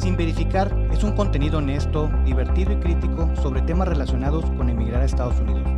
Sin 0.00 0.16
verificar 0.16 0.74
es 0.90 1.04
un 1.04 1.12
contenido 1.12 1.58
honesto, 1.58 2.10
divertido 2.24 2.72
y 2.72 2.76
crítico 2.76 3.30
sobre 3.42 3.60
temas 3.60 3.86
relacionados 3.86 4.46
con 4.56 4.70
emigrar 4.70 5.02
a 5.02 5.04
Estados 5.04 5.38
Unidos. 5.38 5.68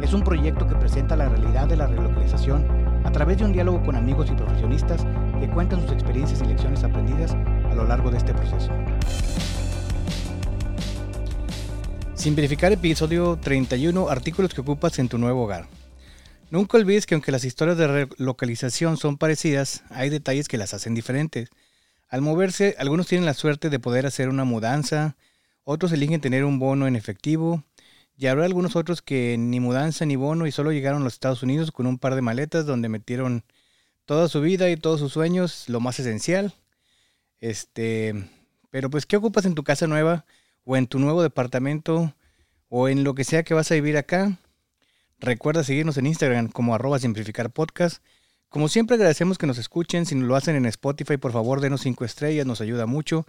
Es 0.00 0.12
un 0.12 0.22
proyecto 0.22 0.68
que 0.68 0.76
presenta 0.76 1.16
la 1.16 1.28
realidad 1.28 1.66
de 1.66 1.76
la 1.76 1.88
relocalización 1.88 2.64
a 3.02 3.10
través 3.10 3.38
de 3.38 3.46
un 3.46 3.52
diálogo 3.52 3.82
con 3.82 3.96
amigos 3.96 4.30
y 4.30 4.36
profesionistas 4.36 5.04
que 5.40 5.50
cuentan 5.50 5.80
sus 5.80 5.90
experiencias 5.90 6.40
y 6.42 6.44
lecciones 6.44 6.84
aprendidas 6.84 7.32
a 7.32 7.74
lo 7.74 7.84
largo 7.88 8.12
de 8.12 8.18
este 8.18 8.32
proceso. 8.32 8.70
Sin 12.14 12.36
verificar 12.36 12.70
episodio 12.70 13.36
31, 13.36 14.08
artículos 14.10 14.54
que 14.54 14.60
ocupas 14.60 14.96
en 15.00 15.08
tu 15.08 15.18
nuevo 15.18 15.42
hogar. 15.42 15.66
Nunca 16.52 16.78
olvides 16.78 17.04
que 17.04 17.16
aunque 17.16 17.32
las 17.32 17.44
historias 17.44 17.76
de 17.78 17.88
relocalización 17.88 18.96
son 18.96 19.18
parecidas, 19.18 19.82
hay 19.90 20.08
detalles 20.08 20.46
que 20.46 20.56
las 20.56 20.72
hacen 20.72 20.94
diferentes. 20.94 21.50
Al 22.10 22.22
moverse, 22.22 22.74
algunos 22.78 23.06
tienen 23.06 23.24
la 23.24 23.34
suerte 23.34 23.70
de 23.70 23.78
poder 23.78 24.04
hacer 24.04 24.28
una 24.28 24.44
mudanza, 24.44 25.16
otros 25.64 25.92
eligen 25.92 26.20
tener 26.20 26.44
un 26.44 26.58
bono 26.58 26.88
en 26.88 26.96
efectivo, 26.96 27.64
y 28.16 28.26
habrá 28.26 28.44
algunos 28.44 28.76
otros 28.76 29.00
que 29.00 29.36
ni 29.38 29.60
mudanza 29.60 30.04
ni 30.04 30.16
bono 30.16 30.46
y 30.46 30.52
solo 30.52 30.72
llegaron 30.72 31.00
a 31.00 31.04
los 31.04 31.14
Estados 31.14 31.42
Unidos 31.42 31.70
con 31.70 31.86
un 31.86 31.98
par 31.98 32.16
de 32.16 32.20
maletas 32.20 32.66
donde 32.66 32.90
metieron 32.90 33.44
toda 34.04 34.28
su 34.28 34.42
vida 34.42 34.68
y 34.70 34.76
todos 34.76 35.00
sus 35.00 35.12
sueños, 35.12 35.68
lo 35.68 35.80
más 35.80 36.00
esencial. 36.00 36.52
Este, 37.38 38.28
pero 38.70 38.90
pues, 38.90 39.06
¿qué 39.06 39.16
ocupas 39.16 39.46
en 39.46 39.54
tu 39.54 39.64
casa 39.64 39.86
nueva 39.86 40.26
o 40.64 40.76
en 40.76 40.86
tu 40.88 40.98
nuevo 40.98 41.22
departamento 41.22 42.14
o 42.68 42.88
en 42.88 43.04
lo 43.04 43.14
que 43.14 43.24
sea 43.24 43.44
que 43.44 43.54
vas 43.54 43.70
a 43.70 43.74
vivir 43.74 43.96
acá? 43.96 44.36
Recuerda 45.20 45.64
seguirnos 45.64 45.96
en 45.96 46.06
Instagram 46.06 46.48
como 46.48 46.74
arroba 46.74 46.98
simplificar 46.98 47.50
podcast. 47.50 48.02
Como 48.50 48.68
siempre 48.68 48.96
agradecemos 48.96 49.38
que 49.38 49.46
nos 49.46 49.58
escuchen. 49.58 50.06
Si 50.06 50.16
lo 50.16 50.34
hacen 50.34 50.56
en 50.56 50.66
Spotify, 50.66 51.16
por 51.16 51.30
favor 51.30 51.60
denos 51.60 51.82
cinco 51.82 52.04
estrellas, 52.04 52.44
nos 52.46 52.60
ayuda 52.60 52.84
mucho. 52.84 53.24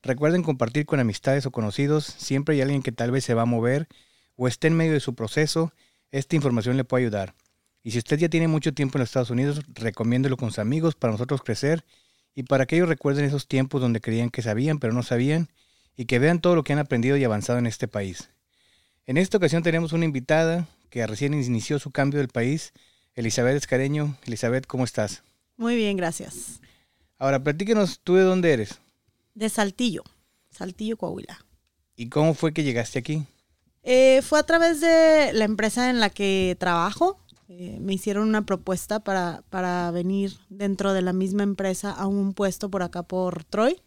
Recuerden 0.00 0.44
compartir 0.44 0.86
con 0.86 1.00
amistades 1.00 1.44
o 1.44 1.50
conocidos. 1.50 2.04
Siempre 2.04 2.54
hay 2.54 2.60
alguien 2.62 2.80
que 2.80 2.92
tal 2.92 3.10
vez 3.10 3.24
se 3.24 3.34
va 3.34 3.42
a 3.42 3.46
mover 3.46 3.88
o 4.36 4.46
esté 4.46 4.68
en 4.68 4.76
medio 4.76 4.92
de 4.92 5.00
su 5.00 5.16
proceso. 5.16 5.72
Esta 6.12 6.36
información 6.36 6.76
le 6.76 6.84
puede 6.84 7.02
ayudar. 7.02 7.34
Y 7.82 7.90
si 7.90 7.98
usted 7.98 8.16
ya 8.20 8.28
tiene 8.28 8.46
mucho 8.46 8.72
tiempo 8.72 8.96
en 8.96 9.00
los 9.00 9.08
Estados 9.08 9.30
Unidos, 9.30 9.60
recomiéndelo 9.74 10.36
con 10.36 10.50
sus 10.50 10.60
amigos 10.60 10.94
para 10.94 11.12
nosotros 11.12 11.42
crecer 11.42 11.84
y 12.36 12.44
para 12.44 12.66
que 12.66 12.76
ellos 12.76 12.88
recuerden 12.88 13.24
esos 13.24 13.48
tiempos 13.48 13.80
donde 13.80 14.00
creían 14.00 14.30
que 14.30 14.40
sabían 14.40 14.78
pero 14.78 14.92
no 14.92 15.02
sabían 15.02 15.48
y 15.96 16.04
que 16.04 16.20
vean 16.20 16.40
todo 16.40 16.54
lo 16.54 16.62
que 16.62 16.74
han 16.74 16.78
aprendido 16.78 17.16
y 17.16 17.24
avanzado 17.24 17.58
en 17.58 17.66
este 17.66 17.88
país. 17.88 18.30
En 19.06 19.16
esta 19.16 19.38
ocasión 19.38 19.64
tenemos 19.64 19.92
una 19.92 20.04
invitada, 20.04 20.68
que 20.90 21.04
recién 21.08 21.34
inició 21.34 21.80
su 21.80 21.90
cambio 21.90 22.20
del 22.20 22.28
país, 22.28 22.72
Elizabeth 23.14 23.56
Escareño. 23.56 24.16
Elizabeth, 24.24 24.66
¿cómo 24.66 24.84
estás? 24.84 25.22
Muy 25.56 25.76
bien, 25.76 25.96
gracias. 25.96 26.60
Ahora, 27.18 27.42
platíquenos, 27.42 28.00
¿tú 28.00 28.14
de 28.14 28.22
dónde 28.22 28.52
eres? 28.52 28.78
De 29.34 29.48
Saltillo, 29.48 30.02
Saltillo, 30.50 30.96
Coahuila. 30.96 31.44
¿Y 31.96 32.08
cómo 32.08 32.34
fue 32.34 32.52
que 32.52 32.62
llegaste 32.62 32.98
aquí? 32.98 33.26
Eh, 33.82 34.22
fue 34.22 34.38
a 34.38 34.44
través 34.44 34.80
de 34.80 35.32
la 35.34 35.44
empresa 35.44 35.90
en 35.90 36.00
la 36.00 36.10
que 36.10 36.56
trabajo. 36.58 37.18
Eh, 37.48 37.78
me 37.80 37.92
hicieron 37.92 38.28
una 38.28 38.46
propuesta 38.46 39.00
para, 39.00 39.42
para 39.50 39.90
venir 39.90 40.32
dentro 40.48 40.92
de 40.92 41.02
la 41.02 41.12
misma 41.12 41.42
empresa 41.42 41.90
a 41.90 42.06
un 42.06 42.32
puesto 42.32 42.70
por 42.70 42.82
acá 42.82 43.02
por 43.02 43.44
Troy. 43.44 43.80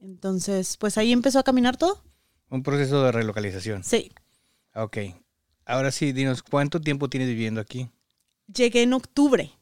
Entonces, 0.00 0.76
pues 0.76 0.98
ahí 0.98 1.12
empezó 1.12 1.38
a 1.38 1.44
caminar 1.44 1.76
todo. 1.76 2.02
Un 2.50 2.62
proceso 2.62 3.02
de 3.02 3.12
relocalización. 3.12 3.82
Sí. 3.82 4.12
Ok. 4.74 4.98
Ahora 5.64 5.90
sí, 5.90 6.12
dinos, 6.12 6.42
¿cuánto 6.42 6.80
tiempo 6.80 7.08
tienes 7.08 7.28
viviendo 7.28 7.60
aquí? 7.60 7.90
Llegué 8.52 8.82
en 8.82 8.92
octubre. 8.94 9.52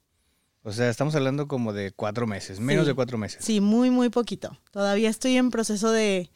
O 0.62 0.72
sea, 0.72 0.88
estamos 0.90 1.14
hablando 1.14 1.46
como 1.46 1.72
de 1.72 1.92
cuatro 1.92 2.26
meses, 2.26 2.58
menos 2.60 2.84
Sí. 2.84 2.88
de 2.90 2.94
cuatro 2.94 3.18
meses. 3.18 3.44
Sí, 3.44 3.60
muy, 3.60 3.90
muy 3.90 4.08
poquito. 4.08 4.56
Todavía 4.72 5.08
estoy 5.10 5.36
en 5.36 5.50
proceso 5.50 5.90
de 5.92 6.30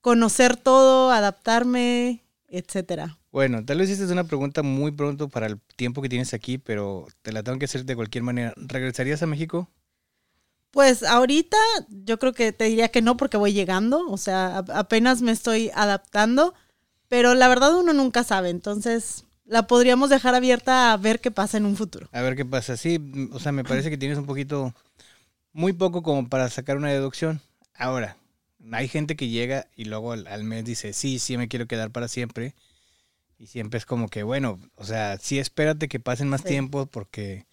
conocer 0.00 0.56
todo, 0.56 1.10
adaptarme, 1.12 2.24
etcétera. 2.48 3.18
Bueno, 3.30 3.64
tal 3.64 3.78
vez 3.78 3.88
esta 3.88 4.04
es 4.04 4.10
una 4.10 4.24
pregunta 4.24 4.62
muy 4.62 4.90
pronto 4.90 5.28
para 5.28 5.46
el 5.46 5.60
tiempo 5.76 6.02
que 6.02 6.08
tienes 6.08 6.34
aquí, 6.34 6.58
pero 6.58 7.06
te 7.22 7.32
la 7.32 7.42
tengo 7.42 7.58
que 7.58 7.64
hacer 7.66 7.84
de 7.84 7.96
cualquier 7.96 8.24
manera. 8.24 8.52
¿Regresarías 8.56 9.22
a 9.22 9.26
México? 9.26 9.68
Pues 10.72 11.02
ahorita 11.02 11.56
yo 11.88 12.18
creo 12.18 12.32
que 12.32 12.52
te 12.52 12.64
diría 12.64 12.88
que 12.88 13.02
no 13.02 13.16
porque 13.16 13.36
voy 13.36 13.52
llegando, 13.52 14.06
o 14.08 14.16
sea, 14.16 14.58
apenas 14.74 15.20
me 15.22 15.30
estoy 15.30 15.70
adaptando, 15.74 16.54
pero 17.08 17.34
la 17.34 17.46
verdad 17.48 17.76
uno 17.78 17.92
nunca 17.92 18.24
sabe, 18.24 18.48
entonces 18.50 19.24
la 19.44 19.66
podríamos 19.66 20.10
dejar 20.10 20.34
abierta 20.34 20.92
a 20.92 20.96
ver 20.96 21.20
qué 21.20 21.30
pasa 21.30 21.56
en 21.58 21.66
un 21.66 21.76
futuro. 21.76 22.08
A 22.12 22.22
ver 22.22 22.36
qué 22.36 22.44
pasa. 22.44 22.76
Sí, 22.76 22.98
o 23.32 23.38
sea, 23.38 23.52
me 23.52 23.64
parece 23.64 23.90
que 23.90 23.98
tienes 23.98 24.18
un 24.18 24.26
poquito, 24.26 24.74
muy 25.52 25.72
poco 25.72 26.02
como 26.02 26.28
para 26.28 26.48
sacar 26.50 26.76
una 26.76 26.90
deducción. 26.90 27.40
Ahora, 27.74 28.16
hay 28.72 28.88
gente 28.88 29.16
que 29.16 29.28
llega 29.28 29.66
y 29.76 29.86
luego 29.86 30.12
al, 30.12 30.26
al 30.26 30.44
mes 30.44 30.64
dice, 30.64 30.92
sí, 30.92 31.18
sí, 31.18 31.36
me 31.36 31.48
quiero 31.48 31.66
quedar 31.66 31.90
para 31.90 32.08
siempre. 32.08 32.54
Y 33.38 33.48
siempre 33.48 33.78
es 33.78 33.86
como 33.86 34.08
que, 34.08 34.22
bueno, 34.22 34.60
o 34.76 34.84
sea, 34.84 35.18
sí, 35.18 35.38
espérate 35.38 35.88
que 35.88 35.98
pasen 36.00 36.28
más 36.28 36.42
Sí. 36.42 36.48
tiempo 36.48 36.86
porque 36.86 37.46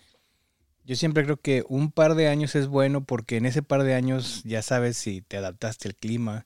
yo 0.86 0.96
siempre 0.96 1.24
creo 1.24 1.38
que 1.38 1.64
un 1.70 1.92
par 1.92 2.16
de 2.16 2.28
años 2.28 2.56
es 2.56 2.68
bueno 2.68 3.04
porque 3.04 3.38
en 3.38 3.46
ese 3.46 3.62
par 3.64 3.84
de 3.84 3.96
años 3.96 4.42
ya 4.44 4.62
sabes 4.62 4.98
si 4.98 5.22
te 5.22 5.38
adaptaste 5.38 5.88
al 5.88 5.96
clima, 5.96 6.46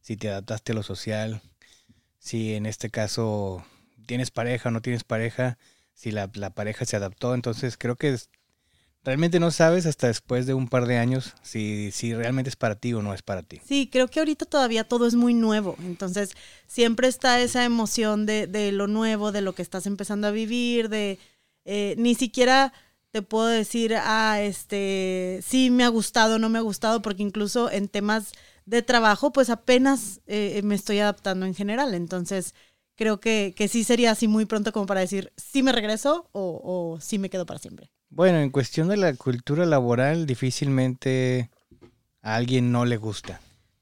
si 0.00 0.16
te 0.16 0.28
adaptaste 0.28 0.72
a 0.72 0.74
lo 0.76 0.82
social, 0.82 1.42
si 2.18 2.54
en 2.54 2.66
este 2.66 2.90
caso 2.90 3.64
tienes 4.06 4.30
pareja 4.30 4.68
o 4.68 4.72
no 4.72 4.82
tienes 4.82 5.04
pareja, 5.04 5.58
si 5.92 6.10
la, 6.10 6.28
pareja 6.28 6.84
se 6.84 6.96
adaptó. 6.96 7.34
Entonces 7.34 7.76
creo 7.78 7.96
que 7.96 8.16
realmente 9.04 9.40
no 9.40 9.50
sabes 9.50 9.86
hasta 9.86 10.06
después 10.06 10.46
de 10.46 10.54
un 10.54 10.68
par 10.68 10.86
de 10.86 10.98
años 10.98 11.34
si, 11.42 11.90
si 11.92 12.14
realmente 12.14 12.50
es 12.50 12.56
para 12.56 12.74
ti 12.74 12.94
o 12.94 13.02
no 13.02 13.14
es 13.14 13.22
para 13.22 13.42
ti. 13.42 13.60
Sí, 13.64 13.88
creo 13.90 14.08
que 14.08 14.20
ahorita 14.20 14.46
todavía 14.46 14.84
todo 14.84 15.06
es 15.06 15.14
muy 15.14 15.34
nuevo, 15.34 15.76
entonces 15.80 16.30
siempre 16.66 17.08
está 17.08 17.40
esa 17.40 17.64
emoción 17.64 18.24
de, 18.26 18.46
de 18.46 18.72
lo 18.72 18.86
nuevo, 18.86 19.30
de 19.30 19.42
lo 19.42 19.54
que 19.54 19.62
estás 19.62 19.86
empezando 19.86 20.26
a 20.26 20.30
vivir, 20.30 20.88
de 20.88 21.18
eh, 21.64 21.94
ni 21.98 22.14
siquiera 22.14 22.72
te 23.10 23.22
puedo 23.22 23.46
decir, 23.46 23.94
ah, 23.96 24.40
este, 24.40 25.40
sí 25.46 25.70
me 25.70 25.84
ha 25.84 25.88
gustado, 25.88 26.38
no 26.38 26.48
me 26.48 26.58
ha 26.58 26.62
gustado, 26.62 27.00
porque 27.00 27.22
incluso 27.22 27.70
en 27.70 27.88
temas 27.88 28.32
de 28.66 28.82
trabajo, 28.82 29.32
pues 29.32 29.50
apenas 29.50 30.20
eh, 30.26 30.60
me 30.64 30.74
estoy 30.74 30.98
adaptando 30.98 31.46
en 31.46 31.54
general, 31.54 31.94
entonces 31.94 32.54
creo 32.96 33.20
que, 33.20 33.54
que 33.56 33.68
sí 33.68 33.84
sería 33.84 34.12
así 34.12 34.28
muy 34.28 34.44
pronto 34.44 34.72
como 34.72 34.86
para 34.86 35.00
decir, 35.00 35.32
sí 35.36 35.62
me 35.62 35.72
regreso 35.72 36.28
o, 36.32 36.60
o 36.62 37.00
sí 37.00 37.18
me 37.18 37.30
quedo 37.30 37.46
para 37.46 37.58
siempre. 37.58 37.90
Bueno, 38.10 38.38
en 38.38 38.50
cuestión 38.50 38.88
de 38.88 38.96
la 38.96 39.14
cultura 39.14 39.66
laboral, 39.66 40.26
difícilmente 40.26 41.50
a 42.22 42.36
alguien 42.36 42.70
no 42.70 42.84
le 42.84 42.96
gusta. 42.96 43.40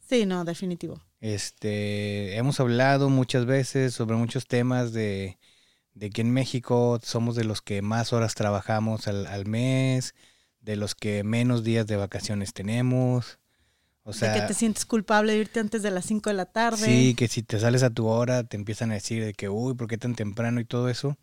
Sí, 0.09 0.27
no, 0.27 0.45
definitivo. 0.45 1.01
Este, 1.21 2.37
hemos 2.37 2.59
hablado 2.59 3.09
muchas 3.09 3.47
veces 3.47 3.95
sobre 3.95 4.17
muchos 4.17 4.47
temas 4.47 4.93
de, 4.93 5.39
de 5.95 6.11
que 6.11 6.23
en 6.23 6.33
México 6.33 6.99
somos 7.03 7.37
de 7.37 7.45
los 7.45 7.63
que 7.63 7.83
más 7.83 8.13
horas 8.13 8.35
trabajamos 8.35 9.07
al, 9.07 9.27
al 9.27 9.47
mes, 9.47 10.15
de 10.61 10.77
los 10.77 10.95
que 10.95 11.25
menos 11.25 11.63
días 11.63 11.87
de 11.87 11.97
vacaciones 11.97 12.53
tenemos. 12.53 13.39
O 14.05 14.13
sea, 14.13 14.33
de 14.33 14.41
que 14.41 14.47
te 14.47 14.55
sientes 14.55 14.85
culpable 14.85 15.33
de 15.33 15.39
irte 15.39 15.61
antes 15.61 15.83
de 15.83 15.91
las 15.91 16.05
5 16.07 16.31
de 16.31 16.35
la 16.35 16.47
tarde. 16.47 16.85
Sí, 16.85 17.15
que 17.15 17.29
si 17.29 17.43
te 17.43 17.61
sales 17.61 17.83
a 17.83 17.91
tu 17.91 18.07
hora 18.07 18.45
te 18.45 18.57
empiezan 18.57 18.91
a 18.91 18.95
decir 18.95 19.25
de 19.25 19.33
que, 19.33 19.49
uy, 19.49 19.75
¿por 19.75 19.87
qué 19.87 19.97
tan 19.97 20.15
temprano 20.15 20.61
y 20.61 20.65
todo 20.65 20.89
eso? 20.89 21.17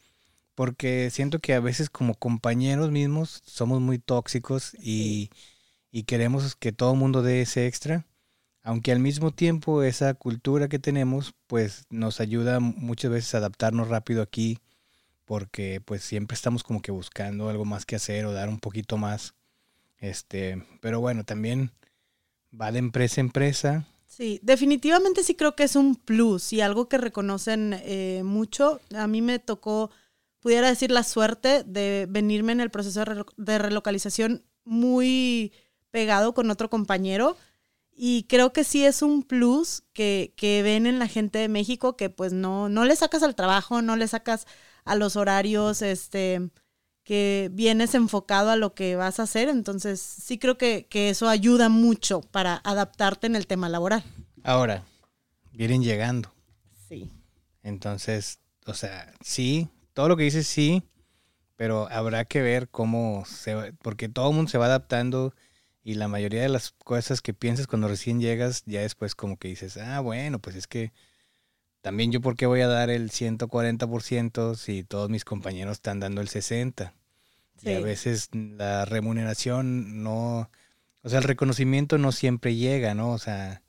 Porque 0.56 1.09
siento 1.12 1.39
que 1.39 1.53
a 1.53 1.59
veces 1.59 1.89
como 1.89 2.16
compañeros 2.16 2.91
mismos 2.91 3.41
somos 3.45 3.81
muy 3.81 4.00
tóxicos 4.00 4.75
y, 4.81 5.29
y 5.91 6.03
queremos 6.03 6.56
que 6.56 6.72
todo 6.72 6.94
el 6.94 7.00
mundo 7.00 7.22
dé 7.22 7.41
ese 7.41 7.68
extra, 7.68 8.06
aunque 8.63 8.91
al 8.91 9.00
mismo 9.00 9.31
tiempo 9.31 9.84
esa 9.84 10.13
cultura 10.13 10.68
que 10.69 10.79
tenemos 10.79 11.34
pues 11.47 11.85
nos 11.89 12.22
ayuda 12.22 12.59
muchas 12.59 13.12
veces 13.12 13.35
a 13.35 13.39
adaptarnos 13.39 13.89
rápido 13.89 14.22
aquí 14.22 14.59
porque 15.25 15.79
pues 15.79 16.03
siempre 16.03 16.35
estamos 16.35 16.63
como 16.63 16.81
que 16.81 16.91
buscando 16.91 17.50
algo 17.50 17.63
más 17.63 17.85
que 17.85 17.95
hacer 17.95 18.25
o 18.25 18.34
dar 18.34 18.50
un 18.50 18.59
poquito 18.59 18.97
más. 18.97 19.35
Este, 20.00 20.65
pero 20.81 21.01
bueno, 21.01 21.24
también 21.24 21.71
va 22.51 22.72
de 22.72 22.80
empresa 22.80 23.22
a 23.22 23.25
empresa. 23.25 23.86
Sí, 24.06 24.40
definitivamente 24.44 25.24
sí 25.24 25.36
creo 25.36 25.56
que 25.56 25.63
es 25.63 25.75
un 25.75 25.96
plus 25.96 26.51
y 26.51 26.62
algo 26.62 26.90
que 26.90 26.98
reconocen 26.98 27.74
eh, 27.84 28.22
mucho. 28.24 28.81
A 28.96 29.07
mí 29.07 29.22
me 29.22 29.40
tocó, 29.40 29.92
pudiera 30.40 30.68
decir, 30.68 30.92
la 30.92 31.04
suerte 31.04 31.63
de 31.63 32.07
venirme 32.10 32.51
en 32.51 32.62
el 32.62 32.72
proceso 32.72 33.00
de, 33.01 33.06
relo- 33.06 33.34
de 33.38 33.57
relocalización 33.60 34.44
muy 34.66 35.54
pegado 35.92 36.34
con 36.34 36.50
otro 36.51 36.69
compañero. 36.69 37.38
Y 38.01 38.24
creo 38.24 38.54
que 38.54 38.63
sí 38.63 38.86
es 38.86 39.02
un 39.02 39.24
plus 39.24 39.84
que, 39.94 40.34
que 40.38 40.63
ven 40.63 40.88
en 40.88 41.00
la 41.00 41.07
gente 41.07 41.40
de 41.40 41.50
México 41.50 41.98
que 41.98 42.10
pues 42.10 42.34
no, 42.34 42.69
no 42.69 42.86
le 42.86 42.95
sacas 42.95 43.24
al 43.24 43.36
trabajo, 43.36 43.81
no 43.81 43.95
le 43.95 44.07
sacas 44.07 44.48
a 44.86 44.95
los 44.95 45.18
horarios, 45.18 45.81
este, 45.81 46.50
que 47.09 47.50
vienes 47.51 47.95
enfocado 47.95 48.51
a 48.51 48.56
lo 48.56 48.75
que 48.75 48.95
vas 48.95 49.19
a 49.19 49.23
hacer. 49.23 49.50
Entonces 49.50 50.00
sí 50.00 50.38
creo 50.38 50.59
que, 50.59 50.85
que 50.88 51.09
eso 51.09 51.27
ayuda 51.27 51.67
mucho 51.67 52.21
para 52.21 52.61
adaptarte 52.63 53.25
en 53.25 53.35
el 53.35 53.47
tema 53.47 53.67
laboral. 53.67 54.03
Ahora, 54.44 54.83
vienen 55.51 55.81
llegando. 55.81 56.31
Sí. 56.88 57.09
Entonces, 57.63 58.41
o 58.67 58.75
sea, 58.75 59.11
sí, 59.21 59.69
todo 59.94 60.07
lo 60.07 60.17
que 60.17 60.25
dices 60.25 60.45
sí, 60.45 60.83
pero 61.56 61.89
habrá 61.89 62.25
que 62.25 62.44
ver 62.44 62.69
cómo 62.69 63.23
se 63.25 63.56
va, 63.56 63.69
porque 63.81 64.07
todo 64.07 64.29
el 64.29 64.35
mundo 64.35 64.51
se 64.51 64.59
va 64.59 64.67
adaptando 64.67 65.33
y 65.83 65.95
la 65.95 66.07
mayoría 66.09 66.44
de 66.44 66.50
las 66.50 66.75
cosas 66.83 67.21
que 67.23 67.33
piensas 67.33 67.65
cuando 67.65 67.88
recién 67.88 68.21
llegas, 68.21 68.61
ya 68.67 68.81
después 68.81 69.15
como 69.15 69.38
que 69.38 69.47
dices, 69.47 69.77
ah, 69.77 70.00
bueno, 70.00 70.38
pues 70.38 70.56
es 70.56 70.67
que 70.67 70.94
también 71.81 72.11
yo 72.11 72.21
por 72.21 72.35
qué 72.35 72.45
voy 72.45 72.61
a 72.61 72.67
dar 72.67 72.91
el 72.91 73.09
140% 73.09 74.56
si 74.57 74.83
todos 74.83 75.09
mis 75.09 75.25
compañeros 75.25 75.77
están 75.77 76.00
dando 76.00 76.21
el 76.21 76.27
60%. 76.27 76.91
Y 77.63 77.73
a 77.73 77.79
veces 77.79 78.29
la 78.33 78.85
remuneración 78.85 80.03
no, 80.03 80.50
o 81.01 81.09
sea, 81.09 81.19
el 81.19 81.25
reconocimiento 81.25 81.97
no 81.97 82.11
siempre 82.11 82.56
llega, 82.56 82.94
¿no? 82.94 83.11
O 83.11 83.17
sea, 83.17 83.61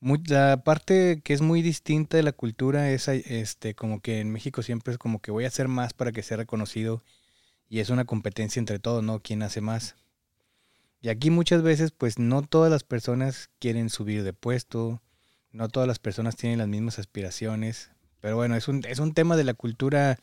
la 0.00 0.62
parte 0.62 1.20
que 1.24 1.34
es 1.34 1.40
muy 1.40 1.62
distinta 1.62 2.16
de 2.16 2.22
la 2.22 2.32
cultura 2.32 2.90
es 2.90 3.08
este 3.08 3.74
como 3.74 4.00
que 4.00 4.20
en 4.20 4.30
México 4.30 4.62
siempre 4.62 4.92
es 4.92 4.98
como 4.98 5.20
que 5.20 5.30
voy 5.32 5.44
a 5.44 5.48
hacer 5.48 5.68
más 5.68 5.92
para 5.92 6.12
que 6.12 6.22
sea 6.22 6.36
reconocido 6.36 7.02
y 7.68 7.80
es 7.80 7.90
una 7.90 8.04
competencia 8.04 8.60
entre 8.60 8.78
todos, 8.78 9.02
¿no? 9.02 9.20
¿Quién 9.20 9.42
hace 9.42 9.60
más? 9.60 9.96
Y 11.00 11.08
aquí 11.10 11.30
muchas 11.30 11.62
veces 11.62 11.90
pues 11.92 12.18
no 12.18 12.42
todas 12.42 12.70
las 12.70 12.84
personas 12.84 13.50
quieren 13.58 13.90
subir 13.90 14.22
de 14.22 14.32
puesto, 14.32 15.02
no 15.52 15.68
todas 15.68 15.88
las 15.88 15.98
personas 15.98 16.36
tienen 16.36 16.58
las 16.58 16.68
mismas 16.68 16.98
aspiraciones, 16.98 17.90
pero 18.20 18.36
bueno, 18.36 18.56
es 18.56 18.68
un, 18.68 18.84
es 18.86 18.98
un 18.98 19.14
tema 19.14 19.36
de 19.36 19.44
la 19.44 19.54
cultura 19.54 20.18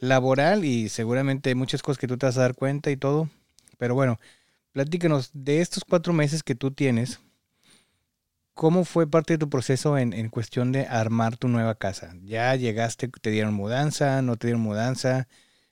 laboral 0.00 0.64
y 0.64 0.88
seguramente 0.88 1.50
hay 1.50 1.54
muchas 1.54 1.82
cosas 1.82 1.98
que 1.98 2.08
tú 2.08 2.18
te 2.18 2.26
vas 2.26 2.36
a 2.36 2.42
dar 2.42 2.54
cuenta 2.54 2.90
y 2.90 2.96
todo, 2.96 3.28
pero 3.78 3.94
bueno, 3.94 4.18
platícanos 4.72 5.30
de 5.32 5.60
estos 5.60 5.84
cuatro 5.84 6.12
meses 6.12 6.42
que 6.42 6.56
tú 6.56 6.72
tienes, 6.72 7.20
¿cómo 8.54 8.84
fue 8.84 9.08
parte 9.08 9.34
de 9.34 9.38
tu 9.38 9.48
proceso 9.48 9.96
en, 9.96 10.12
en 10.12 10.28
cuestión 10.28 10.72
de 10.72 10.86
armar 10.86 11.36
tu 11.36 11.46
nueva 11.46 11.76
casa? 11.76 12.14
¿Ya 12.22 12.54
llegaste, 12.56 13.08
te 13.08 13.30
dieron 13.30 13.54
mudanza, 13.54 14.22
no 14.22 14.36
te 14.36 14.48
dieron 14.48 14.62
mudanza? 14.62 15.28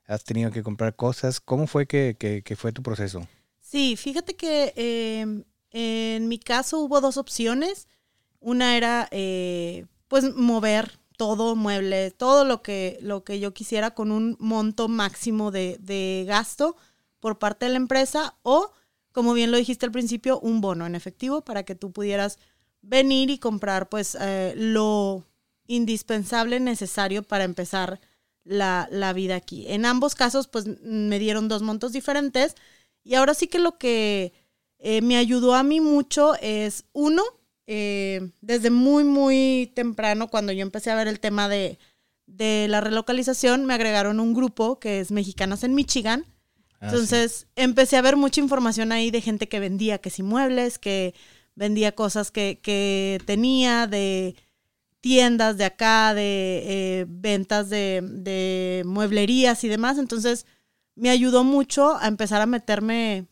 ¿Has 0.07 0.25
tenido 0.25 0.51
que 0.51 0.63
comprar 0.63 0.95
cosas? 0.95 1.41
¿Cómo 1.41 1.67
fue 1.67 1.87
que, 1.87 2.17
que 2.19 2.57
fue 2.57 2.73
tu 2.73 2.83
proceso? 2.83 3.27
Sí, 3.69 3.97
fíjate 3.97 4.35
que 4.35 4.73
em, 4.77 5.45
en 5.73 6.27
mi 6.27 6.39
caso 6.39 6.79
hubo 6.79 7.03
dos 7.03 7.19
opciones. 7.19 7.87
Una 8.41 8.79
era, 8.79 9.09
eh, 9.11 9.85
pues, 10.09 10.35
mover 10.35 10.98
todo, 11.19 11.57
mueble, 11.57 12.13
todo 12.13 12.45
lo 12.45 12.63
que, 12.63 12.97
lo 13.03 13.25
que 13.25 13.41
yo 13.41 13.53
quisiera 13.53 13.91
con 13.91 14.13
un 14.13 14.37
monto 14.39 14.89
máximo 14.89 15.51
de, 15.51 16.25
gasto 16.27 16.77
por 17.21 17.39
parte 17.39 17.67
de 17.67 17.73
la 17.73 17.77
empresa 17.77 18.37
o, 18.43 18.73
como 19.13 19.35
bien 19.35 19.51
lo 19.51 19.59
dijiste 19.59 19.85
al 19.85 19.93
principio, 19.93 20.39
un 20.41 20.61
bono 20.63 20.87
en 20.87 20.95
efectivo 20.95 21.43
para 21.43 21.65
que 21.65 21.75
tú 21.75 21.93
pudieras 21.93 22.39
venir 22.81 23.31
y 23.31 23.39
comprar, 23.39 23.89
pues, 23.89 24.17
eh, 24.21 24.55
lo 24.57 25.25
indispensable 25.67 26.61
necesario 26.61 27.25
para 27.25 27.45
empezar 27.45 28.01
la, 28.45 28.89
la 28.93 29.13
vida 29.13 29.35
aquí. 29.35 29.67
En 29.69 29.85
ambos 29.85 30.15
casos, 30.15 30.47
pues, 30.47 30.67
me 30.83 31.19
dieron 31.19 31.49
dos 31.49 31.63
montos 31.63 31.93
diferentes 31.93 32.55
y 33.03 33.17
ahora 33.17 33.35
sí 33.35 33.49
que 33.49 33.59
lo 33.59 33.77
que 33.77 34.33
eh, 34.79 35.03
me 35.03 35.17
ayudó 35.17 35.55
a 35.55 35.65
mí 35.65 35.81
mucho 35.81 36.37
es, 36.37 36.85
uno, 36.93 37.25
eh, 37.71 38.31
desde 38.41 38.71
muy, 38.71 39.05
muy 39.05 39.71
temprano, 39.77 40.29
cuando 40.29 40.53
yo 40.53 40.63
empecé 40.63 40.91
a 40.91 40.97
ver 40.97 41.07
el 41.07 41.21
tema 41.21 41.51
de, 41.51 41.79
la 42.27 42.81
relocalización, 42.81 43.67
me 43.67 43.75
agregaron 43.75 44.21
un 44.21 44.33
grupo 44.33 44.81
que 44.81 45.01
es 45.01 45.11
Mexicanas 45.11 45.65
en 45.65 45.75
Michigan. 45.75 46.25
Ah, 46.81 46.87
Entonces 46.87 47.47
empecé 47.57 47.99
a 47.99 48.03
ver 48.03 48.17
mucha 48.17 48.41
información 48.41 48.91
ahí 48.91 49.11
de 49.11 49.21
gente 49.21 49.49
que 49.49 49.61
vendía 49.61 49.99
que 49.99 50.09
si 50.09 50.23
muebles, 50.23 50.79
que 50.79 51.15
vendía 51.55 51.93
cosas 51.93 52.31
que, 52.31 53.21
tenía, 53.27 53.87
de 53.87 54.35
tiendas 55.01 55.59
de 55.59 55.65
acá, 55.67 56.15
de 56.15 56.63
eh, 56.65 57.07
ventas 57.07 57.69
de, 57.69 58.01
de, 58.03 58.83
mueblerías 58.87 59.63
y 59.63 59.69
demás. 59.69 59.99
Entonces 59.99 60.47
me 60.95 61.11
ayudó 61.11 61.45
mucho 61.45 61.99
a 61.99 62.09
empezar 62.09 62.41
a 62.41 62.47
meterme 62.47 63.29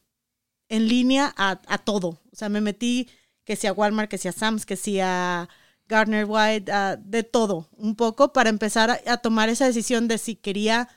en 0.68 0.88
línea 0.88 1.34
a, 1.38 1.78
todo. 1.78 2.20
O 2.30 2.36
sea, 2.36 2.50
me 2.50 2.60
metí 2.60 3.08
que 3.46 3.56
sea 3.56 3.72
Walmart, 3.72 4.10
que 4.10 4.18
sea 4.18 4.32
Sam's, 4.32 4.66
que 4.66 4.76
sea 4.76 5.48
Gardner 5.88 6.26
White, 6.28 6.70
de 6.98 7.22
todo, 7.22 7.68
un 7.78 7.94
poco, 7.94 8.32
para 8.32 8.50
empezar 8.50 9.00
a, 9.06 9.16
tomar 9.18 9.48
esa 9.48 9.66
decisión 9.66 10.08
de 10.08 10.18
si 10.18 10.34
quería 10.34 10.88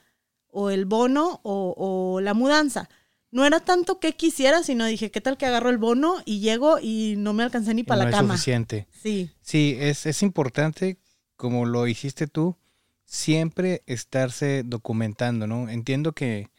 o 0.48 0.72
el 0.72 0.86
bono 0.86 1.40
o, 1.44 2.20
la 2.22 2.34
mudanza. 2.34 2.90
No 3.32 3.46
era 3.46 3.60
tanto 3.60 4.00
que 4.00 4.14
quisiera, 4.14 4.64
sino 4.64 4.86
dije, 4.88 5.12
¿qué 5.12 5.22
tal 5.22 5.38
que 5.38 5.46
agarro 5.46 5.70
el 5.70 5.78
bono 5.78 6.16
y 6.26 6.40
llego 6.40 6.80
y 6.82 7.14
no 7.18 7.34
me 7.34 7.44
alcancé 7.44 7.76
ni 7.76 7.84
para 7.84 8.06
la 8.06 8.12
cama? 8.12 8.34
Suficiente. 8.34 8.88
Sí. 8.92 9.30
Sí, 9.42 9.78
es, 9.80 10.08
es 10.08 10.24
importante, 10.24 10.98
como 11.36 11.68
lo 11.68 11.86
hiciste 11.86 12.26
tú, 12.26 12.58
siempre 13.06 13.84
estarse 13.86 14.64
documentando, 14.66 15.46
¿no? 15.46 15.70
Entiendo 15.70 16.14
que 16.14 16.50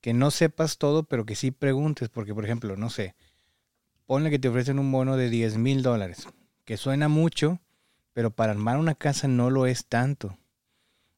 que 0.00 0.14
no 0.14 0.30
sepas 0.30 0.78
todo, 0.78 1.04
pero 1.04 1.26
que 1.26 1.36
sí 1.36 1.50
preguntes, 1.50 2.08
porque 2.08 2.34
por 2.34 2.44
ejemplo, 2.44 2.76
no 2.76 2.90
sé, 2.90 3.14
ponle 4.10 4.30
que 4.30 4.40
te 4.40 4.48
ofrecen 4.48 4.80
un 4.80 4.90
bono 4.90 5.16
de 5.16 5.30
10 5.30 5.56
mil 5.56 5.84
dólares, 5.84 6.26
que 6.64 6.76
suena 6.76 7.06
mucho, 7.06 7.60
pero 8.12 8.32
para 8.32 8.50
armar 8.50 8.76
una 8.76 8.96
casa 8.96 9.28
no 9.28 9.50
lo 9.50 9.66
es 9.66 9.86
tanto. 9.86 10.36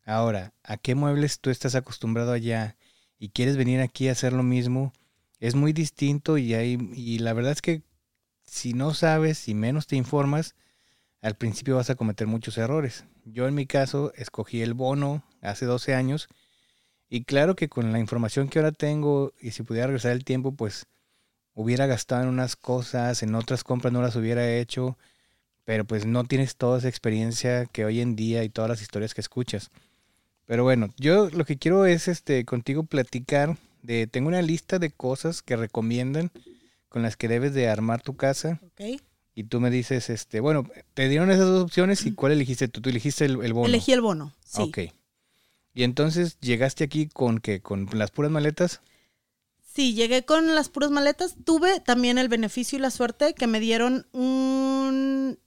Ahora, 0.04 0.52
¿a 0.62 0.76
qué 0.76 0.94
muebles 0.94 1.40
tú 1.40 1.48
estás 1.48 1.74
acostumbrado 1.74 2.32
allá 2.32 2.76
y 3.18 3.30
quieres 3.30 3.56
venir 3.56 3.80
aquí 3.80 4.08
a 4.08 4.12
hacer 4.12 4.34
lo 4.34 4.42
mismo? 4.42 4.92
Es 5.38 5.54
muy 5.54 5.72
distinto 5.72 6.36
y, 6.36 6.52
hay, 6.52 6.76
y 6.92 7.20
la 7.20 7.32
verdad 7.32 7.52
es 7.52 7.62
que 7.62 7.80
si 8.44 8.74
no 8.74 8.92
sabes 8.92 9.48
y 9.48 9.54
menos 9.54 9.86
te 9.86 9.96
informas, 9.96 10.54
al 11.22 11.34
principio 11.36 11.76
vas 11.76 11.88
a 11.88 11.94
cometer 11.94 12.26
muchos 12.26 12.58
errores. 12.58 13.06
Yo 13.24 13.48
en 13.48 13.54
mi 13.54 13.64
caso 13.64 14.12
escogí 14.16 14.60
el 14.60 14.74
bono 14.74 15.24
hace 15.40 15.64
12 15.64 15.94
años 15.94 16.28
y 17.08 17.24
claro 17.24 17.56
que 17.56 17.70
con 17.70 17.90
la 17.90 18.00
información 18.00 18.50
que 18.50 18.58
ahora 18.58 18.72
tengo 18.72 19.32
y 19.40 19.52
si 19.52 19.62
pudiera 19.62 19.86
regresar 19.86 20.12
el 20.12 20.26
tiempo, 20.26 20.52
pues 20.52 20.84
hubiera 21.54 21.86
gastado 21.86 22.22
en 22.22 22.28
unas 22.28 22.56
cosas, 22.56 23.22
en 23.22 23.34
otras 23.34 23.64
compras 23.64 23.92
no 23.92 24.02
las 24.02 24.16
hubiera 24.16 24.56
hecho, 24.56 24.96
pero 25.64 25.84
pues 25.84 26.06
no 26.06 26.24
tienes 26.24 26.56
toda 26.56 26.78
esa 26.78 26.88
experiencia 26.88 27.66
que 27.66 27.84
hoy 27.84 28.00
en 28.00 28.16
día 28.16 28.44
y 28.44 28.48
todas 28.48 28.70
las 28.70 28.82
historias 28.82 29.14
que 29.14 29.20
escuchas. 29.20 29.70
Pero 30.46 30.64
bueno, 30.64 30.88
yo 30.98 31.30
lo 31.30 31.44
que 31.44 31.56
quiero 31.56 31.86
es 31.86 32.08
este 32.08 32.44
contigo 32.44 32.82
platicar 32.82 33.56
de 33.82 34.06
tengo 34.06 34.28
una 34.28 34.42
lista 34.42 34.78
de 34.78 34.90
cosas 34.90 35.42
que 35.42 35.56
recomiendan 35.56 36.30
con 36.88 37.02
las 37.02 37.16
que 37.16 37.28
debes 37.28 37.54
de 37.54 37.68
armar 37.68 38.02
tu 38.02 38.16
casa. 38.16 38.60
Y 39.34 39.44
tú 39.44 39.60
me 39.60 39.70
dices, 39.70 40.10
este, 40.10 40.40
bueno, 40.40 40.68
te 40.92 41.08
dieron 41.08 41.30
esas 41.30 41.46
dos 41.46 41.64
opciones 41.64 42.04
y 42.04 42.12
¿cuál 42.12 42.32
elegiste 42.32 42.68
tú? 42.68 42.82
Tú 42.82 42.90
elegiste 42.90 43.24
el, 43.24 43.42
el 43.42 43.54
bono. 43.54 43.66
Elegí 43.66 43.92
el 43.92 44.02
bono, 44.02 44.34
sí. 44.44 44.62
Ok. 44.62 44.78
Y 45.74 45.84
entonces 45.84 46.38
llegaste 46.40 46.84
aquí 46.84 47.08
con 47.08 47.38
que 47.38 47.60
con 47.60 47.88
las 47.94 48.10
puras 48.10 48.30
maletas. 48.30 48.82
Sí, 49.74 49.94
llegué 49.94 50.24
con 50.24 50.54
las 50.54 50.68
puras 50.68 50.90
maletas. 50.90 51.34
Tuve 51.44 51.80
también 51.80 52.18
el 52.18 52.28
beneficio 52.28 52.78
y 52.78 52.82
la 52.82 52.90
suerte 52.90 53.34
que 53.34 53.46
me 53.46 53.58
dieron 53.58 54.06
un, 54.12 55.38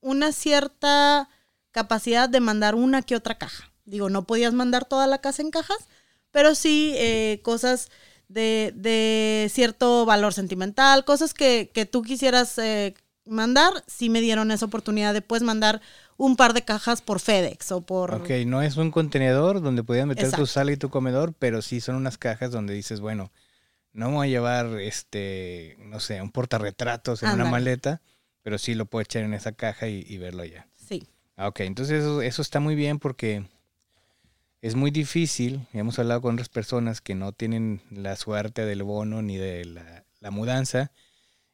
una 0.00 0.32
cierta 0.32 1.30
capacidad 1.70 2.28
de 2.28 2.40
mandar 2.40 2.74
una 2.74 3.00
que 3.00 3.16
otra 3.16 3.38
caja. 3.38 3.72
Digo, 3.86 4.10
no 4.10 4.26
podías 4.26 4.52
mandar 4.52 4.84
toda 4.84 5.06
la 5.06 5.18
casa 5.18 5.40
en 5.40 5.50
cajas, 5.50 5.88
pero 6.30 6.54
sí 6.54 6.92
eh, 6.96 7.40
cosas 7.42 7.88
de, 8.28 8.72
de, 8.76 9.50
cierto 9.50 10.04
valor 10.04 10.34
sentimental, 10.34 11.06
cosas 11.06 11.32
que, 11.32 11.70
que 11.72 11.86
tú 11.86 12.02
quisieras 12.02 12.58
eh, 12.58 12.94
mandar, 13.24 13.72
sí 13.86 14.10
me 14.10 14.20
dieron 14.20 14.50
esa 14.50 14.66
oportunidad 14.66 15.14
de 15.14 15.22
pues 15.22 15.42
mandar 15.42 15.80
un 16.18 16.36
par 16.36 16.52
de 16.52 16.62
cajas 16.62 17.00
por 17.00 17.18
FedEx 17.18 17.72
o 17.72 17.80
por... 17.80 18.14
Ok, 18.14 18.30
no 18.46 18.60
es 18.60 18.76
un 18.76 18.90
contenedor 18.90 19.62
donde 19.62 19.82
podías 19.82 20.06
meter 20.06 20.30
tu 20.32 20.46
sala 20.46 20.70
y 20.70 20.76
tu 20.76 20.90
comedor, 20.90 21.32
pero 21.38 21.62
sí 21.62 21.80
son 21.80 21.96
unas 21.96 22.18
cajas 22.18 22.50
donde 22.50 22.74
dices, 22.74 23.00
bueno, 23.00 23.32
no 23.92 24.10
voy 24.10 24.28
a 24.28 24.30
llevar, 24.30 24.66
este, 24.80 25.76
no 25.80 26.00
sé, 26.00 26.22
un 26.22 26.30
portarretratos 26.30 27.22
en 27.22 27.30
una 27.30 27.46
maleta, 27.46 28.00
pero 28.42 28.58
sí 28.58 28.74
lo 28.74 28.86
puedo 28.86 29.02
echar 29.02 29.22
en 29.22 29.34
esa 29.34 29.52
caja 29.52 29.88
y, 29.88 30.18
verlo 30.18 30.42
allá. 30.42 30.68
Sí. 30.76 31.08
Ah, 31.36 31.48
ok, 31.48 31.60
entonces 31.60 32.02
eso, 32.02 32.22
eso 32.22 32.42
está 32.42 32.60
muy 32.60 32.74
bien 32.74 32.98
porque 32.98 33.44
es 34.62 34.74
muy 34.74 34.90
difícil, 34.90 35.66
hemos 35.72 35.98
hablado 35.98 36.20
con 36.20 36.34
otras 36.34 36.48
personas 36.48 37.00
que 37.00 37.14
no 37.14 37.32
tienen 37.32 37.82
la 37.90 38.16
suerte 38.16 38.64
del 38.64 38.82
bono 38.82 39.22
ni 39.22 39.36
de 39.36 39.64
la, 39.64 40.04
la 40.20 40.30
mudanza, 40.30 40.92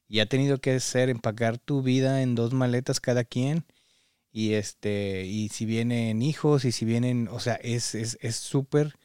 y 0.09 0.21
ha 0.21 0.27
tenido 0.27 0.59
que 0.59 0.75
hacer 0.75 1.09
empacar 1.09 1.59
tu 1.59 1.83
vida 1.83 2.23
en 2.23 2.35
dos 2.35 2.53
maletas 2.53 3.01
cada 3.01 3.25
quien 3.25 3.65
y 4.31 4.53
este 4.53 5.25
y 5.25 5.49
si 5.49 5.65
vienen 5.65 6.23
hijos 6.23 6.65
y 6.65 6.73
si 6.73 6.85
vienen 6.85 7.29
o 7.29 7.41
sea 7.41 7.55
es 7.55 7.95
es 7.95 8.37
súper 8.37 8.97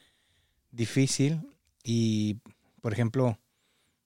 difícil 0.71 1.41
y 1.83 2.37
por 2.81 2.93
ejemplo 2.93 3.39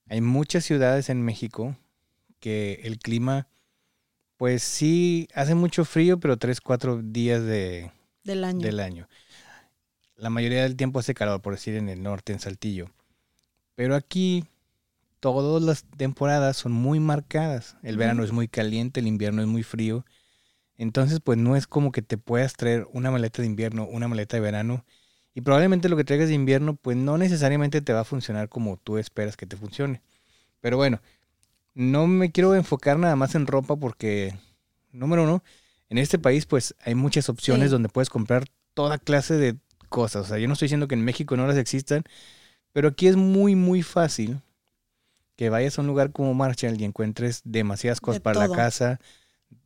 hay 0.08 0.22
muchas 0.22 0.64
ciudades 0.64 1.10
en 1.10 1.24
México 1.24 1.76
que 2.40 2.82
el 2.84 3.00
clima 3.00 3.48
pues 4.38 4.64
sí 4.64 5.28
hace 5.34 5.56
mucho 5.56 5.86
frío 5.86 6.20
pero 6.20 6.38
tres 6.38 6.62
cuatro 6.62 7.02
días 7.02 7.44
de 7.44 7.92
del 8.26 8.44
año. 8.44 8.60
del 8.60 8.80
año. 8.80 9.08
La 10.18 10.30
mayoría 10.30 10.64
del 10.64 10.76
tiempo 10.76 11.00
hace 11.00 11.14
calor 11.14 11.42
por 11.42 11.54
decir 11.54 11.76
en 11.76 11.90
el 11.90 12.02
norte 12.02 12.34
en 12.34 12.40
Saltillo. 12.40 12.90
Pero 13.76 13.96
aquí 13.96 14.46
todas 15.20 15.62
las 15.62 15.84
temporadas 15.98 16.58
son 16.58 16.72
muy 16.72 17.00
marcadas. 17.00 17.78
El 17.84 17.98
verano 17.98 18.24
es 18.24 18.32
muy 18.32 18.48
caliente 18.48 19.00
el 19.00 19.08
invierno 19.08 19.42
es 19.42 19.48
muy 19.48 19.64
frío. 19.64 20.06
Entonces, 20.78 21.20
pues 21.24 21.38
no 21.38 21.56
es 21.56 21.68
como 21.68 21.92
que 21.92 22.02
te 22.02 22.18
puedas 22.18 22.54
traer 22.54 22.88
una 22.92 23.12
maleta 23.12 23.42
de 23.42 23.48
invierno, 23.48 23.86
una 23.86 24.08
maleta 24.08 24.38
de 24.38 24.42
verano. 24.42 24.86
Y 25.36 25.42
probablemente 25.42 25.90
lo 25.90 25.98
que 25.98 26.06
traigas 26.06 26.30
de 26.30 26.34
invierno, 26.34 26.76
pues 26.76 26.96
no 26.98 27.18
necesariamente 27.18 27.82
te 27.82 27.94
va 27.94 28.00
a 28.00 28.06
funcionar 28.06 28.50
como 28.50 28.78
tú 28.78 28.98
esperas 28.98 29.36
que 29.38 29.46
te 29.46 29.58
funcione. 29.58 30.02
Pero 30.62 30.78
bueno, 30.78 31.02
no 31.76 32.08
me 32.08 32.32
quiero 32.32 32.56
enfocar 32.56 32.98
nada 32.98 33.18
más 33.18 33.36
en 33.36 33.46
ropa 33.46 33.76
porque, 33.76 34.34
número 34.94 35.24
uno, 35.24 35.44
en 35.90 35.98
este 35.98 36.18
país 36.18 36.46
pues 36.46 36.74
hay 36.84 36.96
muchas 36.96 37.30
opciones 37.30 37.68
Sí. 37.68 37.72
donde 37.74 37.90
puedes 37.90 38.10
comprar 38.10 38.46
toda 38.74 38.98
clase 38.98 39.36
de 39.36 39.58
cosas. 39.90 40.26
O 40.26 40.30
sea, 40.30 40.38
yo 40.38 40.48
no 40.48 40.54
estoy 40.54 40.68
diciendo 40.68 40.88
que 40.88 40.96
en 40.96 41.04
México 41.04 41.36
no 41.36 41.46
las 41.48 41.58
existan, 41.58 42.04
pero 42.72 42.88
aquí 42.88 43.08
es 43.08 43.18
muy, 43.18 43.56
muy 43.56 43.84
fácil 43.84 44.40
que 45.36 45.50
vayas 45.50 45.78
a 45.78 45.82
un 45.82 45.88
lugar 45.88 46.12
como 46.14 46.34
Marshall 46.34 46.80
y 46.80 46.86
encuentres 46.86 47.42
demasiadas 47.44 48.00
cosas 48.00 48.20
De 48.20 48.24
para 48.24 48.48
la 48.48 48.56
casa, 48.56 49.02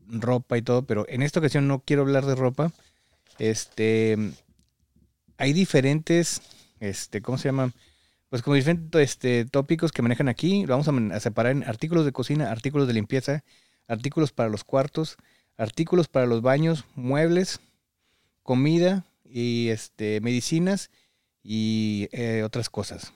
ropa 0.08 0.58
y 0.58 0.64
todo, 0.64 0.82
pero 0.82 1.06
en 1.08 1.22
esta 1.22 1.40
ocasión 1.40 1.68
no 1.68 1.80
quiero 1.86 2.02
hablar 2.02 2.26
de 2.26 2.34
ropa. 2.34 2.72
Este, 3.38 4.18
hay 5.40 5.54
diferentes, 5.54 6.42
este, 6.82 7.22
¿cómo 7.22 7.38
se 7.38 7.48
llaman? 7.48 7.74
Pues 8.30 8.44
como 8.44 8.56
diferentes 8.56 9.02
este, 9.02 9.46
tópicos 9.46 9.94
que 9.94 10.02
manejan 10.02 10.28
aquí. 10.28 10.66
Lo 10.66 10.78
vamos 10.78 10.88
a, 11.14 11.20
separar 11.22 11.54
en 11.54 11.64
artículos 11.64 12.06
de 12.06 12.12
cocina, 12.12 12.52
artículos 12.52 12.88
de 12.88 12.94
limpieza, 12.94 13.44
artículos 13.88 14.34
para 14.34 14.50
los 14.50 14.66
cuartos, 14.66 15.16
artículos 15.58 16.10
para 16.10 16.26
los 16.26 16.42
baños, 16.42 16.84
muebles, 16.94 17.62
comida 18.44 19.06
y 19.24 19.70
este, 19.70 20.20
medicinas 20.20 20.92
y 21.42 22.10
eh, 22.12 22.44
otras 22.44 22.70
cosas. 22.70 23.14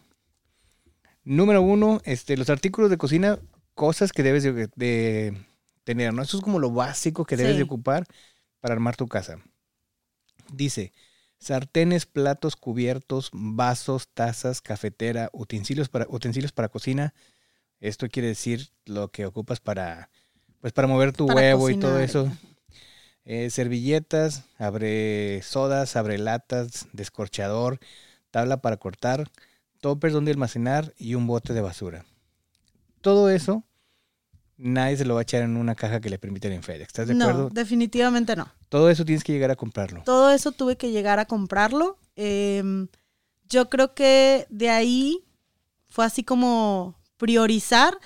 Número 1.26 1.62
uno, 1.62 2.02
este, 2.06 2.38
los 2.38 2.50
artículos 2.50 2.90
de 2.90 2.98
cocina, 2.98 3.38
cosas 3.76 4.14
que 4.14 4.24
debes 4.24 4.44
de, 4.44 4.70
de 4.76 5.38
tener, 5.84 6.14
¿no? 6.14 6.22
Eso 6.22 6.38
es 6.38 6.44
como 6.44 6.60
lo 6.60 6.72
básico 6.72 7.26
que 7.26 7.36
debes 7.36 7.54
Sí. 7.54 7.58
de 7.58 7.64
ocupar 7.64 8.06
para 8.62 8.74
armar 8.76 8.96
tu 8.96 9.08
casa. 9.08 9.40
Dice, 10.54 10.94
sartenes, 11.44 12.06
platos, 12.06 12.56
cubiertos, 12.56 13.30
vasos, 13.34 14.08
tazas, 14.08 14.62
cafetera, 14.62 15.30
utensilios 15.34 15.90
para, 15.90 16.06
utensilios 16.10 16.52
para 16.52 16.70
cocina. 16.70 17.14
Esto 17.80 18.08
quiere 18.08 18.30
decir 18.30 18.70
lo 18.86 19.10
que 19.10 19.26
ocupas 19.26 19.60
para, 19.60 20.10
pues 20.62 20.74
para 20.74 20.88
mover 20.88 21.12
tu 21.12 21.28
Para 21.28 21.40
huevo 21.40 21.70
y 21.70 21.78
todo 21.78 22.00
eso. 22.00 22.32
Eh, 23.26 23.50
servilletas, 23.50 24.44
abre 24.58 25.42
sodas, 25.44 25.96
abre 25.96 26.18
latas, 26.18 26.88
descorchador, 26.94 27.80
tabla 28.32 28.62
para 28.62 28.78
cortar, 28.78 29.30
toppers 29.80 30.14
donde 30.14 30.32
almacenar 30.32 30.94
y 30.98 31.16
un 31.16 31.28
bote 31.28 31.54
de 31.54 31.62
basura. 31.62 32.06
Todo 33.02 33.30
eso, 33.30 33.64
nadie 34.58 34.98
se 34.98 35.06
lo 35.06 35.16
va 35.16 35.22
a 35.22 35.24
echar 35.24 35.42
en 35.42 35.58
una 35.58 35.76
caja 35.76 36.00
que 36.00 36.10
le 36.10 36.20
permiten 36.20 36.52
en 36.52 36.64
FedEx. 36.64 36.88
¿Estás 36.88 37.08
de 37.08 37.16
no, 37.16 37.26
acuerdo? 37.26 37.50
definitivamente 37.52 38.36
no. 38.36 38.52
Todo 38.70 38.90
eso 38.90 39.06
tienes 39.06 39.24
que 39.24 39.34
llegar 39.34 39.52
a 39.52 39.56
comprarlo. 39.56 40.04
Todo 40.06 40.32
eso 40.32 40.52
tuve 40.52 40.78
que 40.78 40.92
llegar 40.92 41.20
a 41.20 41.26
comprarlo. 41.26 41.98
Em, 42.16 42.88
yo 43.50 43.70
creo 43.70 43.94
que 43.94 44.46
de 44.50 44.70
ahí 44.70 45.24
fue 45.90 46.06
así 46.06 46.24
como 46.24 47.00
priorizar 47.18 47.98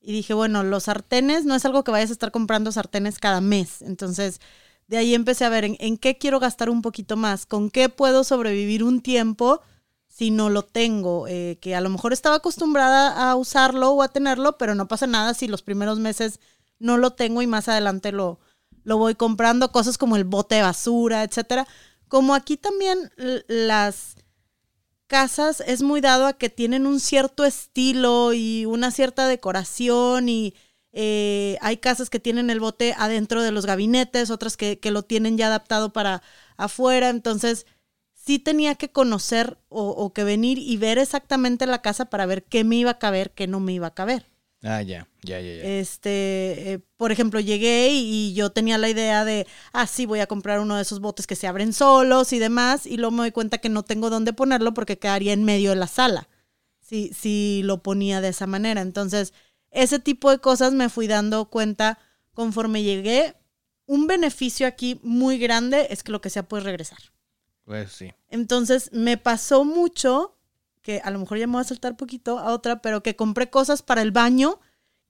y 0.00 0.12
dije, 0.12 0.34
bueno, 0.34 0.62
los 0.62 0.84
sartenes 0.84 1.44
no 1.44 1.54
es 1.54 1.64
algo 1.64 1.84
que 1.84 1.90
vayas 1.90 2.10
a 2.10 2.14
estar 2.14 2.30
comprando 2.30 2.72
sartenes 2.72 3.18
cada 3.18 3.40
mes. 3.40 3.82
Entonces, 3.82 4.40
de 4.86 4.98
ahí 4.98 5.14
empecé 5.14 5.44
a 5.44 5.48
ver 5.48 5.64
en, 5.64 5.76
en 5.80 5.96
qué 5.96 6.18
quiero 6.18 6.40
gastar 6.40 6.68
un 6.68 6.82
poquito 6.82 7.16
más, 7.16 7.46
con 7.46 7.70
qué 7.70 7.88
puedo 7.88 8.24
sobrevivir 8.24 8.84
un 8.84 9.00
tiempo 9.00 9.62
si 10.16 10.30
no 10.30 10.48
lo 10.48 10.62
tengo, 10.62 11.26
eh, 11.26 11.58
que 11.60 11.74
a 11.74 11.80
lo 11.80 11.90
mejor 11.90 12.12
estaba 12.12 12.36
acostumbrada 12.36 13.28
a 13.28 13.34
usarlo 13.34 13.90
o 13.90 14.00
a 14.00 14.08
tenerlo, 14.08 14.58
pero 14.58 14.76
no 14.76 14.86
pasa 14.86 15.08
nada 15.08 15.34
si 15.34 15.48
los 15.48 15.62
primeros 15.62 15.98
meses 15.98 16.38
no 16.78 16.98
lo 16.98 17.14
tengo 17.14 17.42
y 17.42 17.48
más 17.48 17.68
adelante 17.68 18.12
lo, 18.12 18.38
lo 18.84 18.96
voy 18.96 19.16
comprando, 19.16 19.72
cosas 19.72 19.98
como 19.98 20.14
el 20.14 20.22
bote 20.22 20.54
de 20.54 20.62
basura, 20.62 21.24
etcétera. 21.24 21.66
Como 22.06 22.36
aquí 22.36 22.56
también 22.56 23.10
las 23.48 24.14
casas 25.08 25.60
es 25.66 25.82
muy 25.82 26.00
dado 26.00 26.28
a 26.28 26.34
que 26.34 26.48
tienen 26.48 26.86
un 26.86 27.00
cierto 27.00 27.44
estilo 27.44 28.32
y 28.34 28.66
una 28.66 28.92
cierta 28.92 29.26
decoración 29.26 30.28
y 30.28 30.54
eh, 30.92 31.58
hay 31.60 31.78
casas 31.78 32.08
que 32.08 32.20
tienen 32.20 32.50
el 32.50 32.60
bote 32.60 32.94
adentro 32.96 33.42
de 33.42 33.50
los 33.50 33.66
gabinetes, 33.66 34.30
otras 34.30 34.56
que, 34.56 34.78
que 34.78 34.92
lo 34.92 35.02
tienen 35.02 35.36
ya 35.36 35.48
adaptado 35.48 35.92
para 35.92 36.22
afuera, 36.56 37.08
entonces 37.08 37.66
sí 38.24 38.38
tenía 38.38 38.74
que 38.74 38.90
conocer 38.90 39.58
o, 39.68 39.88
o 39.88 40.12
que 40.12 40.24
venir 40.24 40.58
y 40.58 40.76
ver 40.76 40.98
exactamente 40.98 41.66
la 41.66 41.82
casa 41.82 42.06
para 42.06 42.26
ver 42.26 42.44
qué 42.44 42.64
me 42.64 42.76
iba 42.76 42.92
a 42.92 42.98
caber, 42.98 43.32
qué 43.32 43.46
no 43.46 43.60
me 43.60 43.72
iba 43.72 43.88
a 43.88 43.94
caber. 43.94 44.26
Ah, 44.66 44.80
ya, 44.80 45.06
ya, 45.22 45.40
ya, 45.40 45.56
ya. 45.56 45.62
Este, 45.62 46.72
eh, 46.72 46.78
por 46.96 47.12
ejemplo, 47.12 47.38
llegué 47.38 47.90
y, 47.90 48.30
y 48.30 48.34
yo 48.34 48.50
tenía 48.50 48.78
la 48.78 48.88
idea 48.88 49.26
de, 49.26 49.46
ah, 49.74 49.86
sí, 49.86 50.06
voy 50.06 50.20
a 50.20 50.26
comprar 50.26 50.60
uno 50.60 50.76
de 50.76 50.82
esos 50.82 51.00
botes 51.00 51.26
que 51.26 51.36
se 51.36 51.46
abren 51.46 51.74
solos 51.74 52.32
y 52.32 52.38
demás, 52.38 52.86
y 52.86 52.96
luego 52.96 53.10
me 53.10 53.18
doy 53.24 53.30
cuenta 53.32 53.58
que 53.58 53.68
no 53.68 53.82
tengo 53.82 54.08
dónde 54.08 54.32
ponerlo 54.32 54.72
porque 54.72 54.98
quedaría 54.98 55.34
en 55.34 55.44
medio 55.44 55.70
de 55.70 55.76
la 55.76 55.86
sala, 55.86 56.30
si, 56.80 57.12
si 57.12 57.60
lo 57.64 57.82
ponía 57.82 58.22
de 58.22 58.28
esa 58.28 58.46
manera. 58.46 58.80
Entonces, 58.80 59.34
ese 59.70 59.98
tipo 59.98 60.30
de 60.30 60.38
cosas 60.38 60.72
me 60.72 60.88
fui 60.88 61.08
dando 61.08 61.50
cuenta 61.50 61.98
conforme 62.32 62.82
llegué. 62.82 63.34
Un 63.84 64.06
beneficio 64.06 64.66
aquí 64.66 64.98
muy 65.02 65.36
grande 65.36 65.88
es 65.90 66.02
que 66.02 66.12
lo 66.12 66.22
que 66.22 66.30
sea 66.30 66.48
puedes 66.48 66.64
regresar. 66.64 67.13
Pues 67.64 67.92
sí. 67.92 68.12
Entonces 68.28 68.90
me 68.92 69.16
pasó 69.16 69.64
mucho, 69.64 70.36
que 70.82 71.00
a 71.02 71.10
lo 71.10 71.18
mejor 71.18 71.38
ya 71.38 71.46
me 71.46 71.54
voy 71.54 71.62
a 71.62 71.64
saltar 71.64 71.96
poquito 71.96 72.38
a 72.38 72.52
otra, 72.52 72.82
pero 72.82 73.02
que 73.02 73.16
compré 73.16 73.50
cosas 73.50 73.82
para 73.82 74.02
el 74.02 74.10
baño, 74.10 74.60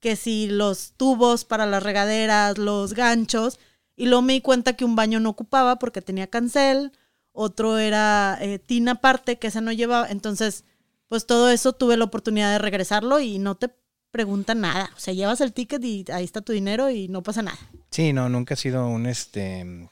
que 0.00 0.16
si 0.16 0.46
los 0.46 0.92
tubos 0.96 1.44
para 1.44 1.66
las 1.66 1.82
regaderas, 1.82 2.58
los 2.58 2.94
ganchos, 2.94 3.58
y 3.96 4.06
luego 4.06 4.23
me 4.23 4.34
di 4.34 4.40
cuenta 4.40 4.75
que 4.75 4.84
un 4.84 4.96
baño 4.96 5.20
no 5.20 5.30
ocupaba 5.30 5.78
porque 5.78 6.02
tenía 6.02 6.28
cancel, 6.28 6.92
otro 7.32 7.78
era 7.78 8.38
eh, 8.40 8.58
tina 8.58 8.92
aparte, 8.92 9.38
que 9.38 9.49
esa 9.49 9.61
no 9.61 9.73
llevaba, 9.73 10.08
entonces 10.08 10.64
pues 11.08 11.26
todo 11.26 11.50
eso 11.50 11.73
tuve 11.73 11.96
la 11.96 12.04
oportunidad 12.04 12.52
de 12.52 12.58
regresarlo 12.58 13.20
y 13.20 13.38
no 13.38 13.56
te 13.56 13.70
preguntan 14.11 14.61
nada, 14.61 14.90
o 14.96 15.00
sea, 15.00 15.12
llevas 15.12 15.40
el 15.40 15.52
ticket 15.52 15.84
y 15.84 16.04
ahí 16.12 16.25
está 16.25 16.40
tu 16.40 16.52
dinero 16.52 16.90
y 16.90 17.08
no 17.08 17.23
pasa 17.23 17.42
nada. 17.42 17.58
Sí, 17.90 18.12
no, 18.12 18.28
nunca 18.28 18.54
ha 18.54 18.56
sido 18.56 18.87
un 18.87 19.06
este 19.06 19.88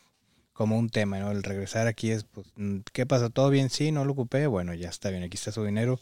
como 0.62 0.78
un 0.78 0.90
tema, 0.90 1.18
¿no? 1.18 1.32
El 1.32 1.42
regresar 1.42 1.88
aquí 1.88 2.12
es, 2.12 2.22
pues, 2.22 2.46
mm, 2.54 2.82
¿qué 2.92 3.04
pasa? 3.04 3.30
¿Todo 3.30 3.50
bien? 3.50 3.68
Sí, 3.68 3.90
no 3.90 4.04
lo 4.04 4.12
ocupé. 4.12 4.46
Bueno, 4.46 4.74
ya 4.74 4.90
está 4.90 5.10
bien, 5.10 5.24
aquí 5.24 5.36
está 5.36 5.50
su 5.50 5.64
dinero. 5.64 5.98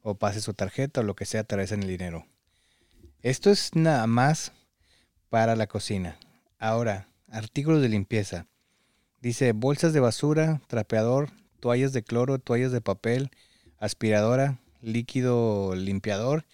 O 0.00 0.14
pase 0.14 0.40
su 0.40 0.54
tarjeta 0.54 1.00
o 1.00 1.02
lo 1.02 1.16
que 1.16 1.24
sea, 1.24 1.44
en 1.50 1.82
el 1.82 1.88
dinero. 1.88 2.24
Esto 3.22 3.50
es 3.50 3.74
nada 3.74 4.06
más 4.06 4.52
para 5.28 5.56
la 5.56 5.66
cocina. 5.66 6.20
Ahora, 6.60 7.08
artículos 7.28 7.82
de 7.82 7.88
limpieza. 7.88 8.46
Dice 9.20 9.50
bolsas 9.50 9.92
de 9.92 9.98
basura, 9.98 10.60
trapeador, 10.68 11.32
toallas 11.58 11.92
de 11.92 12.04
cloro, 12.04 12.38
toallas 12.38 12.70
de 12.70 12.80
papel, 12.80 13.32
aspiradora, 13.78 14.60
líquido 14.82 15.74
limpiador, 15.74 16.44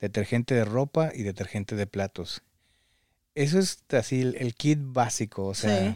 detergente 0.00 0.54
de 0.54 0.64
ropa 0.64 1.10
y 1.14 1.24
detergente 1.24 1.76
de 1.76 1.86
platos. 1.86 2.42
Eso 3.34 3.58
es 3.58 3.84
así 3.90 4.22
el, 4.22 4.54
kit 4.54 4.78
básico, 4.80 5.44
o 5.44 5.54
sea. 5.54 5.94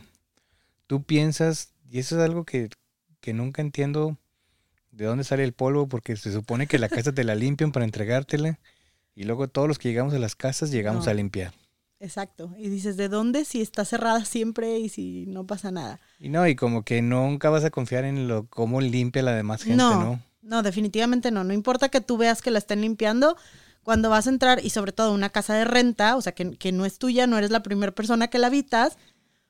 Tú 0.87 1.03
piensas, 1.03 1.73
y 1.91 1.99
eso 1.99 2.17
es 2.19 2.25
algo 2.25 2.45
que, 2.45 2.69
que 3.21 3.33
nunca 3.33 3.63
entiendo 3.63 4.17
de 4.93 5.05
dónde 5.05 5.25
sale 5.25 5.45
el 5.45 5.53
polvo, 5.53 5.89
porque 5.89 6.17
se 6.17 6.33
supone 6.33 6.67
que 6.67 6.79
la 6.79 6.89
casa 6.89 7.13
te 7.13 7.25
la 7.25 7.35
limpian 7.35 7.73
para 7.73 7.85
entregártela, 7.85 8.59
y 9.15 9.25
luego 9.25 9.49
todos 9.49 9.69
los 9.69 9.79
que 9.79 9.89
llegamos 9.89 10.15
a 10.15 10.19
las 10.19 10.35
casas 10.37 10.71
llegamos 10.71 11.05
No. 11.07 11.11
a 11.11 11.15
limpiar. 11.15 11.53
Exacto. 11.99 12.55
Y 12.59 12.69
dices, 12.69 12.97
¿de 12.99 13.09
dónde? 13.09 13.47
Si 13.47 13.63
está 13.63 13.85
cerrada 13.87 14.25
siempre 14.27 14.79
y 14.79 14.91
si 14.91 15.25
no 15.27 15.47
pasa 15.47 15.71
nada. 15.71 15.99
Y 16.21 16.29
no, 16.29 16.47
y 16.47 16.55
como 16.55 16.83
que 16.85 17.01
nunca 17.01 17.49
vas 17.49 17.65
a 17.65 17.71
confiar 17.71 18.05
en 18.05 18.29
lo 18.29 18.47
cómo 18.47 18.83
limpia 18.83 19.23
la 19.23 19.35
demás 19.35 19.63
gente, 19.63 19.79
no, 19.79 20.03
¿no? 20.05 20.21
no, 20.43 20.63
definitivamente 20.63 21.31
no. 21.31 21.43
No 21.45 21.55
importa 21.55 21.89
que 21.89 22.03
tú 22.03 22.19
veas 22.19 22.43
que 22.43 22.51
la 22.51 22.59
estén 22.59 22.83
limpiando, 22.83 23.37
cuando 23.83 24.11
vas 24.11 24.27
a 24.27 24.31
entrar, 24.31 24.63
y 24.63 24.71
sobre 24.71 24.93
todo 24.93 25.15
una 25.15 25.31
casa 25.31 25.55
de 25.55 25.65
renta, 25.65 26.17
o 26.17 26.21
sea, 26.21 26.33
que, 26.33 26.57
que 26.59 26.71
no 26.73 26.85
es 26.85 26.99
tuya, 26.99 27.27
no 27.27 27.39
eres 27.39 27.51
la 27.51 27.63
primera 27.63 27.93
persona 27.93 28.29
que 28.29 28.39
la 28.39 28.49
habitas, 28.49 28.99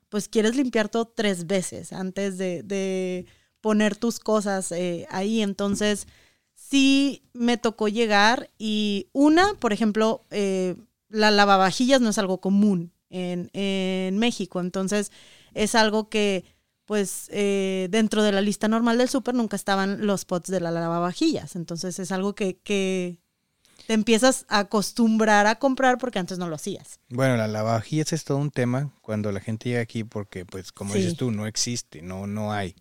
pues 0.08 0.28
quieres 0.28 0.56
limpiar 0.56 0.88
todo 0.88 1.06
tres 1.06 1.46
veces 1.46 1.92
antes 1.92 2.38
de, 2.38 2.62
de 2.62 3.26
poner 3.60 3.96
tus 3.96 4.20
cosas 4.20 4.72
eh, 4.72 5.06
ahí. 5.10 5.42
Entonces, 5.42 6.06
sí 6.54 7.22
me 7.32 7.56
tocó 7.56 7.88
llegar 7.88 8.50
y 8.58 9.08
una, 9.12 9.54
por 9.54 9.72
ejemplo, 9.72 10.24
eh, 10.30 10.76
la 11.08 11.30
lavavajillas 11.30 12.00
no 12.00 12.10
es 12.10 12.18
algo 12.18 12.40
común 12.40 12.92
en, 13.10 13.50
en 13.52 14.18
México. 14.18 14.60
Entonces, 14.60 15.12
es 15.54 15.74
algo 15.74 16.08
que 16.08 16.44
pues 16.86 17.28
eh, 17.32 17.88
dentro 17.90 18.22
de 18.22 18.32
la 18.32 18.40
lista 18.40 18.68
normal 18.68 18.96
del 18.96 19.08
súper 19.08 19.34
nunca 19.34 19.56
estaban 19.56 20.06
los 20.06 20.24
pots 20.24 20.50
de 20.50 20.60
la 20.60 20.70
lavavajillas. 20.70 21.56
Entonces 21.56 21.98
es 21.98 22.12
algo 22.12 22.34
que, 22.34 22.58
que 22.58 23.18
te 23.86 23.94
empiezas 23.94 24.44
a 24.48 24.60
acostumbrar 24.60 25.46
a 25.46 25.56
comprar 25.58 25.98
porque 25.98 26.18
antes 26.18 26.38
no 26.38 26.48
lo 26.48 26.56
hacías. 26.56 26.98
Bueno, 27.08 27.36
la 27.36 27.46
lavavajillas 27.48 28.12
es 28.12 28.24
todo 28.24 28.38
un 28.38 28.50
tema 28.50 28.92
cuando 29.02 29.30
la 29.32 29.40
gente 29.40 29.68
llega 29.68 29.80
aquí 29.80 30.04
porque, 30.04 30.44
pues, 30.44 30.72
como 30.72 30.92
Sí. 30.92 31.00
dices 31.00 31.16
tú, 31.16 31.30
no 31.30 31.46
existe, 31.46 32.02
no, 32.02 32.26
no 32.26 32.52
hay. 32.52 32.74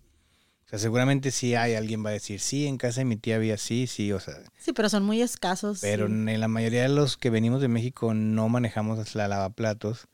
O 0.65 0.67
sea, 0.69 0.79
seguramente 0.79 1.29
sí 1.29 1.53
hay, 1.53 1.75
alguien 1.75 2.03
va 2.03 2.09
a 2.09 2.13
decir, 2.13 2.39
sí, 2.39 2.65
en 2.65 2.77
casa 2.77 3.01
de 3.01 3.05
mi 3.05 3.17
tía 3.17 3.35
había 3.35 3.57
sí, 3.57 3.85
sí, 3.85 4.12
o 4.12 4.19
sea, 4.19 4.35
Sí, 4.57 4.74
pero 4.74 4.89
son 4.89 5.03
muy 5.03 5.21
escasos. 5.21 5.79
pero 5.81 6.07
sí. 6.07 6.13
en 6.13 6.39
la 6.39 6.47
mayoría 6.47 6.81
de 6.83 6.89
los 6.89 7.17
que 7.17 7.29
venimos 7.29 7.62
de 7.62 7.67
México 7.67 8.13
no 8.15 8.50
manejamos 8.50 9.13
la 9.13 9.27
lavaplatos. 9.27 10.07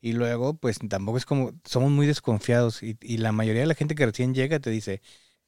Y 0.00 0.12
luego, 0.14 0.54
pues 0.54 0.78
tampoco 0.88 1.18
es 1.18 1.24
como, 1.26 1.52
somos 1.64 1.90
muy 1.90 2.06
desconfiados 2.06 2.82
y, 2.82 2.96
y 3.00 3.18
la 3.18 3.32
mayoría 3.32 3.62
de 3.62 3.68
la 3.68 3.74
gente 3.74 3.94
que 3.94 4.06
recién 4.06 4.34
llega 4.34 4.58
te 4.60 4.70
dice, 4.70 5.00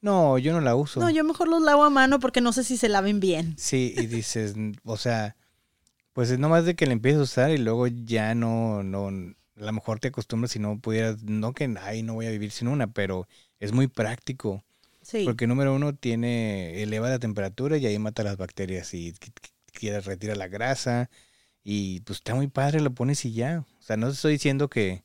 no, 0.05 0.39
yo 0.39 0.53
no 0.53 0.61
la 0.61 0.77
uso. 0.77 1.01
No, 1.01 1.09
yo 1.11 1.25
mejor 1.25 1.49
los 1.49 1.63
lavo 1.63 1.83
a 1.83 1.91
mano 1.91 2.21
porque 2.21 2.43
no 2.43 2.53
sé 2.53 2.63
si 2.63 2.77
se 2.77 2.91
laven 2.91 3.21
bien. 3.21 3.55
Sí, 3.59 3.95
y 3.97 4.07
dices, 4.07 4.55
o 4.85 4.97
sea, 4.99 5.35
Pues 6.13 6.31
es 6.31 6.39
nomás 6.39 6.65
de 6.67 6.75
que 6.77 6.87
le 6.87 6.93
empieces 6.93 7.21
a 7.21 7.25
usar 7.25 7.51
y 7.51 7.59
luego 7.59 7.87
ya 7.89 8.35
no, 8.35 8.83
no, 8.83 9.09
a 9.09 9.65
lo 9.65 9.73
mejor 9.73 10.01
te 10.01 10.09
acostumbras 10.09 10.53
si 10.53 10.59
no 10.59 10.79
pudieras, 10.79 11.23
no 11.23 11.53
que, 11.55 11.75
ay, 11.81 12.03
no 12.03 12.15
voy 12.15 12.27
a 12.27 12.31
vivir 12.31 12.51
sin 12.53 12.69
una, 12.69 12.87
pero 12.93 13.27
es 13.61 13.73
muy 13.73 13.89
práctico. 13.89 14.63
Sí. 15.03 15.25
Porque 15.25 15.47
número 15.47 15.75
uno 15.75 15.95
tiene, 15.95 16.83
eleva 16.83 17.09
la 17.09 17.19
temperatura 17.19 17.77
y 17.79 17.87
ahí 17.87 17.99
mata 17.99 18.23
las 18.23 18.37
bacterias 18.37 18.95
y 18.95 19.15
quieres 19.73 20.05
retira 20.07 20.35
la 20.35 20.49
grasa 20.49 21.11
y 21.65 22.01
pues 22.01 22.19
está 22.19 22.35
muy 22.35 22.47
padre, 22.49 22.81
lo 22.81 22.93
pones 22.95 23.25
y 23.25 23.33
ya. 23.33 23.65
O 23.81 23.83
sea, 23.83 23.97
no 23.97 24.07
te 24.09 24.13
estoy 24.15 24.33
diciendo 24.35 24.69
que, 24.69 25.03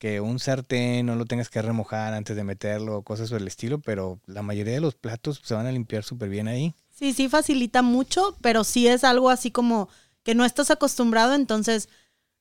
que 0.00 0.20
un 0.22 0.38
sartén 0.38 1.04
no 1.04 1.14
lo 1.14 1.26
tengas 1.26 1.50
que 1.50 1.60
remojar 1.60 2.14
antes 2.14 2.34
de 2.34 2.42
meterlo 2.42 3.02
cosas 3.02 3.28
por 3.28 3.38
el 3.38 3.46
estilo, 3.46 3.80
pero 3.80 4.18
la 4.26 4.40
mayoría 4.40 4.72
de 4.72 4.80
los 4.80 4.94
platos 4.94 5.42
se 5.44 5.54
van 5.54 5.66
a 5.66 5.72
limpiar 5.72 6.04
súper 6.04 6.30
bien 6.30 6.48
ahí. 6.48 6.74
Sí, 6.90 7.12
sí 7.12 7.28
facilita 7.28 7.82
mucho, 7.82 8.34
pero 8.40 8.64
sí 8.64 8.88
es 8.88 9.04
algo 9.04 9.28
así 9.28 9.50
como 9.50 9.90
que 10.22 10.34
no 10.34 10.46
estás 10.46 10.70
acostumbrado, 10.70 11.34
entonces 11.34 11.90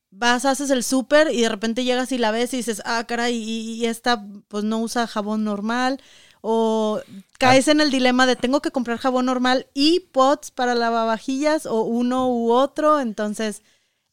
vas, 0.10 0.46
haces 0.46 0.70
el 0.70 0.86
súper 0.86 1.34
y 1.34 1.42
de 1.42 1.50
repente 1.50 1.84
llegas 1.84 2.14
y 2.14 2.18
la 2.18 2.32
ves 2.32 2.54
y 2.54 2.58
dices, 2.58 2.82
ah, 2.86 3.04
caray, 3.06 3.36
y, 3.36 3.74
y 3.74 3.86
esta 3.88 4.26
pues 4.48 4.64
no 4.64 4.80
usa 4.80 5.06
jabón 5.06 5.44
normal. 5.44 6.02
O 6.42 7.02
caes 7.38 7.68
en 7.68 7.82
el 7.82 7.92
dilema 7.92 8.26
de 8.26 8.38
tengo 8.38 8.62
que 8.62 8.72
comprar 8.72 9.00
jabón 9.00 9.26
normal 9.26 9.68
y 9.74 10.00
pots 10.14 10.52
para 10.52 10.76
lavavajillas 10.76 11.66
o 11.66 11.82
uno 11.82 12.30
u 12.30 12.52
otro. 12.52 13.02
Entonces, 13.02 13.64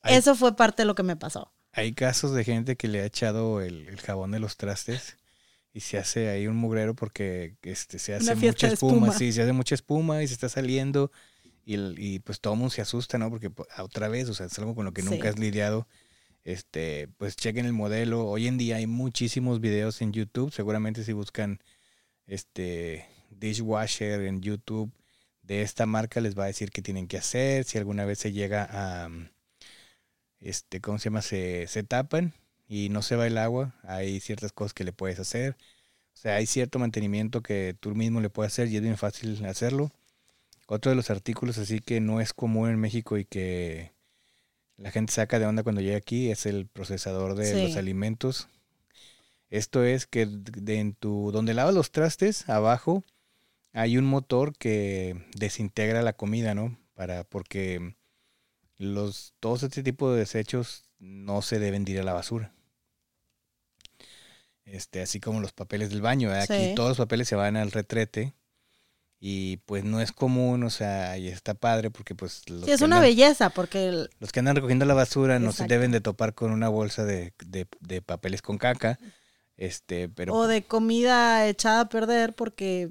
eso 0.02 0.34
fue 0.34 0.56
parte 0.56 0.82
de 0.82 0.86
lo 0.86 0.96
que 0.96 1.04
me 1.04 1.14
pasó. 1.14 1.52
Hay 1.76 1.92
casos 1.92 2.32
de 2.32 2.42
gente 2.42 2.76
que 2.76 2.88
le 2.88 3.02
ha 3.02 3.04
echado 3.04 3.60
el, 3.60 3.94
jabón 4.00 4.30
de 4.30 4.38
los 4.38 4.56
trastes 4.56 5.18
y 5.74 5.80
se 5.80 5.98
hace 5.98 6.30
ahí 6.30 6.46
un 6.46 6.56
mugrero 6.56 6.94
porque 6.94 7.56
este, 7.60 7.98
se 7.98 8.14
hace 8.14 8.34
mucha 8.34 8.68
espuma, 8.68 9.12
Sí, 9.12 9.30
se 9.30 9.42
hace 9.42 9.52
mucha 9.52 9.74
espuma 9.74 10.22
y 10.22 10.26
se 10.26 10.32
está 10.32 10.48
saliendo 10.48 11.12
y, 11.66 12.20
pues 12.20 12.40
todo 12.40 12.54
el 12.54 12.60
mundo 12.60 12.70
se 12.72 12.80
asusta, 12.80 13.18
¿no? 13.18 13.28
Porque 13.28 13.50
pues, 13.50 13.68
otra 13.78 14.08
vez, 14.08 14.26
o 14.30 14.34
sea, 14.34 14.46
es 14.46 14.58
algo 14.58 14.74
con 14.74 14.86
lo 14.86 14.92
que 14.92 15.02
nunca 15.02 15.28
has 15.28 15.38
lidiado. 15.38 15.86
Este, 16.44 17.08
pues 17.18 17.36
chequen 17.36 17.66
el 17.66 17.74
modelo. 17.74 18.24
Hoy 18.24 18.46
en 18.46 18.56
día 18.56 18.76
hay 18.76 18.86
muchísimos 18.86 19.60
videos 19.60 20.00
en 20.00 20.12
YouTube. 20.12 20.54
Seguramente 20.54 21.04
si 21.04 21.12
buscan 21.12 21.60
este 22.26 23.04
dishwasher 23.28 24.22
en 24.22 24.40
YouTube 24.40 24.90
de 25.42 25.60
esta 25.60 25.84
marca 25.84 26.20
les 26.22 26.38
va 26.38 26.44
a 26.44 26.46
decir 26.46 26.70
qué 26.70 26.80
tienen 26.80 27.06
que 27.06 27.18
hacer. 27.18 27.64
Si 27.64 27.76
alguna 27.76 28.06
vez 28.06 28.18
se 28.20 28.32
llega 28.32 28.66
a 28.70 29.10
este, 30.48 30.80
¿cómo 30.80 30.98
se 30.98 31.04
llama? 31.04 31.22
Se, 31.22 31.66
se 31.66 31.82
tapan 31.82 32.32
y 32.68 32.88
no 32.88 33.02
se 33.02 33.16
va 33.16 33.26
el 33.26 33.38
agua. 33.38 33.74
Hay 33.82 34.20
ciertas 34.20 34.52
cosas 34.52 34.74
que 34.74 34.84
le 34.84 34.92
puedes 34.92 35.18
hacer. 35.18 35.56
O 36.14 36.16
sea, 36.18 36.36
hay 36.36 36.46
cierto 36.46 36.78
mantenimiento 36.78 37.42
que 37.42 37.76
tú 37.78 37.94
mismo 37.94 38.20
le 38.20 38.30
puedes 38.30 38.52
hacer 38.52 38.68
y 38.68 38.76
es 38.76 38.82
bien 38.82 38.96
fácil 38.96 39.44
hacerlo. 39.44 39.90
Otro 40.66 40.90
de 40.90 40.96
los 40.96 41.10
artículos 41.10 41.58
así 41.58 41.80
que 41.80 42.00
no 42.00 42.20
es 42.20 42.32
común 42.32 42.70
en 42.70 42.78
México 42.78 43.18
y 43.18 43.24
que 43.24 43.92
la 44.76 44.90
gente 44.90 45.12
saca 45.12 45.38
de 45.38 45.46
onda 45.46 45.62
cuando 45.62 45.80
llega 45.80 45.96
aquí 45.96 46.30
es 46.30 46.46
el 46.46 46.66
procesador 46.66 47.34
de 47.34 47.62
los 47.62 47.76
alimentos. 47.76 48.48
Esto 49.50 49.84
es 49.84 50.06
que 50.06 50.26
de 50.26 50.78
en 50.80 50.94
tu 50.94 51.30
donde 51.32 51.54
lavas 51.54 51.74
los 51.74 51.92
trastes 51.92 52.48
abajo 52.48 53.04
hay 53.72 53.98
un 53.98 54.06
motor 54.06 54.56
que 54.56 55.24
desintegra 55.34 56.02
la 56.02 56.14
comida, 56.14 56.54
¿no? 56.54 56.78
Para 56.94 57.24
porque 57.24 57.94
los 58.78 59.34
todos 59.40 59.62
este 59.62 59.82
tipo 59.82 60.12
de 60.12 60.20
desechos 60.20 60.84
no 60.98 61.42
se 61.42 61.58
deben 61.58 61.84
ir 61.88 62.00
a 62.00 62.04
la 62.04 62.12
basura. 62.12 62.52
Este, 64.64 65.00
así 65.00 65.20
como 65.20 65.40
los 65.40 65.52
papeles 65.52 65.90
del 65.90 66.02
baño, 66.02 66.32
aquí 66.32 66.74
todos 66.74 66.90
los 66.90 66.98
papeles 66.98 67.28
se 67.28 67.36
van 67.36 67.56
al 67.56 67.70
retrete 67.70 68.34
y 69.18 69.58
pues 69.58 69.84
no 69.84 70.00
es 70.00 70.12
común, 70.12 70.64
o 70.64 70.70
sea, 70.70 71.16
y 71.18 71.28
está 71.28 71.54
padre 71.54 71.90
porque 71.90 72.14
pues... 72.14 72.42
sí, 72.46 72.70
es 72.70 72.82
una 72.82 73.00
belleza 73.00 73.50
porque... 73.50 74.08
Los 74.18 74.32
que 74.32 74.40
andan 74.40 74.56
recogiendo 74.56 74.84
la 74.84 74.94
basura 74.94 75.38
no 75.38 75.52
se 75.52 75.66
deben 75.66 75.92
de 75.92 76.00
topar 76.00 76.34
con 76.34 76.50
una 76.50 76.68
bolsa 76.68 77.04
de, 77.04 77.32
papeles 78.04 78.42
con 78.42 78.58
caca, 78.58 78.98
este, 79.56 80.08
pero... 80.08 80.34
O 80.34 80.46
de 80.48 80.64
comida 80.64 81.46
echada 81.46 81.82
a 81.82 81.88
perder 81.88 82.34
porque 82.34 82.90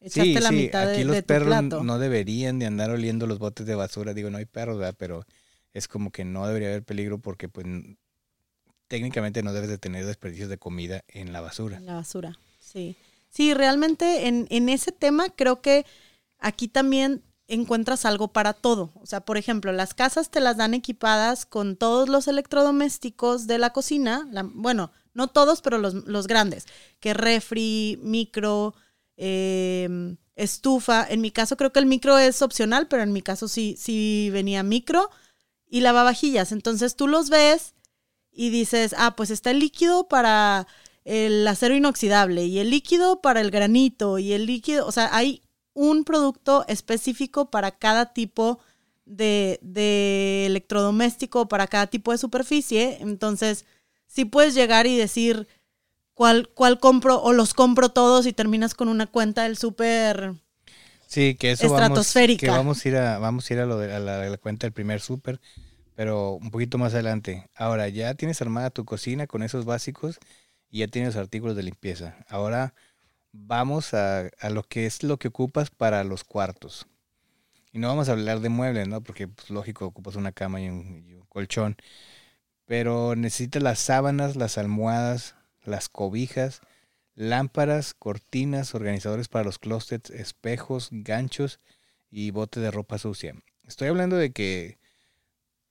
echaste 0.00 0.40
la 0.40 0.50
mitad 0.50 0.90
aquí 0.90 1.04
los 1.04 1.22
perros 1.22 1.84
no 1.84 1.98
deberían 1.98 2.58
de 2.58 2.66
andar 2.66 2.90
oliendo 2.90 3.26
los 3.26 3.38
botes 3.38 3.66
de 3.66 3.74
basura, 3.74 4.14
digo, 4.14 4.30
no 4.30 4.38
hay 4.38 4.46
perros, 4.46 4.78
¿verdad? 4.78 4.96
Pero 4.98 5.24
es 5.72 5.88
como 5.88 6.10
que 6.10 6.24
no 6.24 6.46
debería 6.46 6.68
haber 6.68 6.84
peligro 6.84 7.18
porque 7.18 7.48
pues 7.48 7.66
técnicamente 8.88 9.42
no 9.42 9.52
debes 9.52 9.68
de 9.68 9.78
tener 9.78 10.06
desperdicios 10.06 10.48
de 10.48 10.58
comida 10.58 11.04
en 11.08 11.32
la 11.32 11.40
basura. 11.40 11.76
En 11.76 11.86
la 11.86 11.94
basura, 11.94 12.38
sí. 12.58 12.96
Sí, 13.30 13.52
realmente 13.52 14.26
en, 14.26 14.46
en 14.50 14.68
ese 14.68 14.90
tema 14.90 15.28
creo 15.28 15.60
que 15.60 15.84
aquí 16.38 16.66
también 16.66 17.22
encuentras 17.48 18.04
algo 18.04 18.28
para 18.28 18.52
todo. 18.52 18.90
O 18.94 19.06
sea, 19.06 19.20
por 19.20 19.38
ejemplo, 19.38 19.72
las 19.72 19.94
casas 19.94 20.30
te 20.30 20.40
las 20.40 20.56
dan 20.56 20.74
equipadas 20.74 21.46
con 21.46 21.76
todos 21.76 22.08
los 22.08 22.28
electrodomésticos 22.28 23.46
de 23.46 23.58
la 23.58 23.70
cocina. 23.70 24.28
bueno, 24.54 24.92
no 25.14 25.28
todos, 25.28 25.62
pero 25.62 25.78
los, 25.78 25.94
los 25.94 26.26
grandes. 26.26 26.66
Que 27.00 27.14
refri, 27.14 27.98
micro, 28.02 28.74
em, 29.18 30.16
estufa. 30.36 31.06
En 31.08 31.20
mi 31.20 31.30
caso 31.30 31.56
creo 31.56 31.72
que 31.72 31.80
el 31.80 31.86
micro 31.86 32.16
es 32.18 32.40
opcional, 32.42 32.88
pero 32.88 33.02
en 33.02 33.12
mi 33.12 33.20
caso 33.22 33.48
sí, 33.48 33.76
sí 33.78 34.30
venía 34.32 34.62
micro 34.62 35.10
y 35.68 35.80
lavavajillas. 35.82 36.52
Entonces 36.52 36.96
tú 36.96 37.08
los 37.08 37.28
ves 37.28 37.74
y 38.32 38.50
dices, 38.50 38.94
ah, 38.96 39.16
pues 39.16 39.30
está 39.30 39.50
el 39.50 39.58
líquido 39.58 40.08
para 40.08 40.66
el 41.04 41.46
acero 41.46 41.74
inoxidable 41.74 42.44
y 42.46 42.58
el 42.60 42.70
líquido 42.70 43.20
para 43.20 43.40
el 43.40 43.50
granito 43.50 44.18
y 44.18 44.32
el 44.32 44.46
líquido, 44.46 44.86
o 44.86 44.92
sea, 44.92 45.08
hay 45.16 45.42
un 45.74 46.04
producto 46.04 46.64
específico 46.68 47.50
para 47.50 47.72
cada 47.72 48.12
tipo 48.12 48.60
de, 49.06 49.58
de 49.62 50.46
electrodoméstico, 50.46 51.48
para 51.48 51.66
cada 51.66 51.86
tipo 51.86 52.12
de 52.12 52.18
superficie. 52.18 52.98
Entonces, 53.00 53.64
sí 54.06 54.24
puedes 54.24 54.54
llegar 54.54 54.86
y 54.86 54.96
decir 54.96 55.48
cuál, 56.18 56.48
cuál 56.52 56.80
compro 56.80 57.22
o 57.22 57.32
los 57.32 57.54
compro 57.54 57.90
todos 57.90 58.26
y 58.26 58.32
terminas 58.32 58.74
con 58.74 58.88
una 58.88 59.06
cuenta 59.06 59.44
del 59.44 59.56
súper 59.56 60.34
sí, 61.06 61.36
que 61.36 61.52
eso 61.52 61.66
estratosférica. 61.66 62.50
Vamos, 62.50 62.56
que 62.58 62.58
vamos 62.58 62.84
a 62.84 62.88
ir 62.88 62.96
a, 62.96 63.18
vamos 63.20 63.48
a 63.48 63.54
ir 63.54 63.60
a 63.60 63.66
lo 63.66 63.78
de 63.78 63.94
a 63.94 64.00
la, 64.00 64.36
cuenta 64.38 64.66
del 64.66 64.72
primer 64.72 65.00
súper, 65.00 65.40
pero 65.94 66.32
un 66.32 66.50
poquito 66.50 66.76
más 66.76 66.92
adelante. 66.94 67.48
Ahora, 67.54 67.88
ya 67.88 68.14
tienes 68.14 68.42
armada 68.42 68.70
tu 68.70 68.84
cocina 68.84 69.28
con 69.28 69.44
esos 69.44 69.64
básicos 69.64 70.18
y 70.68 70.80
ya 70.80 70.88
tienes 70.88 71.14
artículos 71.14 71.54
de 71.54 71.62
limpieza. 71.62 72.16
Ahora 72.28 72.74
vamos 73.30 73.94
a, 73.94 74.28
lo 74.50 74.64
que 74.64 74.86
es 74.86 75.04
lo 75.04 75.18
que 75.18 75.28
ocupas 75.28 75.70
para 75.70 76.02
los 76.02 76.24
cuartos. 76.24 76.88
Y 77.72 77.78
no 77.78 77.86
vamos 77.86 78.08
a 78.08 78.12
hablar 78.12 78.40
de 78.40 78.48
muebles, 78.48 78.88
¿no? 78.88 79.02
Porque, 79.02 79.28
pues, 79.28 79.50
lógico, 79.50 79.86
ocupas 79.86 80.16
una 80.16 80.32
cama 80.32 80.60
y 80.60 80.68
un, 80.68 81.24
colchón. 81.28 81.76
Pero 82.64 83.14
necesitas 83.14 83.62
las 83.62 83.78
sábanas, 83.78 84.34
las 84.34 84.58
almohadas, 84.58 85.36
las 85.68 85.88
cobijas, 85.88 86.60
lámparas, 87.14 87.94
cortinas, 87.94 88.74
organizadores 88.74 89.28
para 89.28 89.44
los 89.44 89.58
closets, 89.58 90.10
espejos, 90.10 90.88
ganchos 90.90 91.60
y 92.10 92.30
bote 92.30 92.60
de 92.60 92.70
ropa 92.70 92.98
sucia. 92.98 93.34
Estoy 93.66 93.88
hablando 93.88 94.16
de 94.16 94.32
que 94.32 94.78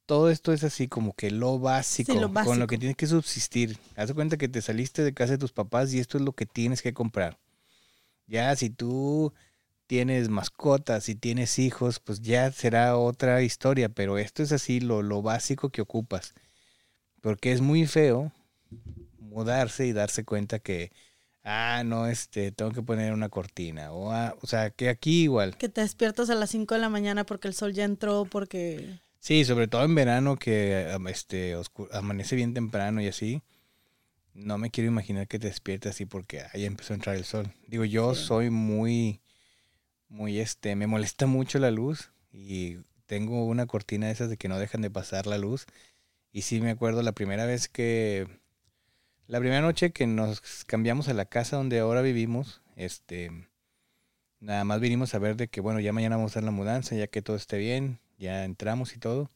todo 0.05 0.29
esto 0.29 0.53
es 0.53 0.63
así 0.63 0.87
como 0.87 1.13
que 1.13 1.31
lo 1.31 1.59
básico, 1.59 2.13
con 2.43 2.59
lo 2.59 2.67
que 2.67 2.77
tienes 2.77 2.95
que 2.95 3.07
subsistir. 3.07 3.77
Haz 3.95 4.07
de 4.07 4.13
cuenta 4.13 4.37
que 4.37 4.47
te 4.47 4.61
saliste 4.61 5.03
de 5.03 5.13
casa 5.13 5.33
de 5.33 5.37
tus 5.37 5.51
papás 5.51 5.93
y 5.93 5.99
esto 5.99 6.17
es 6.17 6.23
lo 6.23 6.33
que 6.33 6.45
tienes 6.45 6.81
que 6.81 6.93
comprar. 6.93 7.37
Ya 8.25 8.55
si 8.55 8.69
tú 8.69 9.33
tienes 9.87 10.29
mascotas, 10.29 11.05
si 11.05 11.15
tienes 11.15 11.59
hijos, 11.59 11.99
pues 11.99 12.21
ya 12.21 12.51
será 12.51 12.97
otra 12.97 13.41
historia, 13.41 13.89
pero 13.89 14.17
esto 14.17 14.43
es 14.43 14.51
así 14.51 14.79
lo, 14.79 15.01
lo 15.01 15.21
básico 15.21 15.69
que 15.69 15.81
ocupas. 15.81 16.33
Porque 17.21 17.51
es 17.51 17.61
muy 17.61 17.87
feo 17.87 18.31
mudarse 19.27 19.85
y 19.85 19.93
darse 19.93 20.23
cuenta 20.23 20.59
que, 20.59 20.91
ah, 21.43 21.83
no, 21.85 22.07
este, 22.07 22.51
tengo 22.51 22.71
que 22.71 22.81
poner 22.81 23.13
una 23.13 23.29
cortina. 23.29 23.91
O, 23.91 24.11
ah, 24.11 24.35
o 24.41 24.47
sea, 24.47 24.69
que 24.69 24.89
aquí 24.89 25.23
igual. 25.23 25.57
Que 25.57 25.69
te 25.69 25.81
despiertas 25.81 26.29
a 26.29 26.35
las 26.35 26.49
5 26.49 26.75
de 26.75 26.81
la 26.81 26.89
mañana 26.89 27.25
porque 27.25 27.47
el 27.47 27.53
sol 27.53 27.73
ya 27.73 27.85
entró, 27.85 28.25
porque... 28.25 28.99
Sí, 29.19 29.43
sobre 29.45 29.67
todo 29.67 29.83
en 29.83 29.95
verano 29.95 30.37
que 30.37 30.95
este, 31.09 31.55
amanece 31.91 32.35
bien 32.35 32.53
temprano 32.53 33.01
y 33.01 33.07
así. 33.07 33.41
No 34.33 34.57
me 34.57 34.69
quiero 34.69 34.89
imaginar 34.89 35.27
que 35.27 35.39
te 35.39 35.47
despiertes 35.47 35.95
así 35.95 36.05
porque 36.05 36.43
ahí 36.53 36.65
empezó 36.65 36.93
a 36.93 36.95
entrar 36.95 37.15
el 37.15 37.25
sol. 37.25 37.51
Digo, 37.67 37.83
yo 37.83 38.13
soy 38.13 38.51
muy, 38.51 39.19
muy, 40.07 40.39
este, 40.39 40.75
me 40.75 40.87
molesta 40.87 41.25
mucho 41.25 41.59
la 41.59 41.71
luz 41.71 42.11
y 42.31 42.77
tengo 43.07 43.45
una 43.45 43.65
cortina 43.65 44.07
de 44.07 44.13
esas 44.13 44.29
de 44.29 44.37
que 44.37 44.47
no 44.47 44.59
dejan 44.59 44.81
de 44.81 44.91
pasar 44.91 45.25
la 45.25 45.37
luz. 45.37 45.65
Y 46.31 46.43
sí 46.43 46.61
me 46.61 46.69
acuerdo 46.69 47.01
la 47.01 47.13
primera 47.13 47.45
vez 47.45 47.67
que, 47.67 48.27
la 49.27 49.39
primera 49.39 49.61
noche 49.61 49.91
que 49.91 50.07
nos 50.07 50.41
cambiamos 50.65 51.07
a 51.09 51.13
la 51.13 51.25
casa 51.25 51.57
donde 51.57 51.79
ahora 51.79 52.01
vivimos, 52.01 52.61
este, 52.75 53.31
nada 54.39 54.63
más 54.63 54.79
vinimos 54.79 55.13
a 55.13 55.19
ver 55.19 55.35
de 55.35 55.47
que, 55.47 55.61
bueno, 55.61 55.79
ya 55.79 55.93
mañana 55.93 56.15
vamos 56.15 56.31
a 56.31 56.33
hacer 56.33 56.43
la 56.43 56.51
mudanza, 56.51 56.95
ya 56.95 57.07
que 57.07 57.21
todo 57.21 57.35
esté 57.35 57.57
bien, 57.57 57.99
ya 58.17 58.45
entramos 58.45 58.95
y 58.95 58.99
todo. 58.99 59.29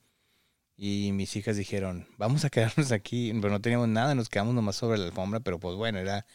Y 0.77 1.11
mis 1.11 1.35
hijas 1.35 1.57
dijeron, 1.57 2.07
vamos 2.17 2.43
a 2.45 2.49
quedarnos 2.49 2.91
aquí. 2.91 3.31
Pero 3.33 3.51
no 3.51 3.61
teníamos 3.61 3.87
nada, 3.87 4.15
nos 4.15 4.29
quedamos 4.29 4.55
nomás 4.55 4.75
sobre 4.75 4.97
la 4.97 5.05
alfombra, 5.05 5.39
pero 5.39 5.59
pues 5.59 5.75
bueno, 5.75 5.99
era 5.99 6.25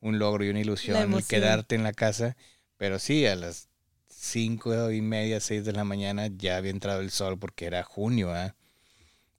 un 0.00 0.18
logro 0.18 0.44
y 0.44 0.50
una 0.50 0.60
ilusión 0.60 1.14
el 1.14 1.24
quedarte 1.24 1.74
en 1.74 1.84
la 1.84 1.92
casa. 1.92 2.36
Pero 2.76 2.98
sí, 2.98 3.26
a 3.26 3.36
las 3.36 3.68
cinco 4.08 4.90
y 4.90 5.00
media, 5.00 5.40
seis 5.40 5.64
de 5.64 5.72
la 5.72 5.84
mañana 5.84 6.26
ya 6.26 6.56
había 6.56 6.70
entrado 6.70 7.00
el 7.00 7.10
sol 7.10 7.38
porque 7.38 7.66
era 7.66 7.82
junio, 7.82 8.32
¿ah? 8.34 8.54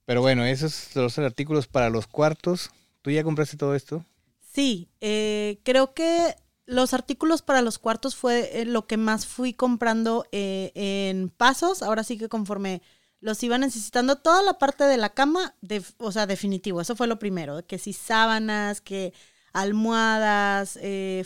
Pero 0.04 0.20
bueno, 0.20 0.44
esos 0.44 0.72
son 0.72 1.04
los 1.04 1.18
artículos 1.18 1.66
para 1.66 1.90
los 1.90 2.06
cuartos. 2.06 2.70
¿Tú 3.06 3.12
ya 3.12 3.22
compraste 3.22 3.56
todo 3.56 3.76
esto? 3.76 4.04
Sí, 4.52 4.88
eh, 5.00 5.60
creo 5.62 5.94
que 5.94 6.34
los 6.64 6.92
artículos 6.92 7.40
para 7.40 7.62
los 7.62 7.78
cuartos 7.78 8.16
fue 8.16 8.62
eh, 8.62 8.64
lo 8.64 8.88
que 8.88 8.96
más 8.96 9.28
fui 9.28 9.52
comprando 9.52 10.26
eh, 10.32 10.72
en 10.74 11.28
pasos. 11.28 11.84
Ahora 11.84 12.02
sí 12.02 12.18
que 12.18 12.28
conforme 12.28 12.82
los 13.20 13.40
iba 13.44 13.58
necesitando, 13.58 14.16
toda 14.16 14.42
la 14.42 14.58
parte 14.58 14.82
de 14.82 14.96
la 14.96 15.10
cama, 15.10 15.54
o 15.98 16.10
sea, 16.10 16.26
definitivo, 16.26 16.80
eso 16.80 16.96
fue 16.96 17.06
lo 17.06 17.20
primero. 17.20 17.64
Que 17.64 17.78
si 17.78 17.92
sábanas, 17.92 18.80
que 18.80 19.12
almohadas, 19.52 20.76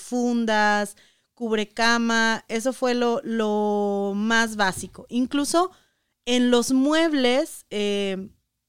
fundas, 0.02 0.98
cubrecama, 1.32 2.44
eso 2.48 2.74
fue 2.74 2.92
lo, 2.92 3.22
lo 3.24 4.12
más 4.14 4.56
básico. 4.56 5.06
Incluso 5.08 5.70
en 6.26 6.50
los 6.50 6.72
muebles, 6.72 7.64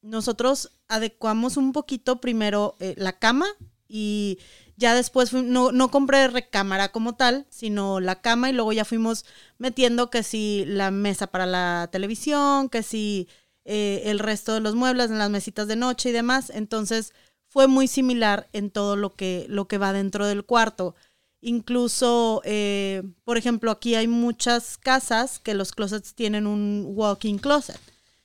nosotros 0.01 0.71
adecuamos 0.87 1.57
un 1.57 1.73
poquito 1.73 2.21
primero 2.21 2.75
eh, 2.79 2.95
la 2.97 3.19
cama 3.19 3.45
y 3.87 4.39
ya 4.77 4.95
después 4.95 5.31
no, 5.33 5.71
no 5.71 5.91
compré 5.91 6.27
recámara 6.27 6.91
como 6.91 7.15
tal, 7.15 7.45
sino 7.49 7.99
la 7.99 8.21
cama 8.21 8.49
y 8.49 8.53
luego 8.53 8.73
ya 8.73 8.85
fuimos 8.85 9.25
metiendo 9.57 10.09
que 10.09 10.23
si 10.23 10.65
la 10.65 10.91
mesa 10.91 11.27
para 11.27 11.45
la 11.45 11.89
televisión, 11.91 12.69
que 12.69 12.81
si 12.81 13.27
eh, 13.63 14.03
el 14.05 14.17
resto 14.17 14.53
de 14.53 14.59
los 14.59 14.73
muebles 14.73 15.11
en 15.11 15.19
las 15.19 15.29
mesitas 15.29 15.67
de 15.67 15.75
noche 15.75 16.09
y 16.09 16.13
demás. 16.13 16.49
Entonces 16.49 17.13
fue 17.47 17.67
muy 17.67 17.87
similar 17.87 18.49
en 18.53 18.71
todo 18.71 18.95
lo 18.95 19.13
que, 19.13 19.45
lo 19.49 19.67
que 19.67 19.77
va 19.77 19.93
dentro 19.93 20.25
del 20.25 20.45
cuarto. 20.45 20.95
Incluso, 21.41 22.41
eh, 22.45 23.03
por 23.23 23.37
ejemplo, 23.37 23.71
aquí 23.71 23.95
hay 23.95 24.07
muchas 24.07 24.77
casas 24.77 25.39
que 25.39 25.53
los 25.53 25.71
closets 25.73 26.15
tienen 26.15 26.47
un 26.47 26.85
walk-in 26.87 27.39
closet. 27.39 27.79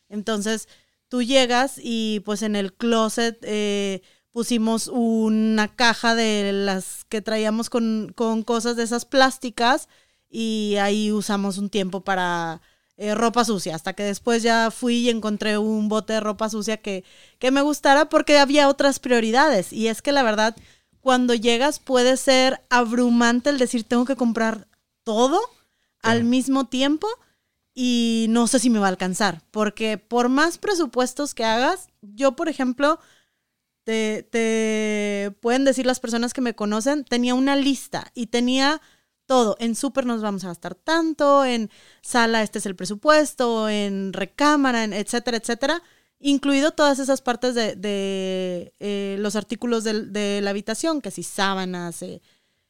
Entonces, 0.08 0.68
tú 1.08 1.22
llegas 1.22 1.80
y 1.82 2.20
pues 2.24 2.42
en 2.42 2.56
el 2.56 2.72
closet 2.72 3.38
eh, 3.42 4.02
pusimos 4.32 4.88
una 4.88 5.74
caja 5.74 6.14
de 6.14 6.52
las 6.52 7.04
que 7.04 7.22
traíamos 7.22 7.70
con, 7.70 8.12
cosas 8.44 8.76
de 8.76 8.82
esas 8.82 9.04
plásticas 9.04 9.88
y 10.28 10.76
ahí 10.80 11.12
usamos 11.12 11.58
un 11.58 11.70
tiempo 11.70 12.02
para 12.02 12.60
eh, 12.96 13.14
ropa 13.14 13.44
sucia, 13.44 13.74
hasta 13.74 13.92
que 13.92 14.02
después 14.02 14.42
ya 14.42 14.70
fui 14.70 14.96
y 14.96 15.10
encontré 15.10 15.58
un 15.58 15.88
bote 15.88 16.14
de 16.14 16.20
ropa 16.20 16.50
sucia 16.50 16.76
que, 16.78 17.04
que 17.38 17.50
me 17.50 17.62
gustara 17.62 18.08
porque 18.08 18.38
había 18.38 18.68
otras 18.68 18.98
prioridades. 18.98 19.72
Y 19.72 19.88
es 19.88 20.02
que 20.02 20.12
la 20.12 20.22
verdad, 20.22 20.56
cuando 21.00 21.34
llegas 21.34 21.78
puede 21.78 22.16
ser 22.16 22.62
abrumante 22.68 23.50
el 23.50 23.58
decir 23.58 23.84
tengo 23.84 24.04
que 24.04 24.16
comprar 24.16 24.66
todo 25.04 25.40
al 26.02 26.24
mismo 26.24 26.66
tiempo 26.66 27.06
y 27.78 28.26
no 28.30 28.46
sé 28.46 28.58
si 28.58 28.70
me 28.70 28.78
va 28.78 28.86
a 28.86 28.88
alcanzar, 28.88 29.42
porque 29.50 29.98
por 29.98 30.30
más 30.30 30.56
presupuestos 30.56 31.34
que 31.34 31.44
hagas, 31.44 31.88
yo, 32.00 32.32
por 32.32 32.48
ejemplo, 32.48 32.98
te, 33.84 35.36
pueden 35.42 35.64
decir 35.66 35.84
las 35.84 36.00
personas 36.00 36.32
que 36.32 36.40
me 36.40 36.54
conocen, 36.54 37.04
tenía 37.04 37.34
una 37.34 37.54
lista 37.54 38.10
y 38.14 38.28
tenía 38.28 38.80
todo. 39.26 39.56
En 39.60 39.74
súper 39.74 40.06
nos 40.06 40.22
vamos 40.22 40.44
a 40.44 40.48
gastar 40.48 40.74
tanto, 40.74 41.44
en 41.44 41.70
sala 42.00 42.42
este 42.42 42.60
es 42.60 42.66
el 42.66 42.76
presupuesto, 42.76 43.68
en 43.68 44.14
recámara, 44.14 44.84
etcétera, 44.84 45.36
etcétera. 45.36 45.82
Incluido 46.18 46.70
todas 46.70 46.98
esas 46.98 47.20
partes 47.20 47.54
de, 47.54 48.72
eh, 48.80 49.16
los 49.20 49.36
artículos 49.36 49.84
de, 49.84 50.40
la 50.42 50.50
habitación, 50.50 51.02
que 51.02 51.10
si 51.10 51.22
sábanas, 51.22 52.00
eh, 52.00 52.22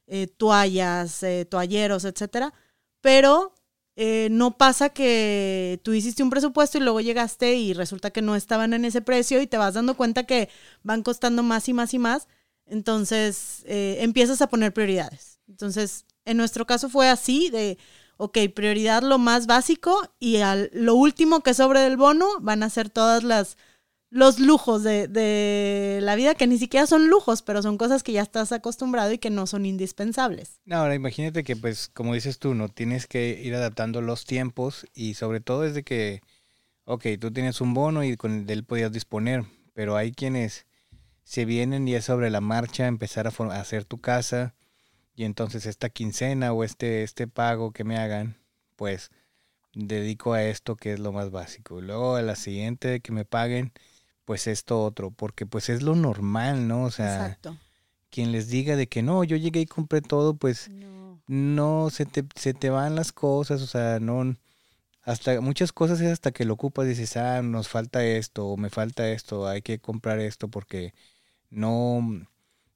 eh, 0.08 0.26
toallas, 0.26 1.24
toalleros, 1.48 2.04
etcétera. 2.04 2.52
Pero 3.00 3.55
eh, 3.96 4.28
no 4.30 4.58
pasa 4.58 4.90
que 4.90 5.80
tú 5.82 5.94
hiciste 5.94 6.22
un 6.22 6.28
presupuesto 6.28 6.76
y 6.76 6.82
luego 6.82 7.00
llegaste 7.00 7.54
y 7.56 7.72
resulta 7.72 8.10
que 8.10 8.20
no 8.20 8.36
estaban 8.36 8.74
en 8.74 8.84
ese 8.84 9.00
precio 9.00 9.40
y 9.40 9.46
te 9.46 9.56
vas 9.56 9.74
dando 9.74 9.96
cuenta 9.96 10.24
que 10.24 10.50
van 10.82 11.02
costando 11.02 11.42
más 11.42 11.68
y 11.68 11.72
más 11.72 11.94
y 11.94 11.98
más. 11.98 12.28
Entonces 12.66 13.62
eh, 13.66 13.96
empiezas 14.00 14.42
a 14.42 14.48
poner 14.48 14.74
prioridades. 14.74 15.40
Entonces, 15.48 16.04
en 16.26 16.36
nuestro 16.36 16.66
caso 16.66 16.90
fue 16.90 17.08
así, 17.08 17.48
de, 17.50 17.78
ok, 18.18 18.36
prioridad 18.54 19.02
lo 19.02 19.18
más 19.18 19.46
básico 19.46 20.12
y 20.18 20.36
al, 20.38 20.70
lo 20.74 20.94
último 20.94 21.40
que 21.40 21.54
sobre 21.54 21.80
del 21.80 21.96
bono 21.96 22.26
van 22.40 22.62
a 22.62 22.70
ser 22.70 22.90
todas 22.90 23.22
las 23.22 23.56
los 24.10 24.38
lujos 24.38 24.82
de, 24.82 25.98
la 26.02 26.14
vida, 26.14 26.34
que 26.34 26.46
ni 26.46 26.58
siquiera 26.58 26.86
son 26.86 27.08
lujos, 27.08 27.42
pero 27.42 27.62
son 27.62 27.76
cosas 27.76 28.02
que 28.02 28.12
ya 28.12 28.22
estás 28.22 28.52
acostumbrado 28.52 29.12
y 29.12 29.18
que 29.18 29.30
no 29.30 29.46
son 29.46 29.66
indispensables. 29.66 30.60
Ahora 30.70 30.94
imagínate 30.94 31.44
que, 31.44 31.56
pues, 31.56 31.88
como 31.88 32.14
dices 32.14 32.38
tú, 32.38 32.54
no 32.54 32.68
tienes 32.68 33.06
que 33.06 33.40
ir 33.42 33.54
adaptando 33.54 34.00
los 34.00 34.24
tiempos 34.24 34.86
y 34.94 35.14
sobre 35.14 35.40
todo 35.40 35.64
es 35.64 35.74
de 35.74 35.82
que, 35.82 36.22
ok, 36.84 37.06
tú 37.20 37.32
tienes 37.32 37.60
un 37.60 37.74
bono 37.74 38.04
y 38.04 38.16
con 38.16 38.48
él 38.48 38.64
podías 38.64 38.92
disponer, 38.92 39.44
pero 39.74 39.96
hay 39.96 40.12
quienes 40.12 40.66
se 41.24 41.44
vienen 41.44 41.88
y 41.88 41.94
es 41.94 42.04
sobre 42.04 42.30
la 42.30 42.40
marcha 42.40 42.86
empezar 42.86 43.26
a, 43.26 43.60
hacer 43.60 43.84
tu 43.84 43.98
casa 43.98 44.54
y 45.16 45.24
entonces 45.24 45.66
esta 45.66 45.88
quincena 45.88 46.52
o 46.52 46.62
este, 46.62 47.02
este 47.02 47.26
pago 47.26 47.72
que 47.72 47.82
me 47.82 47.98
hagan, 47.98 48.36
pues 48.76 49.10
dedico 49.74 50.32
a 50.32 50.44
esto 50.44 50.76
que 50.76 50.92
es 50.92 51.00
lo 51.00 51.12
más 51.12 51.30
básico. 51.30 51.80
Luego 51.80 52.16
a 52.16 52.22
la 52.22 52.36
siguiente 52.36 53.00
que 53.00 53.12
me 53.12 53.24
paguen, 53.24 53.72
pues 54.26 54.48
esto 54.48 54.82
otro, 54.84 55.10
porque 55.12 55.46
pues 55.46 55.70
es 55.70 55.82
lo 55.82 55.94
normal, 55.94 56.68
¿no? 56.68 56.82
O 56.82 56.90
sea, 56.90 57.38
quien 58.10 58.32
les 58.32 58.48
diga 58.48 58.76
de 58.76 58.88
que 58.88 59.02
no, 59.02 59.24
yo 59.24 59.36
llegué 59.36 59.60
y 59.60 59.66
compré 59.66 60.02
todo, 60.02 60.34
pues 60.36 60.68
no, 61.28 61.88
se, 61.90 62.06
te, 62.06 62.24
se 62.34 62.52
te 62.52 62.68
van 62.68 62.96
las 62.96 63.12
cosas, 63.12 63.62
o 63.62 63.66
sea, 63.66 64.00
no, 64.00 64.36
hasta 65.02 65.40
muchas 65.40 65.72
cosas 65.72 66.00
es 66.00 66.10
hasta 66.12 66.32
que 66.32 66.44
lo 66.44 66.54
ocupas 66.54 66.86
y 66.86 66.90
dices, 66.90 67.16
ah, 67.16 67.40
nos 67.40 67.68
falta 67.68 68.04
esto, 68.04 68.48
o 68.48 68.56
me 68.56 68.68
falta 68.68 69.08
esto, 69.08 69.46
hay 69.46 69.62
que 69.62 69.78
comprar 69.78 70.18
esto, 70.18 70.48
porque 70.48 70.92
no, 71.48 72.26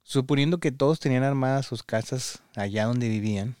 suponiendo 0.03 0.59
que 0.59 0.71
todos 0.71 1.01
tenían 1.01 1.23
armadas 1.23 1.65
sus 1.65 1.83
casas 1.83 2.41
allá 2.55 2.85
donde 2.85 3.09
vivían, 3.09 3.57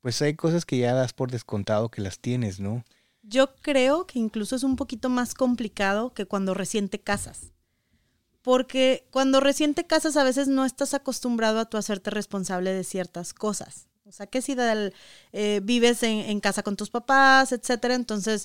pues 0.00 0.22
hay 0.22 0.34
cosas 0.34 0.64
que 0.64 0.78
ya 0.78 0.94
das 0.94 1.12
por 1.12 1.30
descontado 1.30 1.90
que 1.90 2.00
las 2.00 2.18
tienes, 2.18 2.60
¿no? 2.60 2.82
Yo 3.26 3.56
creo 3.56 4.06
que 4.06 4.18
incluso 4.18 4.54
es 4.54 4.62
un 4.62 4.76
poquito 4.76 5.08
más 5.08 5.34
complicado 5.34 6.12
que 6.12 6.26
cuando 6.26 6.54
recién 6.54 6.88
casas. 6.88 7.52
Porque 8.42 9.06
cuando 9.10 9.40
recién 9.40 9.72
casas 9.72 10.18
a 10.18 10.24
veces 10.24 10.48
no 10.48 10.66
estás 10.66 10.92
acostumbrado 10.92 11.58
a 11.58 11.64
tu 11.64 11.78
hacerte 11.78 12.10
responsable 12.10 12.72
de 12.72 12.84
ciertas 12.84 13.32
cosas. 13.32 13.88
O 14.06 14.12
sea, 14.12 14.26
que 14.26 14.42
si 14.42 14.54
eh, 15.32 15.60
vives 15.62 16.02
en, 16.02 16.40
casa 16.40 16.62
con 16.62 16.76
tus 16.76 16.90
papás, 16.90 17.52
etcétera, 17.52 17.94
entonces 17.94 18.44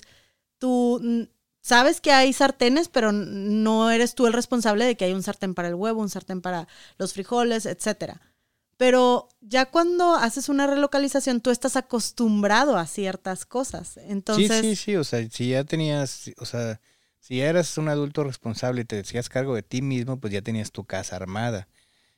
tú 0.58 1.28
sabes 1.60 2.00
que 2.00 2.12
hay 2.12 2.32
sartenes, 2.32 2.88
pero 2.88 3.12
no 3.12 3.90
eres 3.90 4.14
tú 4.14 4.26
el 4.26 4.32
responsable 4.32 4.86
de 4.86 4.96
que 4.96 5.04
hay 5.04 5.12
un 5.12 5.22
sartén 5.22 5.54
para 5.54 5.68
el 5.68 5.74
huevo, 5.74 6.00
un 6.00 6.08
sartén 6.08 6.40
para 6.40 6.66
los 6.96 7.12
frijoles, 7.12 7.66
etcétera. 7.66 8.22
Pero 8.80 9.28
ya 9.42 9.66
cuando 9.66 10.14
haces 10.14 10.48
una 10.48 10.66
relocalización, 10.66 11.42
tú 11.42 11.50
estás 11.50 11.76
acostumbrado 11.76 12.78
a 12.78 12.86
ciertas 12.86 13.44
cosas. 13.44 13.98
Entonces. 13.98 14.62
Sí, 14.62 14.74
sí, 14.74 14.76
sí. 14.76 14.96
O 14.96 15.04
sea, 15.04 15.28
si 15.28 15.50
ya 15.50 15.64
tenías, 15.64 16.30
o 16.38 16.46
sea, 16.46 16.80
si 17.18 17.36
ya 17.36 17.50
eras 17.50 17.76
un 17.76 17.90
adulto 17.90 18.24
responsable 18.24 18.80
y 18.80 18.84
te 18.86 18.96
decías 18.96 19.28
cargo 19.28 19.54
de 19.54 19.62
ti 19.62 19.82
mismo, 19.82 20.18
pues 20.18 20.32
ya 20.32 20.40
tenías 20.40 20.72
tu 20.72 20.86
casa 20.86 21.16
armada. 21.16 21.68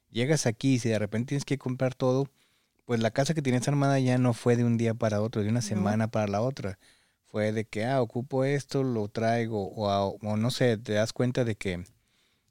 Llegas 0.09 0.47
aquí 0.47 0.75
y 0.75 0.79
si 0.79 0.89
de 0.89 1.01
repente 1.01 1.31
tienes 1.31 1.45
que 1.45 1.59
comprar 1.59 1.97
todo, 1.97 2.29
pues 2.85 3.01
la 3.01 3.11
casa 3.11 3.35
que 3.35 3.43
tienes 3.43 3.67
armada 3.67 3.99
ya 3.99 4.17
no 4.19 4.33
fue 4.33 4.55
de 4.55 4.63
un 4.63 4.79
día 4.79 4.95
para 4.95 5.21
otro, 5.21 5.43
de 5.43 5.49
una 5.49 5.63
semana 5.63 6.13
para 6.13 6.29
la 6.29 6.43
otra. 6.43 6.79
Fue 7.27 7.51
de 7.51 7.65
que, 7.65 7.87
ah, 7.87 8.01
ocupo 8.01 8.45
esto, 8.45 8.85
lo 8.85 9.09
traigo, 9.09 9.73
o, 9.75 10.17
o 10.23 10.37
no 10.37 10.51
sé, 10.53 10.77
te 10.79 10.93
das 10.93 11.13
cuenta 11.13 11.45
de 11.45 11.57
que 11.57 11.83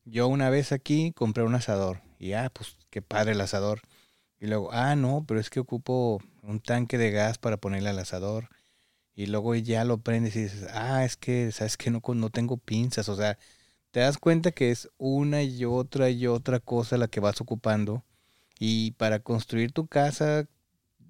yo 0.04 0.28
una 0.28 0.50
vez 0.50 0.74
aquí 0.74 1.14
compré 1.14 1.44
un 1.44 1.56
asador 1.56 2.02
y, 2.20 2.34
ah, 2.34 2.52
pues 2.54 2.76
qué 2.90 3.02
padre 3.02 3.32
el 3.32 3.40
asador 3.40 3.82
y 4.42 4.48
luego, 4.48 4.72
ah, 4.74 4.96
no, 4.96 5.24
pero 5.28 5.40
es 5.40 5.52
que 5.52 5.60
ocupo 5.60 6.20
un 6.42 6.60
tanque 6.60 6.98
de 6.98 7.12
gas 7.12 7.38
para 7.38 7.58
ponerle 7.58 7.90
al 7.90 8.00
asador. 8.00 8.50
Y 9.14 9.28
luego 9.28 9.54
ya 9.54 9.86
lo 9.86 10.00
prendes 10.00 10.36
y 10.36 10.42
dices, 10.42 10.68
ah, 10.74 11.06
es 11.06 11.16
que, 11.16 11.52
¿sabes 11.52 11.78
que 11.78 11.92
no, 11.92 12.02
no 12.04 12.30
tengo 12.32 12.58
pinzas? 12.58 13.08
O 13.08 13.16
sea, 13.16 13.38
te 13.92 14.00
das 14.00 14.18
cuenta 14.18 14.52
que 14.52 14.72
es 14.72 14.90
una 14.98 15.44
y 15.44 15.64
otra 15.66 16.10
y 16.10 16.26
otra 16.26 16.60
cosa 16.60 16.98
la 16.98 17.08
que 17.08 17.20
vas 17.20 17.40
ocupando. 17.40 18.04
Y 18.58 18.92
para 18.92 19.20
construir 19.20 19.74
tu 19.74 19.86
casa, 19.86 20.48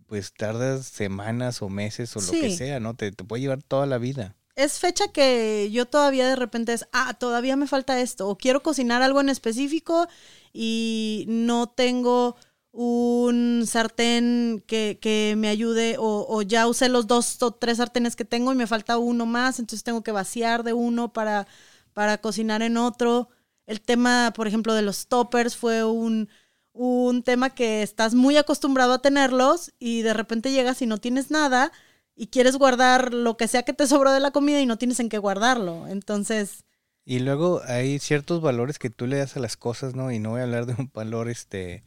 pues 0.07 0.33
tardas 0.33 0.87
semanas 0.87 1.61
o 1.61 1.69
meses 1.69 2.13
o 2.17 2.19
lo 2.19 2.31
que 2.33 2.53
sea, 2.53 2.81
¿no? 2.81 2.95
Te, 2.97 3.13
te 3.13 3.23
puede 3.23 3.43
llevar 3.43 3.63
toda 3.63 3.85
la 3.85 3.97
vida. 3.97 4.35
Es 4.57 4.79
fecha 4.79 5.05
que 5.13 5.69
yo 5.71 5.85
todavía 5.85 6.27
de 6.27 6.35
repente 6.35 6.73
es, 6.73 6.85
ah, 6.91 7.13
todavía 7.13 7.55
me 7.55 7.67
falta 7.67 8.01
esto. 8.01 8.27
O 8.27 8.37
quiero 8.37 8.61
cocinar 8.61 9.01
algo 9.01 9.21
en 9.21 9.29
específico 9.29 10.09
y 10.51 11.23
no 11.29 11.69
tengo 11.69 12.35
un 12.71 13.63
sartén 13.67 14.63
que, 14.65 15.35
me 15.37 15.49
ayude 15.49 15.95
o, 15.99 16.41
ya 16.41 16.67
usé 16.67 16.89
los 16.89 17.07
dos 17.07 17.41
o 17.43 17.51
tres 17.51 17.77
sartenes 17.77 18.15
que 18.15 18.25
tengo 18.25 18.51
y 18.51 18.55
me 18.55 18.67
falta 18.67 18.97
uno 18.97 19.25
más, 19.25 19.59
entonces 19.59 19.83
tengo 19.83 20.03
que 20.03 20.11
vaciar 20.11 20.63
de 20.63 20.73
uno 20.73 21.11
para, 21.11 21.47
para 21.93 22.19
cocinar 22.19 22.61
en 22.61 22.77
otro. 22.77 23.29
El 23.65 23.81
tema, 23.81 24.33
por 24.35 24.47
ejemplo, 24.47 24.73
de 24.73 24.81
los 24.81 25.07
toppers 25.07 25.55
fue 25.55 25.83
un, 25.83 26.29
un 26.73 27.23
tema 27.23 27.49
que 27.49 27.83
estás 27.83 28.13
muy 28.13 28.37
acostumbrado 28.37 28.93
a 28.93 29.01
tenerlos 29.01 29.73
y 29.79 30.01
de 30.01 30.13
repente 30.13 30.51
llegas 30.51 30.81
y 30.81 30.85
no 30.85 30.97
tienes 30.97 31.31
nada 31.31 31.71
y 32.15 32.27
quieres 32.27 32.55
guardar 32.57 33.13
lo 33.13 33.37
que 33.37 33.47
sea 33.47 33.63
que 33.63 33.73
te 33.73 33.87
sobró 33.87 34.11
de 34.11 34.19
la 34.19 34.31
comida 34.31 34.61
y 34.61 34.65
no 34.65 34.77
tienes 34.77 34.99
en 34.99 35.09
qué 35.09 35.17
guardarlo. 35.17 35.87
Entonces... 35.87 36.63
Y 37.03 37.19
luego 37.19 37.61
hay 37.65 37.99
ciertos 37.99 38.41
valores 38.41 38.77
que 38.77 38.91
tú 38.91 39.07
le 39.07 39.17
das 39.17 39.35
a 39.35 39.39
las 39.39 39.57
cosas, 39.57 39.95
¿no? 39.95 40.11
Y 40.11 40.19
no 40.19 40.31
voy 40.31 40.41
a 40.41 40.43
hablar 40.43 40.65
de 40.65 40.75
un 40.77 40.89
valor, 40.93 41.29
este... 41.29 41.83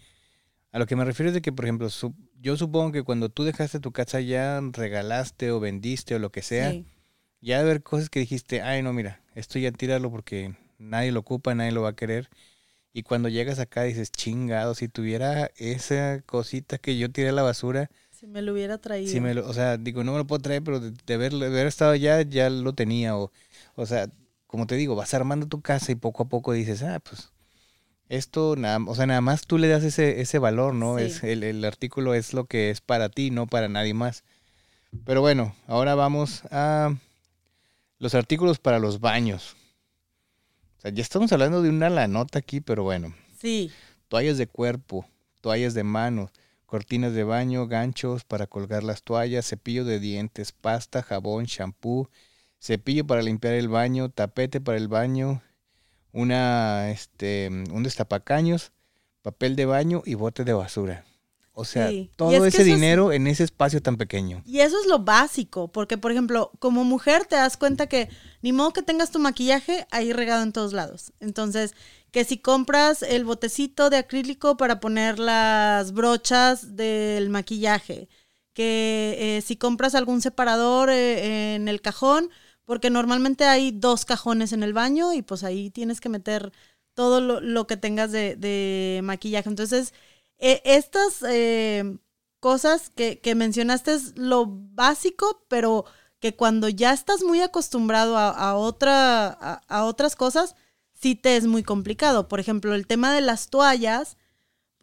A 0.74 0.80
lo 0.80 0.86
que 0.86 0.96
me 0.96 1.04
refiero 1.04 1.28
es 1.28 1.34
de 1.34 1.40
que, 1.40 1.52
por 1.52 1.66
ejemplo, 1.66 1.86
yo 2.40 2.56
supongo 2.56 2.90
que 2.90 3.04
cuando 3.04 3.28
tú 3.28 3.44
dejaste 3.44 3.78
tu 3.78 3.92
casa 3.92 4.20
ya 4.20 4.60
regalaste 4.60 5.52
o 5.52 5.60
vendiste 5.60 6.16
o 6.16 6.18
lo 6.18 6.32
que 6.32 6.42
sea, 6.42 6.74
ya 7.40 7.58
de 7.58 7.62
haber 7.62 7.84
cosas 7.84 8.10
que 8.10 8.18
dijiste, 8.18 8.60
ay, 8.60 8.82
no, 8.82 8.92
mira, 8.92 9.22
esto 9.36 9.60
ya 9.60 9.70
tíralo 9.70 10.10
porque 10.10 10.56
nadie 10.78 11.12
lo 11.12 11.20
ocupa, 11.20 11.54
nadie 11.54 11.70
lo 11.70 11.82
va 11.82 11.90
a 11.90 11.94
querer. 11.94 12.28
Y 12.92 13.04
cuando 13.04 13.28
llegas 13.28 13.60
acá 13.60 13.84
dices, 13.84 14.10
chingado, 14.10 14.74
si 14.74 14.88
tuviera 14.88 15.48
esa 15.58 16.22
cosita 16.22 16.78
que 16.78 16.98
yo 16.98 17.08
tiré 17.08 17.28
a 17.28 17.32
la 17.32 17.44
basura. 17.44 17.88
Si 18.10 18.26
me 18.26 18.42
lo 18.42 18.52
hubiera 18.52 18.78
traído. 18.78 19.12
Si 19.12 19.20
me 19.20 19.32
lo, 19.32 19.48
o 19.48 19.54
sea, 19.54 19.76
digo, 19.76 20.02
no 20.02 20.10
me 20.10 20.18
lo 20.18 20.26
puedo 20.26 20.42
traer, 20.42 20.64
pero 20.64 20.80
de, 20.80 21.14
haber, 21.14 21.34
haber, 21.34 21.68
estado 21.68 21.92
allá 21.92 22.20
ya 22.22 22.50
lo 22.50 22.72
tenía. 22.72 23.16
O, 23.16 23.30
o 23.76 23.86
sea, 23.86 24.08
como 24.48 24.66
te 24.66 24.74
digo, 24.74 24.96
vas 24.96 25.14
armando 25.14 25.46
tu 25.46 25.60
casa 25.60 25.92
y 25.92 25.94
poco 25.94 26.24
a 26.24 26.28
poco 26.28 26.52
dices, 26.52 26.82
ah, 26.82 26.98
pues 26.98 27.32
esto, 28.08 28.56
nada, 28.56 28.78
o 28.86 28.94
sea, 28.94 29.06
nada 29.06 29.20
más 29.20 29.46
tú 29.46 29.58
le 29.58 29.68
das 29.68 29.82
ese, 29.82 30.20
ese 30.20 30.38
valor, 30.38 30.74
¿no? 30.74 30.98
Es, 30.98 31.22
el, 31.22 31.42
el 31.42 31.64
artículo 31.64 32.14
es 32.14 32.32
lo 32.32 32.44
que 32.44 32.70
es 32.70 32.80
para 32.80 33.08
ti, 33.08 33.30
no 33.30 33.46
para 33.46 33.68
nadie 33.68 33.94
más. 33.94 34.24
Pero 35.04 35.20
bueno, 35.20 35.54
ahora 35.66 35.94
vamos 35.94 36.42
a 36.50 36.94
los 37.98 38.14
artículos 38.14 38.58
para 38.58 38.78
los 38.78 39.00
baños 39.00 39.56
ya 40.92 41.02
estamos 41.02 41.32
hablando 41.32 41.62
de 41.62 41.70
una 41.70 41.88
la 41.88 42.08
nota 42.08 42.38
aquí, 42.38 42.60
pero 42.60 42.82
bueno. 42.82 43.14
Sí. 43.38 43.70
Toallas 44.08 44.36
de 44.36 44.46
cuerpo, 44.46 45.06
toallas 45.40 45.72
de 45.74 45.82
manos, 45.82 46.30
cortinas 46.66 47.14
de 47.14 47.24
baño, 47.24 47.66
ganchos 47.66 48.24
para 48.24 48.46
colgar 48.46 48.82
las 48.82 49.02
toallas, 49.02 49.48
cepillo 49.48 49.84
de 49.84 49.98
dientes, 49.98 50.52
pasta, 50.52 51.02
jabón, 51.02 51.44
shampoo, 51.44 52.10
cepillo 52.60 53.06
para 53.06 53.22
limpiar 53.22 53.54
el 53.54 53.68
baño, 53.68 54.10
tapete 54.10 54.60
para 54.60 54.76
el 54.76 54.88
baño, 54.88 55.42
una, 56.14 56.90
este, 56.90 57.48
un 57.50 57.82
destapacaños, 57.82 58.72
papel 59.20 59.56
de 59.56 59.66
baño 59.66 60.02
y 60.06 60.14
bote 60.14 60.44
de 60.44 60.54
basura. 60.54 61.04
O 61.56 61.64
sea, 61.64 61.88
todo 62.16 62.44
ese 62.44 62.64
dinero 62.64 63.12
en 63.12 63.28
ese 63.28 63.44
espacio 63.44 63.80
tan 63.80 63.96
pequeño. 63.96 64.42
Y 64.44 64.58
eso 64.60 64.80
es 64.80 64.88
lo 64.88 65.00
básico, 65.00 65.68
porque 65.68 65.96
por 65.96 66.10
ejemplo, 66.10 66.50
como 66.58 66.82
mujer 66.82 67.26
te 67.26 67.36
das 67.36 67.56
cuenta 67.56 67.86
que 67.86 68.08
ni 68.42 68.52
modo 68.52 68.72
que 68.72 68.82
tengas 68.82 69.12
tu 69.12 69.20
maquillaje 69.20 69.86
ahí 69.92 70.12
regado 70.12 70.42
en 70.42 70.52
todos 70.52 70.72
lados. 70.72 71.12
Entonces, 71.20 71.74
que 72.10 72.24
si 72.24 72.38
compras 72.38 73.02
el 73.02 73.24
botecito 73.24 73.88
de 73.88 73.98
acrílico 73.98 74.56
para 74.56 74.80
poner 74.80 75.20
las 75.20 75.92
brochas 75.92 76.74
del 76.74 77.30
maquillaje, 77.30 78.08
que 78.52 79.16
eh, 79.18 79.42
si 79.42 79.56
compras 79.56 79.94
algún 79.94 80.22
separador 80.22 80.90
eh, 80.90 81.54
en 81.54 81.68
el 81.68 81.80
cajón, 81.80 82.30
porque 82.64 82.90
normalmente 82.90 83.44
hay 83.44 83.70
dos 83.72 84.04
cajones 84.04 84.52
en 84.52 84.62
el 84.62 84.72
baño 84.72 85.12
y 85.12 85.22
pues 85.22 85.44
ahí 85.44 85.70
tienes 85.70 86.00
que 86.00 86.08
meter 86.08 86.52
todo 86.94 87.20
lo, 87.20 87.66
que 87.66 87.76
tengas 87.76 88.12
de, 88.12 88.36
de 88.36 89.00
maquillaje. 89.02 89.48
Entonces, 89.48 89.92
e, 90.38 90.62
estas 90.64 91.22
eh, 91.28 91.98
cosas 92.40 92.90
que, 92.90 93.34
mencionaste 93.34 93.94
es 93.94 94.18
lo 94.18 94.46
básico, 94.46 95.44
pero 95.48 95.84
que 96.20 96.36
cuando 96.36 96.68
ya 96.68 96.92
estás 96.92 97.22
muy 97.22 97.40
acostumbrado 97.40 98.18
a, 98.18 98.54
otra, 98.54 99.28
a, 99.28 99.84
otras 99.84 100.16
cosas, 100.16 100.54
sí 100.92 101.14
te 101.14 101.36
es 101.36 101.46
muy 101.46 101.62
complicado. 101.62 102.28
Por 102.28 102.40
ejemplo, 102.40 102.74
el 102.74 102.86
tema 102.86 103.14
de 103.14 103.20
las 103.20 103.48
toallas, 103.48 104.16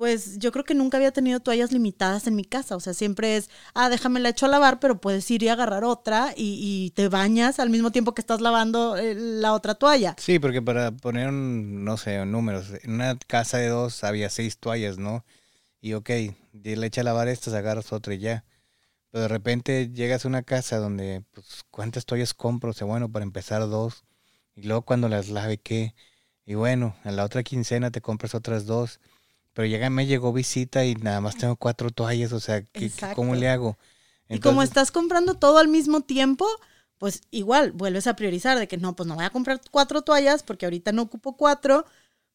pues 0.01 0.39
yo 0.39 0.51
creo 0.51 0.65
que 0.65 0.73
nunca 0.73 0.97
había 0.97 1.11
tenido 1.11 1.41
toallas 1.41 1.71
limitadas 1.71 2.25
en 2.25 2.35
mi 2.35 2.43
casa. 2.43 2.75
O 2.75 2.79
sea, 2.79 2.95
siempre 2.95 3.37
es, 3.37 3.51
ah, 3.75 3.87
déjame 3.87 4.19
la 4.19 4.29
echo 4.29 4.47
a 4.47 4.49
lavar, 4.49 4.79
pero 4.79 4.99
puedes 4.99 5.29
ir 5.29 5.43
y 5.43 5.47
agarrar 5.47 5.83
otra 5.83 6.33
y, 6.35 6.57
y 6.59 6.89
te 6.89 7.07
bañas 7.07 7.59
al 7.59 7.69
mismo 7.69 7.91
tiempo 7.91 8.15
que 8.15 8.21
estás 8.21 8.41
lavando 8.41 8.97
eh, 8.97 9.13
la 9.13 9.53
otra 9.53 9.75
toalla. 9.75 10.15
Sí, 10.17 10.39
porque 10.39 10.59
para 10.59 10.89
poner, 10.89 11.27
un, 11.27 11.85
no 11.85 11.97
sé, 11.97 12.25
números, 12.25 12.71
en 12.81 12.93
una 12.93 13.15
casa 13.27 13.59
de 13.59 13.67
dos 13.67 14.03
había 14.03 14.31
seis 14.31 14.57
toallas, 14.57 14.97
¿no? 14.97 15.23
y 15.81 15.93
ok, 15.93 16.09
le 16.53 16.87
echa 16.87 17.01
a 17.01 17.03
lavar 17.03 17.27
estas, 17.27 17.53
agarras 17.53 17.93
otra 17.93 18.15
y 18.15 18.17
ya. 18.17 18.43
Pero 19.11 19.23
de 19.23 19.27
repente 19.27 19.91
llegas 19.93 20.25
a 20.25 20.29
una 20.29 20.41
casa 20.41 20.77
donde, 20.77 21.23
pues, 21.31 21.63
¿cuántas 21.69 22.05
toallas 22.05 22.33
compro? 22.33 22.71
O 22.71 22.73
sea, 22.73 22.87
bueno, 22.87 23.11
para 23.11 23.23
empezar 23.23 23.61
dos. 23.69 24.03
Y 24.55 24.63
luego 24.63 24.81
cuando 24.83 25.09
las 25.09 25.29
lave, 25.29 25.59
¿qué? 25.59 25.93
Y 26.45 26.55
bueno, 26.55 26.95
en 27.03 27.15
la 27.17 27.25
otra 27.25 27.43
quincena 27.43 27.91
te 27.91 28.01
compras 28.01 28.33
otras 28.33 28.65
dos. 28.65 28.99
Pero 29.53 29.67
llega, 29.67 29.89
me 29.89 30.05
llegó 30.05 30.31
visita 30.31 30.85
y 30.85 30.95
nada 30.95 31.21
más 31.21 31.37
tengo 31.37 31.55
cuatro 31.55 31.91
toallas, 31.91 32.31
o 32.31 32.39
sea, 32.39 32.63
¿cómo 33.15 33.35
le 33.35 33.49
hago? 33.49 33.77
y 34.29 34.39
como 34.39 34.63
estás 34.63 34.91
comprando 34.91 35.33
todo 35.33 35.57
al 35.57 35.67
mismo 35.67 36.01
tiempo, 36.01 36.47
pues 36.97 37.21
igual 37.31 37.71
vuelves 37.71 38.07
a 38.07 38.15
priorizar 38.15 38.57
de 38.57 38.67
que 38.67 38.77
no, 38.77 38.95
pues 38.95 39.07
no 39.07 39.15
voy 39.15 39.25
a 39.25 39.29
comprar 39.29 39.59
cuatro 39.71 40.03
toallas 40.03 40.43
porque 40.43 40.65
ahorita 40.65 40.91
no 40.93 41.01
ocupo 41.01 41.35
cuatro, 41.35 41.85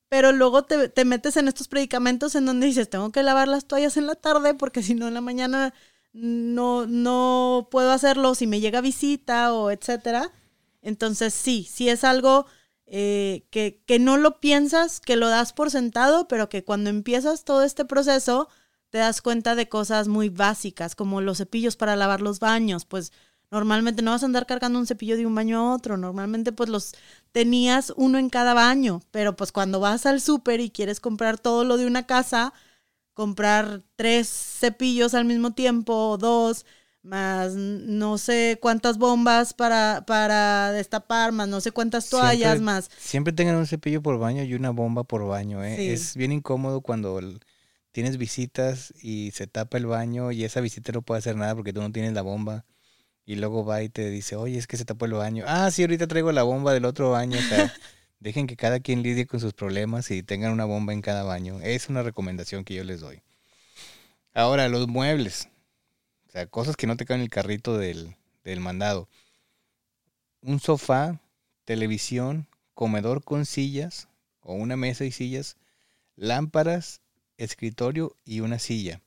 pero 0.09 0.33
luego 0.33 0.65
te, 0.65 1.05
metes 1.05 1.37
en 1.37 1.49
estos 1.49 1.69
predicamentos 1.69 2.35
en 2.35 2.47
donde 2.47 2.67
dices, 2.67 2.91
tengo 2.91 3.11
que 3.13 3.23
lavar 3.23 3.49
las 3.49 3.67
toallas 3.67 3.97
en 3.97 4.07
la 4.07 4.15
tarde 4.15 4.55
porque 4.55 4.83
si 4.83 4.95
no 4.95 5.09
en 5.09 5.15
la 5.15 5.21
mañana 5.21 5.73
no, 6.13 6.87
no 6.87 7.69
puedo 7.71 7.93
hacerlo 7.93 8.35
si 8.35 8.47
me 8.47 8.61
llega 8.61 8.81
visita 8.81 9.55
o 9.55 9.71
etcétera. 9.71 10.33
Entonces 10.83 11.33
sí, 11.33 11.69
sí 11.71 11.89
es 11.89 12.05
algo 12.05 12.47
eh, 12.87 13.47
que, 13.51 13.83
que 13.87 13.99
no 13.99 14.17
lo 14.17 14.41
piensas, 14.41 15.01
que 15.01 15.17
lo 15.17 15.29
das 15.29 15.53
por 15.53 15.71
sentado, 15.71 16.29
pero 16.29 16.49
que 16.49 16.65
cuando 16.65 16.91
empiezas 16.91 17.45
todo 17.45 17.63
este 17.63 17.85
proceso 17.85 18.49
te 18.91 18.99
das 18.99 19.23
cuenta 19.23 19.55
de 19.55 19.69
cosas 19.69 20.09
muy 20.09 20.29
básicas, 20.29 20.95
como 20.95 21.21
los 21.21 21.39
cepillos 21.39 21.77
para 21.77 21.97
lavar 21.97 22.21
los 22.23 22.41
baños, 22.41 22.85
pues 22.85 23.13
Normalmente 23.51 24.03
no 24.03 24.11
vas 24.11 24.23
a 24.23 24.27
andar 24.27 24.47
cargando 24.47 24.79
un 24.79 24.87
cepillo 24.87 25.17
de 25.17 25.27
un 25.27 25.35
baño 25.35 25.59
a 25.59 25.75
otro. 25.75 25.97
Normalmente 25.97 26.53
pues 26.53 26.69
los 26.69 26.95
tenías 27.33 27.93
uno 27.97 28.19
en 28.19 28.29
cada 28.29 28.55
baño. 28.55 29.03
Pero 29.11 29.37
pues 29.37 29.53
cuando 29.53 29.81
vas 29.81 30.07
al 30.07 30.21
súper 30.21 30.61
y 30.61 30.71
quieres 30.71 31.01
comprar 31.01 31.39
todo 31.39 31.65
lo 31.65 31.77
de 31.77 31.87
una 31.87 32.07
casa, 32.07 32.53
comprar 33.15 33.83
tres 33.97 34.29
cepillos 34.29 35.15
al 35.15 35.25
mismo 35.27 35.55
tiempo, 35.55 36.19
dos, 36.19 36.67
más 37.07 37.55
no 37.55 38.19
sé 38.19 38.59
cuántas 38.61 38.99
bombas 38.99 39.55
para, 39.55 40.05
para 40.07 40.73
destapar, 40.73 41.33
más 41.33 41.49
no 41.49 41.61
sé 41.61 41.71
cuántas 41.71 42.11
toallas, 42.11 42.61
más. 42.61 42.91
Siempre 42.99 43.33
tengan 43.33 43.57
un 43.57 43.67
cepillo 43.67 44.03
por 44.03 44.19
baño 44.19 44.43
y 44.43 44.55
una 44.55 44.71
bomba 44.71 45.05
por 45.05 45.27
baño. 45.27 45.65
¿eh? 45.65 45.93
Es 45.93 46.17
bien 46.17 46.33
incómodo 46.33 46.81
cuando 46.81 47.21
tienes 47.93 48.19
visitas 48.19 48.93
y 49.01 49.31
se 49.33 49.47
tapa 49.47 49.79
el 49.79 49.87
baño 49.87 50.33
y 50.33 50.45
esa 50.45 50.61
visita 50.61 50.93
no 50.93 51.03
puede 51.03 51.21
hacer 51.21 51.37
nada 51.37 51.55
porque 51.55 51.73
tú 51.73 51.81
no 51.81 51.93
tienes 51.93 52.13
la 52.13 52.23
bomba 52.23 52.65
y 53.25 53.37
luego 53.37 53.65
va 53.65 53.83
y 53.83 53.89
te 53.89 54.11
dice, 54.11 54.37
oye, 54.37 54.59
es 54.59 54.67
que 54.67 54.77
se 54.77 54.85
tapó 54.85 55.07
el 55.07 55.15
baño. 55.15 55.45
Ah, 55.47 55.71
sí, 55.71 55.83
ahorita 55.83 56.07
traigo 56.07 56.31
la 56.33 56.43
bomba 56.43 56.73
del 56.73 56.85
otro 56.85 57.11
baño. 57.11 57.39
O 57.39 57.43
sea, 57.43 57.73
dejen 58.21 58.47
que 58.47 58.57
cada 58.57 58.81
quien 58.81 59.03
lidie 59.03 59.27
con 59.27 59.41
sus 59.41 59.53
problemas 59.53 60.11
y 60.11 60.23
tengan 60.23 60.53
una 60.53 60.65
bomba 60.65 60.93
en 60.93 61.03
cada 61.03 61.23
baño. 61.23 61.61
Es 61.61 61.89
una 61.89 62.03
recomendación 62.03 62.65
que 62.65 62.75
yo 62.75 62.85
les 62.85 63.01
doy. 63.01 63.23
Ahora, 64.33 64.69
los 64.69 64.87
muebles. 64.87 65.49
Sea, 66.37 66.47
cosas 66.49 66.77
que 66.77 66.87
no 66.87 66.99
te 66.99 67.07
caen 67.07 67.21
en 67.21 67.25
el 67.25 67.31
carrito 67.31 67.79
del, 67.79 68.15
del 68.45 68.61
mandado. 68.61 69.09
Un 70.43 70.61
sofá, 70.61 71.19
televisión, 71.65 72.47
comedor 72.75 73.25
con 73.25 73.47
sillas 73.47 74.09
o 74.43 74.53
una 74.53 74.77
mesa 74.77 75.07
y 75.07 75.13
sillas, 75.13 75.57
lámparas, 76.15 77.01
escritorio 77.39 78.15
y 78.27 78.41
una 78.41 78.59
silla. 78.59 79.01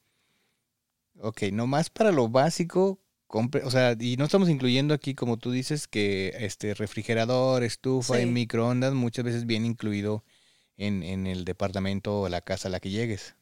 Ok, 1.20 1.44
nomás 1.52 1.92
para 1.92 2.12
lo 2.12 2.30
básico, 2.30 2.98
o 3.28 3.70
sea, 3.70 3.96
y 4.00 4.18
no 4.18 4.26
estamos 4.26 4.50
incluyendo 4.50 4.96
aquí, 4.96 5.14
como 5.14 5.38
tú 5.38 5.52
dices, 5.52 5.88
que 5.88 6.34
este 6.40 6.74
refrigerador, 6.74 7.64
estufa 7.64 8.20
y 8.20 8.26
microondas 8.26 8.96
muchas 8.96 9.24
veces 9.24 9.46
viene 9.46 9.68
incluido 9.68 10.24
en, 10.78 11.04
en, 11.04 11.28
el 11.28 11.46
departamento 11.46 12.22
o 12.22 12.28
la 12.28 12.42
casa 12.42 12.70
a 12.70 12.72
la 12.72 12.80
que 12.80 12.90
llegues. 12.90 13.36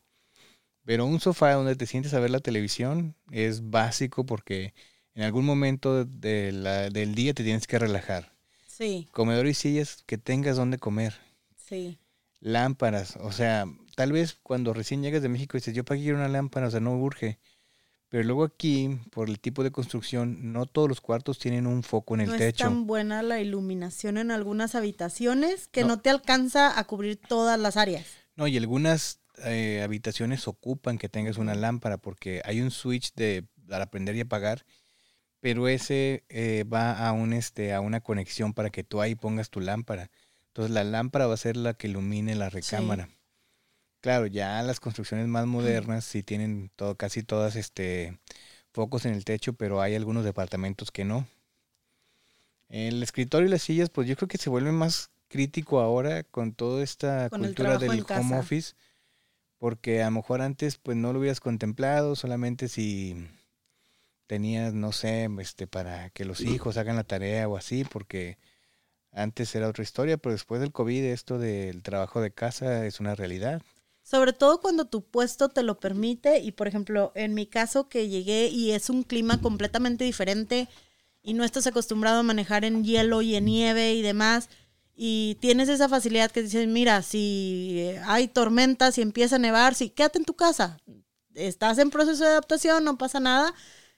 Pero 0.88 1.06
un 1.06 1.20
sofá 1.20 1.52
donde 1.52 1.76
te 1.76 1.86
sientes 1.86 2.14
a 2.14 2.20
ver 2.22 2.30
la 2.32 2.40
televisión 2.40 3.14
es 3.30 3.70
básico 3.70 4.26
porque 4.26 4.74
en 5.16 5.24
algún 5.24 5.44
momento 5.44 6.06
de 6.06 6.54
la, 6.54 6.90
del 6.90 7.14
día 7.14 7.34
te 7.34 7.44
tienes 7.44 7.68
que 7.68 7.78
relajar. 7.78 8.32
Sí. 8.68 9.10
Comedor 9.12 9.48
y 9.48 9.54
sillas 9.54 10.02
que 10.06 10.18
tengas 10.18 10.56
donde 10.56 10.78
comer. 10.78 11.14
Sí. 11.58 12.00
Lámparas, 12.40 13.18
o 13.18 13.34
sea, 13.34 13.66
tal 13.98 14.14
vez 14.14 14.40
cuando 14.42 14.74
recién 14.74 15.04
llegas 15.04 15.22
de 15.22 15.28
México 15.28 15.58
dices, 15.58 15.76
yo 15.76 15.84
para 15.84 15.98
qué 15.98 16.04
quiero 16.04 16.20
una 16.20 16.30
lámpara, 16.30 16.68
o 16.68 16.72
sea, 16.72 16.80
no 16.80 16.96
urge 16.96 17.38
pero 18.10 18.24
luego 18.24 18.46
aquí, 18.46 19.02
por 19.12 19.30
el 19.30 19.40
tipo 19.40 19.64
de 19.64 19.72
construcción, 19.72 20.54
no 20.54 20.66
todos 20.66 20.88
los 20.88 21.02
cuartos 21.02 21.40
tienen 21.40 21.68
un 21.68 21.84
foco 21.84 22.16
en 22.16 22.22
el 22.22 22.32
techo. 22.32 22.40
No 22.40 22.48
es 22.48 22.56
tan 22.56 22.88
buena 22.88 23.22
la 23.22 23.42
iluminación 23.42 24.18
en 24.18 24.32
algunas 24.32 24.76
habitaciones 24.76 25.68
que 25.68 25.84
no. 25.84 26.00
te 26.00 26.10
alcanza 26.10 26.80
a 26.80 26.84
cubrir 26.86 27.18
todas 27.18 27.60
las 27.60 27.76
áreas. 27.76 28.06
No, 28.38 28.48
y 28.48 28.56
algunas 28.56 29.20
eh, 29.44 29.82
habitaciones 29.84 30.48
ocupan 30.48 30.98
que 30.98 31.10
tengas 31.10 31.38
una 31.38 31.56
lámpara 31.56 31.98
porque 31.98 32.42
hay 32.46 32.62
un 32.62 32.72
switch 32.72 33.14
de 33.16 33.46
para 33.68 33.90
prender 33.90 34.16
y 34.16 34.22
apagar, 34.22 34.66
pero 35.40 35.68
ese 35.68 36.24
eh, 36.30 36.64
va 36.72 37.08
a 37.08 37.12
un 37.12 37.34
este 37.34 37.74
a 37.74 37.82
una 37.82 38.02
conexión 38.02 38.54
para 38.54 38.70
que 38.70 38.84
tú 38.84 39.02
ahí 39.02 39.16
pongas 39.16 39.50
tu 39.50 39.60
lámpara. 39.60 40.10
Entonces 40.48 40.74
la 40.74 40.84
lámpara 40.84 41.28
va 41.28 41.34
a 41.34 41.38
ser 41.38 41.58
la 41.58 41.74
que 41.74 41.88
ilumine 41.88 42.36
la 42.36 42.50
recámara. 42.50 43.10
Claro, 44.02 44.28
ya 44.28 44.62
las 44.62 44.80
construcciones 44.80 45.28
más 45.28 45.46
modernas 45.48 46.06
sí 46.06 46.24
tienen 46.24 46.72
todo, 46.76 46.96
casi 46.96 47.24
todas 47.24 47.56
este 47.56 48.18
focos 48.72 49.06
en 49.06 49.14
el 49.14 49.26
techo, 49.26 49.54
pero 49.54 49.82
hay 49.82 49.96
algunos 49.96 50.24
departamentos 50.24 50.92
que 50.92 51.04
no. 51.04 51.28
El 52.70 53.02
escritorio 53.02 53.48
y 53.48 53.52
las 53.52 53.64
sillas, 53.64 53.90
pues 53.90 54.08
yo 54.08 54.16
creo 54.16 54.28
que 54.28 54.38
se 54.38 54.50
vuelve 54.50 54.72
más 54.72 55.10
crítico 55.30 55.80
ahora 55.80 56.24
con 56.24 56.54
toda 56.54 56.84
esta 56.84 57.30
cultura 57.30 57.78
del 57.78 58.06
home 58.10 58.38
office, 58.38 58.76
porque 59.60 60.02
a 60.02 60.06
lo 60.06 60.12
mejor 60.12 60.42
antes 60.42 60.78
pues 60.78 60.98
no 60.98 61.14
lo 61.14 61.20
hubieras 61.20 61.40
contemplado, 61.40 62.16
solamente 62.16 62.68
si 62.68 63.28
tenías, 64.28 64.74
no 64.74 64.92
sé, 64.92 65.30
este, 65.40 65.68
para 65.68 66.10
que 66.12 66.26
los 66.26 66.42
hijos 66.42 66.78
hagan 66.78 66.98
la 66.98 67.04
tarea 67.04 67.48
o 67.48 67.58
así, 67.58 67.86
porque 67.86 68.38
antes 69.12 69.56
era 69.56 69.70
otra 69.70 69.84
historia, 69.84 70.18
pero 70.18 70.34
después 70.34 70.62
del 70.62 70.72
COVID 70.72 71.04
esto 71.06 71.40
del 71.40 71.82
trabajo 71.82 72.22
de 72.22 72.32
casa 72.32 72.86
es 72.86 73.00
una 73.00 73.16
realidad. 73.16 73.62
Sobre 74.04 74.32
todo 74.32 74.62
cuando 74.62 74.86
tu 74.86 75.04
puesto 75.04 75.50
te 75.50 75.64
lo 75.64 75.80
permite 75.80 76.40
y 76.40 76.52
por 76.52 76.68
ejemplo 76.68 77.12
en 77.16 77.34
mi 77.34 77.46
caso 77.46 77.90
que 77.90 78.08
llegué 78.08 78.48
y 78.48 78.72
es 78.72 78.90
un 78.90 79.04
clima 79.04 79.42
completamente 79.42 80.06
diferente 80.06 80.70
y 81.24 81.34
no 81.34 81.44
estás 81.44 81.68
acostumbrado 81.68 82.20
a 82.20 82.24
manejar 82.24 82.64
en 82.64 82.86
hielo 82.86 83.22
y 83.22 83.36
en 83.36 83.46
nieve 83.46 83.96
y 83.96 84.02
demás 84.02 84.50
y 85.00 85.38
tienes 85.40 85.70
esa 85.70 85.88
facilidad 85.88 86.32
que 86.32 86.42
dices, 86.42 86.68
mira, 86.68 87.04
si 87.04 87.92
hay 88.08 88.28
tormentas 88.28 88.98
y 88.98 89.04
empieza 89.04 89.36
a 89.36 89.40
nevar, 89.40 89.76
sí, 89.76 89.92
quédate 89.92 90.18
en 90.18 90.26
tu 90.26 90.34
casa. 90.34 90.80
Estás 91.36 91.78
en 91.78 91.92
proceso 91.92 92.24
de 92.24 92.32
adaptación, 92.32 92.84
no 92.84 92.98
pasa 92.98 93.20
nada. 93.20 93.54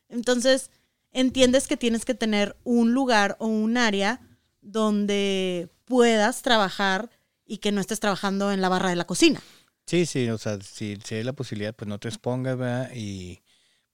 Entonces, 0.09 0.71
entiendes 1.13 1.67
que 1.67 1.77
tienes 1.77 2.03
que 2.03 2.15
tener 2.15 2.57
un 2.65 2.93
lugar 2.93 3.37
o 3.39 3.47
un 3.47 3.77
área 3.77 4.19
donde 4.59 5.69
puedas 5.85 6.41
trabajar 6.41 7.09
y 7.45 7.59
que 7.59 7.71
no 7.71 7.79
estés 7.79 8.01
trabajando 8.01 8.51
en 8.51 8.59
la 8.59 8.67
barra 8.67 8.89
de 8.89 8.97
la 8.97 9.07
cocina. 9.07 9.41
Sí, 9.85 10.05
sí, 10.05 10.29
o 10.29 10.37
sea, 10.37 10.59
si, 10.59 10.97
si 11.01 11.15
hay 11.15 11.23
la 11.23 11.31
posibilidad, 11.31 11.73
pues 11.73 11.87
no 11.87 11.97
te 11.97 12.09
expongas, 12.09 12.57
¿verdad? 12.57 12.91
Y 12.93 13.41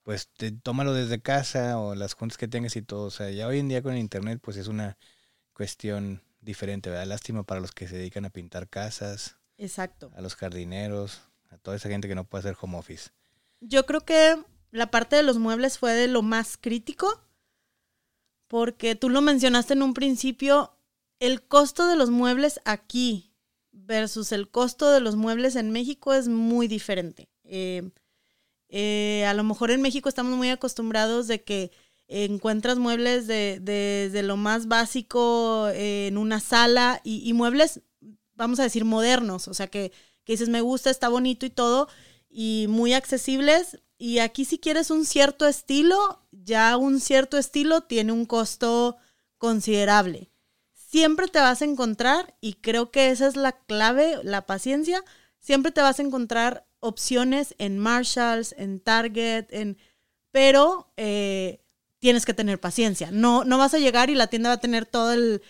pues 0.02 0.28
te, 0.36 0.50
tómalo 0.50 0.92
desde 0.92 1.22
casa 1.22 1.78
o 1.78 1.94
las 1.94 2.16
cuentas 2.16 2.36
que 2.36 2.48
tengas 2.48 2.74
y 2.74 2.82
todo. 2.82 3.04
O 3.04 3.10
sea, 3.12 3.30
ya 3.30 3.46
hoy 3.46 3.60
en 3.60 3.68
día 3.68 3.80
con 3.80 3.92
el 3.92 4.00
internet, 4.00 4.40
pues 4.42 4.56
es 4.56 4.66
una 4.66 4.98
cuestión 5.52 6.25
diferente, 6.46 6.88
¿verdad? 6.88 7.06
Lástima 7.06 7.42
para 7.42 7.60
los 7.60 7.72
que 7.72 7.86
se 7.86 7.96
dedican 7.96 8.24
a 8.24 8.30
pintar 8.30 8.70
casas. 8.70 9.36
Exacto. 9.58 10.10
A 10.16 10.22
los 10.22 10.34
jardineros, 10.34 11.20
a 11.50 11.58
toda 11.58 11.76
esa 11.76 11.90
gente 11.90 12.08
que 12.08 12.14
no 12.14 12.24
puede 12.24 12.40
hacer 12.40 12.56
home 12.58 12.78
office. 12.78 13.10
Yo 13.60 13.84
creo 13.84 14.00
que 14.00 14.42
la 14.70 14.90
parte 14.90 15.16
de 15.16 15.22
los 15.22 15.38
muebles 15.38 15.78
fue 15.78 15.92
de 15.92 16.08
lo 16.08 16.22
más 16.22 16.56
crítico, 16.56 17.22
porque 18.46 18.94
tú 18.94 19.10
lo 19.10 19.20
mencionaste 19.20 19.74
en 19.74 19.82
un 19.82 19.92
principio, 19.92 20.78
el 21.18 21.42
costo 21.42 21.86
de 21.86 21.96
los 21.96 22.10
muebles 22.10 22.60
aquí 22.64 23.32
versus 23.72 24.32
el 24.32 24.50
costo 24.50 24.90
de 24.90 25.00
los 25.00 25.16
muebles 25.16 25.56
en 25.56 25.70
México 25.70 26.14
es 26.14 26.28
muy 26.28 26.68
diferente. 26.68 27.28
Eh, 27.44 27.90
eh, 28.68 29.24
a 29.26 29.34
lo 29.34 29.44
mejor 29.44 29.70
en 29.70 29.82
México 29.82 30.08
estamos 30.08 30.36
muy 30.36 30.50
acostumbrados 30.50 31.28
de 31.28 31.42
que 31.42 31.70
encuentras 32.08 32.78
muebles 32.78 33.26
desde 33.26 34.10
de, 34.10 34.22
lo 34.22 34.36
más 34.36 34.68
básico 34.68 35.68
en 35.74 36.18
una 36.18 36.40
sala 36.40 37.00
y, 37.04 37.32
muebles, 37.32 37.82
vamos 38.34 38.60
a 38.60 38.64
decir, 38.64 38.84
modernos, 38.84 39.48
o 39.48 39.54
sea, 39.54 39.66
que, 39.66 39.92
que 40.24 40.34
dices, 40.34 40.48
me 40.48 40.60
gusta, 40.60 40.90
está 40.90 41.08
bonito 41.08 41.46
y 41.46 41.50
todo, 41.50 41.88
y 42.28 42.66
muy 42.68 42.92
accesibles. 42.92 43.80
Y 43.98 44.18
aquí 44.18 44.44
si 44.44 44.58
quieres 44.58 44.90
un 44.90 45.04
cierto 45.06 45.46
estilo, 45.46 46.22
ya 46.30 46.76
un 46.76 47.00
cierto 47.00 47.38
estilo 47.38 47.82
tiene 47.82 48.12
un 48.12 48.26
costo 48.26 48.96
considerable 49.38 50.30
siempre 50.96 51.28
te 51.28 51.40
vas 51.40 51.60
a 51.60 51.66
encontrar, 51.66 52.34
y 52.40 52.54
creo 52.54 52.90
que 52.90 53.10
esa 53.10 53.26
es 53.26 53.36
la 53.36 53.52
clave, 53.52 54.18
la 54.22 54.46
paciencia, 54.46 55.04
siempre 55.40 55.70
te 55.72 55.82
vas 55.82 55.98
a 55.98 56.02
encontrar 56.02 56.66
opciones 56.80 57.54
en 57.58 57.78
Marshalls, 57.78 58.54
en 58.56 58.80
Target, 58.80 59.46
en, 59.50 59.76
pero 60.30 60.90
eh, 60.96 61.60
tienes 62.06 62.24
que 62.24 62.34
tener 62.34 62.60
paciencia. 62.60 63.10
No, 63.10 63.42
no 63.44 63.58
vas 63.58 63.74
a 63.74 63.80
llegar 63.80 64.10
y 64.10 64.14
la 64.14 64.28
tienda 64.28 64.50
va 64.50 64.54
a 64.54 64.60
tener 64.60 64.86
todo 64.86 65.12
el, 65.12 65.42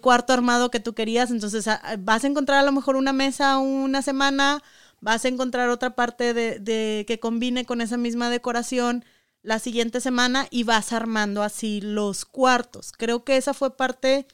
cuarto 0.00 0.32
armado 0.32 0.70
que 0.70 0.80
tú 0.80 0.94
querías, 0.94 1.30
entonces 1.30 1.68
vas 1.98 2.24
a 2.24 2.26
encontrar 2.26 2.60
a 2.60 2.62
lo 2.62 2.72
mejor 2.72 2.96
una 2.96 3.12
mesa 3.12 3.58
una 3.58 4.00
semana, 4.00 4.62
vas 5.02 5.26
a 5.26 5.28
encontrar 5.28 5.68
otra 5.68 5.94
parte 5.94 6.32
de, 6.32 7.04
que 7.06 7.20
combine 7.20 7.66
con 7.66 7.82
esa 7.82 7.98
misma 7.98 8.30
decoración 8.30 9.04
la 9.42 9.58
siguiente 9.58 10.00
semana 10.00 10.46
y 10.50 10.62
vas 10.62 10.94
armando 10.94 11.42
así 11.42 11.82
los 11.82 12.24
cuartos. 12.24 12.92
Creo 12.96 13.22
que 13.22 13.36
esa 13.36 13.52
fue 13.52 13.76
parte 13.76 14.26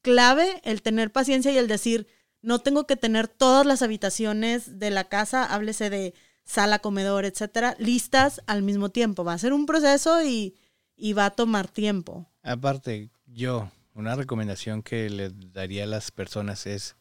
clave 0.00 0.62
el 0.64 0.80
tener 0.80 1.12
paciencia 1.12 1.52
y 1.52 1.58
el 1.58 1.68
decir, 1.68 2.06
no 2.40 2.60
tengo 2.60 2.86
que 2.86 2.96
tener 2.96 3.28
todas 3.28 3.66
las 3.66 3.82
habitaciones 3.82 4.78
de 4.78 4.88
la 4.88 5.04
casa, 5.04 5.44
háblese 5.44 5.90
de 5.90 6.14
sala, 6.44 6.78
comedor, 6.78 7.26
etcétera, 7.26 7.76
listas 7.78 8.40
al 8.46 8.62
mismo 8.62 8.88
tiempo. 8.88 9.22
Va 9.22 9.34
a 9.34 9.38
ser 9.38 9.52
un 9.52 9.66
proceso 9.66 10.24
y, 10.24 10.56
va 11.14 11.26
a 11.26 11.30
tomar 11.30 11.68
tiempo. 11.68 12.26
Aparte, 12.42 13.10
yo, 13.26 13.70
una 13.94 14.14
recomendación 14.14 14.82
que 14.82 15.10
le 15.10 15.30
daría 15.30 15.84
a 15.84 15.88
las 15.88 16.10
personas 16.10 16.66
es 16.66 16.96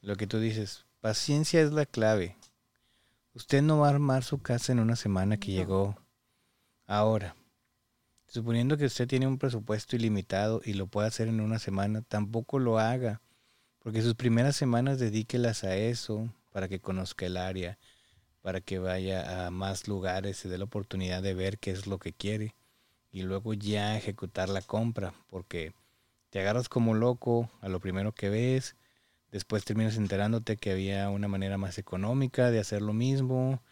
lo 0.00 0.16
que 0.16 0.26
tú 0.26 0.38
dices, 0.38 0.86
paciencia 1.00 1.60
es 1.60 1.72
la 1.72 1.86
clave. 1.86 2.36
Usted 3.34 3.62
no 3.62 3.78
va 3.78 3.88
a 3.88 3.90
armar 3.90 4.24
su 4.24 4.40
casa 4.40 4.72
en 4.72 4.80
una 4.80 4.96
semana 4.96 5.36
que 5.36 5.52
llegó 5.52 5.96
ahora. 6.86 7.36
Suponiendo 8.26 8.76
que 8.76 8.86
usted 8.86 9.08
tiene 9.08 9.26
un 9.26 9.38
presupuesto 9.38 9.96
ilimitado 9.96 10.60
y 10.64 10.74
lo 10.74 10.86
puede 10.86 11.08
hacer 11.08 11.28
en 11.28 11.40
una 11.40 11.58
semana, 11.58 12.02
tampoco 12.02 12.58
lo 12.58 12.78
haga, 12.78 13.20
porque 13.80 14.02
sus 14.02 14.14
primeras 14.14 14.56
semanas 14.56 14.98
dedíquelas 14.98 15.64
a 15.64 15.76
eso, 15.76 16.32
para 16.52 16.68
que 16.68 16.80
conozca 16.80 17.26
el 17.26 17.36
área, 17.36 17.78
para 18.40 18.60
que 18.60 18.78
vaya 18.78 19.46
a 19.46 19.50
más 19.50 19.88
lugares, 19.88 20.36
se 20.36 20.48
dé 20.48 20.58
la 20.58 20.64
oportunidad 20.64 21.22
de 21.22 21.34
ver 21.34 21.58
qué 21.58 21.70
es 21.72 21.86
lo 21.86 21.98
que 21.98 22.12
quiere 22.12 22.54
y 23.12 23.22
luego 23.22 23.54
ya 23.54 23.96
ejecutar 23.96 24.48
la 24.48 24.62
compra, 24.62 25.14
porque 25.28 25.72
te 26.30 26.40
agarras 26.40 26.68
como 26.68 26.94
loco 26.94 27.50
a 27.60 27.68
lo 27.68 27.80
primero 27.80 28.12
que 28.12 28.30
ves, 28.30 28.76
después 29.32 29.64
terminas 29.64 29.96
enterándote 29.96 30.56
que 30.56 30.72
había 30.72 31.10
una 31.10 31.28
manera 31.28 31.58
más 31.58 31.78
económica 31.78 32.50
de 32.50 32.60
hacer 32.60 32.82
lo 32.82 32.92
mismo, 32.92 33.62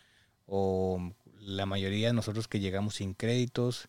o 0.46 1.12
la 1.40 1.66
mayoría 1.66 2.09
de 2.09 2.14
nosotros 2.14 2.48
que 2.48 2.61
llegamos 2.61 2.96
sin 2.96 3.14
créditos, 3.14 3.88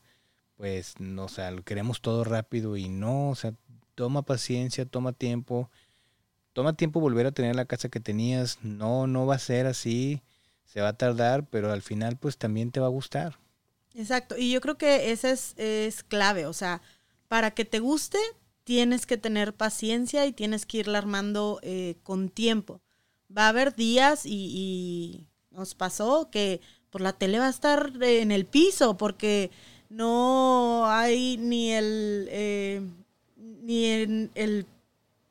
pues, 0.58 1.00
no, 1.00 1.26
o 1.26 1.30
sea, 1.30 1.56
queremos 1.64 2.02
todo 2.02 2.24
rápido 2.24 2.78
y 2.78 2.90
no, 2.90 3.30
o 3.30 3.36
sea, 3.36 3.54
toma 3.96 4.24
paciencia, 4.24 4.86
toma 4.86 5.14
tiempo, 5.14 5.70
toma 6.54 6.74
tiempo 6.74 7.00
volver 7.00 7.28
a 7.28 7.32
tener 7.32 7.56
la 7.56 7.66
casa 7.66 7.90
que 7.90 8.00
tenías, 8.00 8.60
no, 8.64 9.08
no 9.08 9.26
va 9.26 9.36
a 9.36 9.40
ser 9.40 9.68
así, 9.68 10.22
se 10.66 10.82
va 10.82 10.90
a 10.90 10.98
tardar, 10.98 11.48
pero 11.48 11.72
al 11.72 11.82
final 11.82 12.18
pues 12.18 12.38
también 12.38 12.72
te 12.72 12.80
va 12.80 12.88
a 12.88 12.90
gustar. 12.90 13.40
Exacto, 14.00 14.38
y 14.38 14.52
yo 14.52 14.62
creo 14.62 14.78
que 14.78 15.12
esa 15.12 15.30
es, 15.30 15.54
es 15.58 16.04
clave, 16.04 16.46
o 16.46 16.54
sea, 16.54 16.82
para 17.28 17.52
que 17.52 17.66
te 17.66 17.80
guste 17.80 18.18
tienes 18.64 19.06
que 19.06 19.18
tener 19.18 19.54
paciencia 19.54 20.26
y 20.26 20.32
tienes 20.32 20.66
que 20.66 20.78
irla 20.78 21.00
armando 21.00 21.60
eh, 21.64 21.98
con 22.04 22.30
tiempo. 22.30 22.80
Va 23.36 23.48
a 23.48 23.50
haber 23.50 23.76
días 23.76 24.26
y, 24.26 24.32
y, 24.32 25.28
nos 25.52 25.76
pasó 25.76 26.30
que 26.32 26.62
por 26.90 27.02
la 27.02 27.12
tele 27.12 27.40
va 27.40 27.48
a 27.48 27.50
estar 27.50 27.92
en 28.02 28.32
el 28.32 28.46
piso 28.46 28.96
porque 28.96 29.52
no 29.90 30.86
hay 30.88 31.36
ni 31.36 31.74
el 31.74 32.28
eh, 32.32 32.82
ni 33.36 33.86
en 33.86 34.32
el 34.36 34.66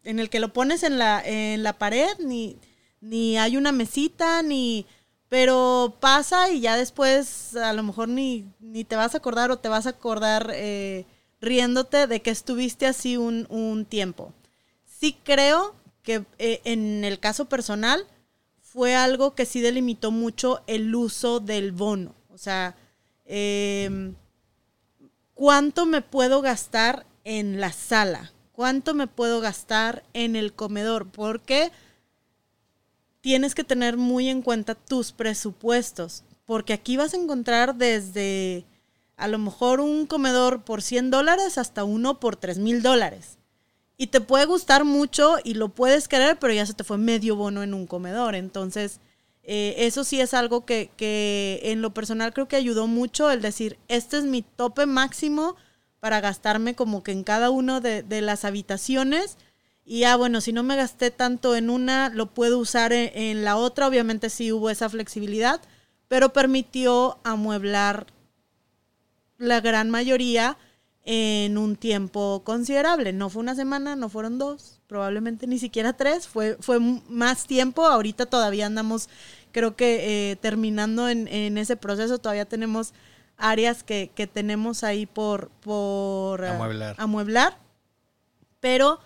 en 0.04 0.18
el 0.18 0.28
que 0.28 0.40
lo 0.40 0.52
pones 0.52 0.82
en 0.82 0.98
la, 0.98 1.22
en 1.24 1.62
la 1.62 1.78
pared, 1.78 2.10
ni, 2.18 2.58
ni 3.00 3.38
hay 3.38 3.56
una 3.56 3.72
mesita, 3.72 4.42
ni 4.42 4.84
pero 5.28 5.94
pasa 6.00 6.50
y 6.50 6.60
ya 6.60 6.76
después 6.76 7.54
a 7.56 7.72
lo 7.72 7.82
mejor 7.82 8.08
ni, 8.08 8.46
ni 8.60 8.84
te 8.84 8.96
vas 8.96 9.14
a 9.14 9.18
acordar 9.18 9.50
o 9.50 9.58
te 9.58 9.68
vas 9.68 9.86
a 9.86 9.90
acordar 9.90 10.50
eh, 10.54 11.04
riéndote 11.40 12.06
de 12.06 12.20
que 12.22 12.30
estuviste 12.30 12.86
así 12.86 13.16
un, 13.16 13.46
un 13.50 13.84
tiempo. 13.84 14.32
Sí 14.86 15.16
creo 15.24 15.74
que 16.02 16.24
eh, 16.38 16.60
en 16.64 17.04
el 17.04 17.20
caso 17.20 17.44
personal 17.44 18.06
fue 18.60 18.94
algo 18.94 19.34
que 19.34 19.46
sí 19.46 19.60
delimitó 19.60 20.10
mucho 20.10 20.62
el 20.66 20.94
uso 20.94 21.40
del 21.40 21.72
bono. 21.72 22.14
O 22.30 22.38
sea, 22.38 22.76
eh, 23.26 24.12
¿cuánto 25.34 25.84
me 25.84 26.00
puedo 26.00 26.40
gastar 26.40 27.04
en 27.24 27.60
la 27.60 27.72
sala? 27.72 28.32
¿Cuánto 28.52 28.94
me 28.94 29.06
puedo 29.06 29.40
gastar 29.40 30.02
en 30.14 30.36
el 30.36 30.52
comedor? 30.52 31.08
Porque 31.08 31.70
tienes 33.20 33.54
que 33.54 33.64
tener 33.64 33.96
muy 33.96 34.28
en 34.28 34.42
cuenta 34.42 34.74
tus 34.74 35.12
presupuestos, 35.12 36.24
porque 36.44 36.72
aquí 36.72 36.96
vas 36.96 37.14
a 37.14 37.18
encontrar 37.18 37.76
desde 37.76 38.64
a 39.16 39.28
lo 39.28 39.38
mejor 39.38 39.80
un 39.80 40.06
comedor 40.06 40.62
por 40.62 40.80
100 40.82 41.10
dólares 41.10 41.58
hasta 41.58 41.84
uno 41.84 42.20
por 42.20 42.36
3 42.36 42.58
mil 42.58 42.82
dólares. 42.82 43.38
Y 43.96 44.08
te 44.08 44.20
puede 44.20 44.44
gustar 44.44 44.84
mucho 44.84 45.36
y 45.42 45.54
lo 45.54 45.70
puedes 45.70 46.06
querer, 46.06 46.38
pero 46.38 46.52
ya 46.52 46.64
se 46.64 46.74
te 46.74 46.84
fue 46.84 46.98
medio 46.98 47.34
bono 47.34 47.64
en 47.64 47.74
un 47.74 47.88
comedor. 47.88 48.36
Entonces, 48.36 49.00
eh, 49.42 49.74
eso 49.78 50.04
sí 50.04 50.20
es 50.20 50.34
algo 50.34 50.64
que, 50.64 50.90
que, 50.96 51.60
en 51.64 51.82
lo 51.82 51.92
personal 51.92 52.32
creo 52.32 52.46
que 52.46 52.54
ayudó 52.54 52.86
mucho 52.86 53.28
el 53.30 53.42
decir, 53.42 53.76
este 53.88 54.18
es 54.18 54.24
mi 54.24 54.42
tope 54.42 54.86
máximo 54.86 55.56
para 56.00 56.20
gastarme 56.20 56.74
como 56.74 57.02
que 57.02 57.12
en 57.12 57.24
cada 57.24 57.50
una 57.50 57.80
de, 57.80 58.20
las 58.20 58.44
habitaciones. 58.44 59.36
Y 59.90 60.04
ah, 60.04 60.16
bueno, 60.16 60.42
si 60.42 60.52
no 60.52 60.62
me 60.62 60.76
gasté 60.76 61.10
tanto 61.10 61.56
en 61.56 61.70
una, 61.70 62.10
lo 62.10 62.26
puedo 62.26 62.58
usar 62.58 62.92
en, 62.92 63.10
en, 63.14 63.42
la 63.42 63.56
otra. 63.56 63.86
Obviamente 63.86 64.28
sí 64.28 64.52
hubo 64.52 64.68
esa 64.68 64.90
flexibilidad, 64.90 65.62
pero 66.08 66.34
permitió 66.34 67.18
amueblar 67.24 68.06
la 69.38 69.62
gran 69.62 69.88
mayoría 69.88 70.58
en 71.10 71.56
un 71.56 71.76
tiempo 71.76 72.42
considerable. 72.44 73.14
No 73.14 73.30
fue 73.30 73.40
una 73.40 73.54
semana, 73.54 73.96
no 73.96 74.10
fueron 74.10 74.38
dos, 74.38 74.82
probablemente 74.88 75.46
ni 75.46 75.58
siquiera 75.58 75.94
tres, 75.94 76.28
fue, 76.28 76.58
fue 76.60 76.80
más 76.80 77.46
tiempo. 77.46 77.86
Ahorita 77.86 78.26
todavía 78.26 78.66
andamos, 78.66 79.08
creo 79.50 79.74
que 79.74 80.32
eh, 80.32 80.36
terminando 80.36 81.08
en, 81.08 81.56
ese 81.56 81.78
proceso, 81.78 82.18
todavía 82.18 82.44
tenemos 82.44 82.92
áreas 83.38 83.84
que, 83.84 84.30
tenemos 84.30 84.84
ahí 84.84 85.06
por, 85.06 85.48
por 85.62 86.44
eh, 86.44 86.48
amueblar. 86.48 86.94
amueblar. 86.98 87.58
Pero 88.60 89.00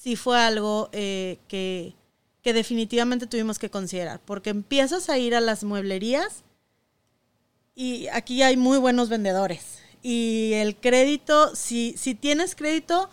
sí 0.00 0.16
fue 0.16 0.40
algo 0.40 0.88
eh, 0.92 1.38
que, 1.48 1.94
que 2.42 2.52
definitivamente 2.52 3.26
tuvimos 3.26 3.58
que 3.58 3.70
considerar, 3.70 4.20
porque 4.24 4.50
empiezas 4.50 5.08
a 5.08 5.18
ir 5.18 5.34
a 5.34 5.40
las 5.40 5.64
mueblerías 5.64 6.44
y 7.74 8.08
aquí 8.08 8.42
hay 8.42 8.56
muy 8.56 8.78
buenos 8.78 9.08
vendedores. 9.08 9.78
Y 10.02 10.52
el 10.54 10.76
crédito, 10.76 11.54
si, 11.54 11.94
si 11.96 12.14
tienes 12.14 12.54
crédito, 12.54 13.10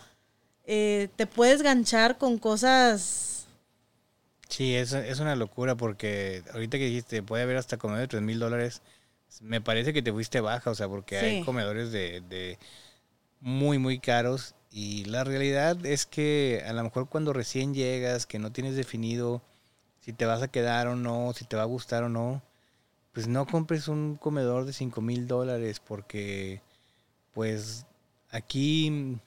eh, 0.64 1.08
te 1.16 1.26
puedes 1.26 1.62
ganchar 1.62 2.18
con 2.18 2.38
cosas... 2.38 3.46
Sí, 4.48 4.74
es, 4.74 4.92
es 4.92 5.18
una 5.18 5.34
locura 5.34 5.74
porque 5.74 6.42
ahorita 6.52 6.78
que 6.78 6.86
dijiste, 6.86 7.22
puede 7.22 7.42
haber 7.42 7.56
hasta 7.56 7.78
comedor 7.78 8.02
de 8.02 8.08
3 8.08 8.22
mil 8.22 8.38
dólares, 8.38 8.80
me 9.40 9.60
parece 9.60 9.92
que 9.92 10.02
te 10.02 10.12
fuiste 10.12 10.40
baja, 10.40 10.70
o 10.70 10.74
sea, 10.74 10.88
porque 10.88 11.18
hay 11.18 11.42
comedores 11.44 11.90
de, 11.90 12.22
de 12.28 12.58
muy, 13.40 13.78
muy 13.78 13.98
caros 13.98 14.55
y 14.76 15.06
la 15.06 15.24
realidad 15.24 15.86
es 15.86 16.04
que 16.04 16.62
a 16.68 16.74
lo 16.74 16.84
mejor 16.84 17.08
cuando 17.08 17.32
recién 17.32 17.72
llegas, 17.72 18.26
que 18.26 18.38
no 18.38 18.52
tienes 18.52 18.76
definido 18.76 19.40
si 20.00 20.12
te 20.12 20.26
vas 20.26 20.42
a 20.42 20.48
quedar 20.48 20.86
o 20.86 20.96
no, 20.96 21.32
si 21.32 21.46
te 21.46 21.56
va 21.56 21.62
a 21.62 21.64
gustar 21.64 22.02
o 22.02 22.10
no, 22.10 22.42
pues 23.14 23.26
no 23.26 23.46
compres 23.46 23.88
un 23.88 24.16
comedor 24.16 24.66
de 24.66 24.74
5 24.74 25.00
mil 25.00 25.26
dólares 25.26 25.80
porque 25.80 26.60
pues 27.32 27.86
aquí 28.28 29.18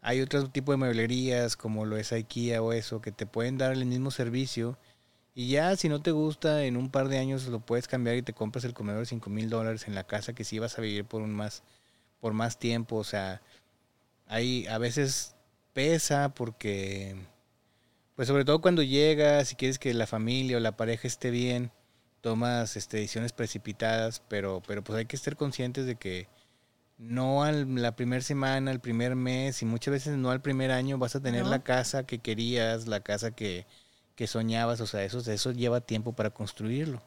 hay 0.00 0.20
otro 0.20 0.50
tipo 0.50 0.72
de 0.72 0.78
mueblerías 0.78 1.56
como 1.56 1.86
lo 1.86 1.96
es 1.96 2.10
IKEA 2.10 2.60
o 2.60 2.72
eso 2.72 3.00
que 3.00 3.12
te 3.12 3.24
pueden 3.24 3.58
dar 3.58 3.72
el 3.72 3.86
mismo 3.86 4.10
servicio 4.10 4.76
y 5.32 5.48
ya 5.48 5.76
si 5.76 5.88
no 5.88 6.02
te 6.02 6.10
gusta 6.10 6.64
en 6.64 6.76
un 6.76 6.90
par 6.90 7.06
de 7.06 7.18
años 7.18 7.46
lo 7.46 7.60
puedes 7.60 7.86
cambiar 7.86 8.16
y 8.16 8.22
te 8.22 8.32
compras 8.32 8.64
el 8.64 8.74
comedor 8.74 9.02
de 9.02 9.06
5 9.06 9.30
mil 9.30 9.48
dólares 9.48 9.86
en 9.86 9.94
la 9.94 10.02
casa 10.02 10.32
que 10.32 10.42
sí 10.42 10.58
vas 10.58 10.76
a 10.76 10.82
vivir 10.82 11.04
por 11.04 11.22
un 11.22 11.32
más 11.32 11.62
por 12.18 12.32
más 12.32 12.58
tiempo 12.58 12.96
o 12.96 13.04
sea 13.04 13.40
hay 14.26 14.66
a 14.66 14.78
veces 14.78 15.34
pesa 15.72 16.30
porque 16.34 17.16
pues 18.14 18.28
sobre 18.28 18.44
todo 18.44 18.60
cuando 18.60 18.82
llegas 18.82 19.52
y 19.52 19.56
quieres 19.56 19.78
que 19.78 19.92
la 19.94 20.06
familia 20.06 20.56
o 20.56 20.60
la 20.60 20.76
pareja 20.76 21.06
esté 21.06 21.30
bien 21.30 21.70
tomas 22.20 22.76
este, 22.76 22.96
decisiones 22.96 23.32
precipitadas, 23.32 24.20
pero, 24.26 24.62
pero 24.66 24.82
pues 24.82 24.98
hay 24.98 25.06
que 25.06 25.16
estar 25.16 25.36
conscientes 25.36 25.86
de 25.86 25.96
que 25.96 26.28
no 26.98 27.44
a 27.44 27.52
la 27.52 27.94
primera 27.94 28.22
semana, 28.22 28.70
al 28.70 28.80
primer 28.80 29.14
mes 29.14 29.62
y 29.62 29.66
muchas 29.66 29.92
veces 29.92 30.16
no 30.16 30.30
al 30.30 30.40
primer 30.40 30.70
año 30.70 30.98
vas 30.98 31.14
a 31.14 31.20
tener 31.20 31.46
la 31.46 31.62
casa 31.62 32.06
que 32.06 32.18
querías, 32.18 32.88
la 32.88 33.00
casa 33.00 33.30
que, 33.30 33.66
que 34.16 34.26
soñabas, 34.26 34.80
o 34.80 34.86
sea, 34.86 35.04
eso, 35.04 35.18
eso 35.30 35.52
lleva 35.52 35.80
tiempo 35.80 36.14
para 36.14 36.30
construirlo. 36.30 37.02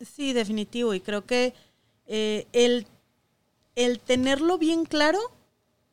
Sí, 0.00 0.32
definitivo, 0.32 0.94
y 0.94 1.00
creo 1.00 1.26
que 1.26 1.54
eh, 2.06 2.46
el, 2.52 2.86
el 3.74 4.00
tenerlo 4.00 4.58
bien 4.58 4.84
claro 4.84 5.18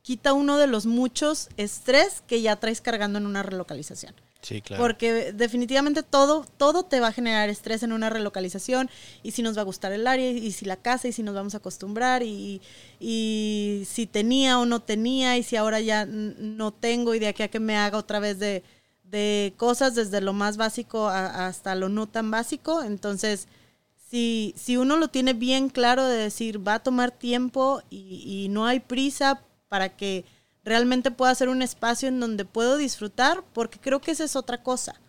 quita 0.10 0.34
uno 0.34 0.58
de 0.58 0.66
los 0.66 0.88
muchos 0.88 1.50
estrés 1.56 2.24
que 2.26 2.42
ya 2.42 2.56
traes 2.56 2.82
cargando 2.82 3.20
en 3.20 3.28
una 3.28 3.44
relocalización. 3.44 4.16
Sí, 4.42 4.60
claro. 4.60 4.82
Porque 4.82 5.34
definitivamente 5.34 6.02
todo, 6.02 6.48
todo 6.58 6.82
te 6.82 7.00
va 7.00 7.10
a 7.10 7.12
generar 7.12 7.48
estrés 7.48 7.84
en 7.84 7.92
una 7.92 8.10
relocalización 8.10 8.90
y 9.22 9.34
si 9.34 9.44
nos 9.44 9.56
va 9.56 9.62
a 9.62 9.66
gustar 9.66 9.92
el 9.92 10.08
área 10.08 10.28
y 10.32 10.52
si 10.52 10.66
la 10.66 10.78
casa 10.78 11.08
y 11.08 11.12
si 11.12 11.22
nos 11.22 11.36
vamos 11.36 11.54
a 11.54 11.58
acostumbrar 11.58 12.24
y, 12.24 12.60
y 13.00 13.84
si 13.88 14.08
tenía 14.08 14.58
o 14.58 14.66
no 14.66 14.80
tenía 14.80 15.38
y 15.38 15.44
si 15.44 15.58
ahora 15.58 15.80
ya 15.80 16.08
no 16.08 16.74
tengo 16.74 17.14
y 17.14 17.20
de 17.20 17.28
aquí 17.28 17.44
a 17.44 17.52
que 17.52 17.60
me 17.60 17.78
haga 17.78 18.00
otra 18.00 18.20
vez 18.20 18.40
de, 18.40 18.64
de 19.04 19.54
cosas 19.58 19.94
desde 19.94 20.22
lo 20.22 20.34
más 20.34 20.58
básico 20.58 21.08
hasta 21.08 21.76
lo 21.76 21.88
no 21.88 22.08
tan 22.08 22.32
básico. 22.32 22.82
Entonces, 22.82 23.48
si, 24.10 24.56
si 24.58 24.76
uno 24.76 24.98
lo 24.98 25.10
tiene 25.10 25.34
bien 25.34 25.70
claro 25.70 26.04
de 26.08 26.18
decir 26.18 26.68
va 26.68 26.74
a 26.74 26.84
tomar 26.84 27.12
tiempo 27.12 27.84
y, 27.92 28.24
y 28.26 28.50
no 28.50 28.66
hay 28.66 28.80
prisa 28.80 29.44
para 29.70 29.96
que 29.96 30.26
realmente 30.66 31.12
pueda 31.12 31.34
ser 31.36 31.50
un 31.50 31.62
espacio 31.62 32.10
en 32.10 32.20
donde 32.20 32.46
puedo 32.46 32.78
disfrutar, 32.78 33.44
porque 33.54 33.80
creo 33.80 34.02
que 34.02 34.12
esa 34.12 34.26
es 34.26 34.36
otra 34.36 34.62
cosa. 34.62 35.00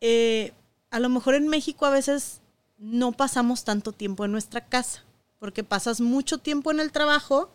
Eh, 0.00 0.52
a 0.90 0.98
lo 0.98 1.08
mejor 1.08 1.34
en 1.34 1.48
México 1.48 1.86
a 1.86 1.90
veces 1.90 2.40
no 2.78 3.12
pasamos 3.12 3.64
tanto 3.64 3.92
tiempo 3.92 4.24
en 4.24 4.32
nuestra 4.32 4.62
casa, 4.62 5.04
porque 5.38 5.62
pasas 5.64 6.00
mucho 6.00 6.38
tiempo 6.38 6.70
en 6.70 6.80
el 6.80 6.92
trabajo, 6.92 7.50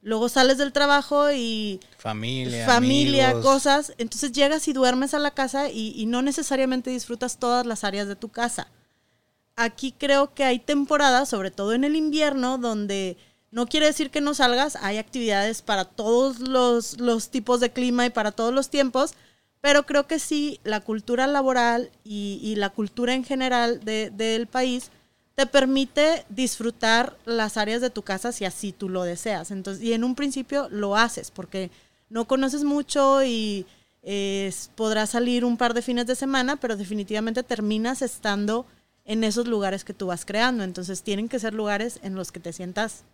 luego 0.00 0.28
sales 0.28 0.58
del 0.58 0.72
trabajo 0.72 1.32
y... 1.32 1.80
Familia. 1.98 2.66
Familia, 2.66 3.40
cosas. 3.40 3.92
Entonces 3.98 4.32
llegas 4.32 4.68
y 4.68 4.72
duermes 4.72 5.14
a 5.14 5.18
la 5.18 5.32
casa 5.32 5.68
y, 5.68 5.92
y 5.96 6.06
no 6.06 6.22
necesariamente 6.22 6.90
disfrutas 6.90 7.38
todas 7.38 7.66
las 7.66 7.84
áreas 7.84 8.06
de 8.06 8.16
tu 8.16 8.28
casa. 8.28 8.68
Aquí 9.56 9.92
creo 9.92 10.34
que 10.34 10.44
hay 10.44 10.60
temporadas, 10.60 11.28
sobre 11.28 11.50
todo 11.50 11.72
en 11.72 11.82
el 11.84 11.96
invierno, 11.96 12.58
donde 12.58 13.16
no 13.50 13.66
quiere 13.66 13.86
decir 13.86 14.10
que 14.10 14.20
no 14.20 14.34
salgas, 14.34 14.76
hay 14.76 14.98
actividades 14.98 15.62
para 15.62 15.84
todos 15.84 16.40
los, 16.40 17.28
tipos 17.30 17.60
de 17.60 17.70
clima 17.70 18.06
y 18.06 18.10
para 18.10 18.32
todos 18.32 18.52
los 18.52 18.68
tiempos, 18.68 19.14
pero 19.60 19.86
creo 19.86 20.06
que 20.06 20.18
sí, 20.18 20.60
la 20.64 20.80
cultura 20.80 21.26
laboral 21.26 21.90
y, 22.04 22.54
la 22.56 22.70
cultura 22.70 23.14
en 23.14 23.24
general 23.24 23.80
del 23.84 24.46
país 24.46 24.90
te 25.34 25.46
permite 25.46 26.24
disfrutar 26.28 27.16
las 27.24 27.56
áreas 27.56 27.80
de 27.80 27.90
tu 27.90 28.02
casa 28.02 28.32
si 28.32 28.44
así 28.44 28.72
tú 28.72 28.88
lo 28.88 29.04
deseas. 29.04 29.50
Entonces, 29.50 29.82
y 29.82 29.92
en 29.92 30.04
un 30.04 30.14
principio 30.14 30.68
lo 30.68 30.96
haces 30.96 31.30
porque 31.30 31.70
no 32.10 32.26
conoces 32.26 32.64
mucho 32.64 33.24
y 33.24 33.66
podrás 34.74 35.10
salir 35.10 35.44
un 35.44 35.56
par 35.56 35.74
de 35.74 35.82
fines 35.82 36.06
de 36.06 36.16
semana, 36.16 36.56
pero 36.56 36.76
definitivamente 36.76 37.42
terminas 37.42 38.02
estando 38.02 38.66
en 39.04 39.24
esos 39.24 39.48
lugares 39.48 39.84
que 39.84 39.94
tú 39.94 40.06
vas 40.06 40.24
creando. 40.24 40.64
Entonces 40.64 41.02
tienen 41.02 41.28
que 41.28 41.38
ser 41.38 41.54
lugares 41.54 41.98
en 42.02 42.14
los 42.14 42.30
que 42.30 42.40
te 42.40 42.52
sientas 42.52 43.04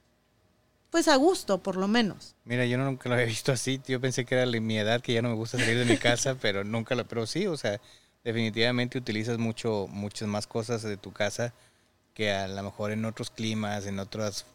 pues 0.94 1.08
a 1.08 1.16
gusto, 1.16 1.58
por 1.58 1.74
lo 1.74 1.88
menos. 1.88 2.36
Mira, 2.44 2.66
yo 2.66 2.78
nunca 2.78 3.08
lo 3.08 3.16
había 3.16 3.26
visto 3.26 3.50
así. 3.50 3.80
Yo 3.84 4.00
pensé 4.00 4.24
que 4.24 4.36
era 4.36 4.46
mi 4.60 4.78
edad, 4.78 5.00
que 5.00 5.12
ya 5.12 5.22
no 5.22 5.30
me 5.30 5.34
gusta 5.34 5.58
salir 5.58 5.76
de 5.76 5.84
mi 5.86 5.96
casa, 5.96 6.36
pero 6.40 6.62
nunca 6.62 6.94
lo. 6.94 7.04
Pero 7.08 7.26
sí, 7.26 7.48
o 7.48 7.56
sea, 7.56 7.80
definitivamente 8.22 8.96
utilizas 8.96 9.36
mucho, 9.38 9.88
muchas 9.90 10.28
más 10.28 10.46
cosas 10.46 10.84
de 10.84 10.96
tu 10.96 11.12
casa 11.12 11.52
que 12.14 12.30
a 12.30 12.46
lo 12.46 12.62
mejor 12.62 12.92
en 12.92 13.04
otros 13.06 13.30
climas, 13.30 13.86
en 13.86 13.98
otros 13.98 14.46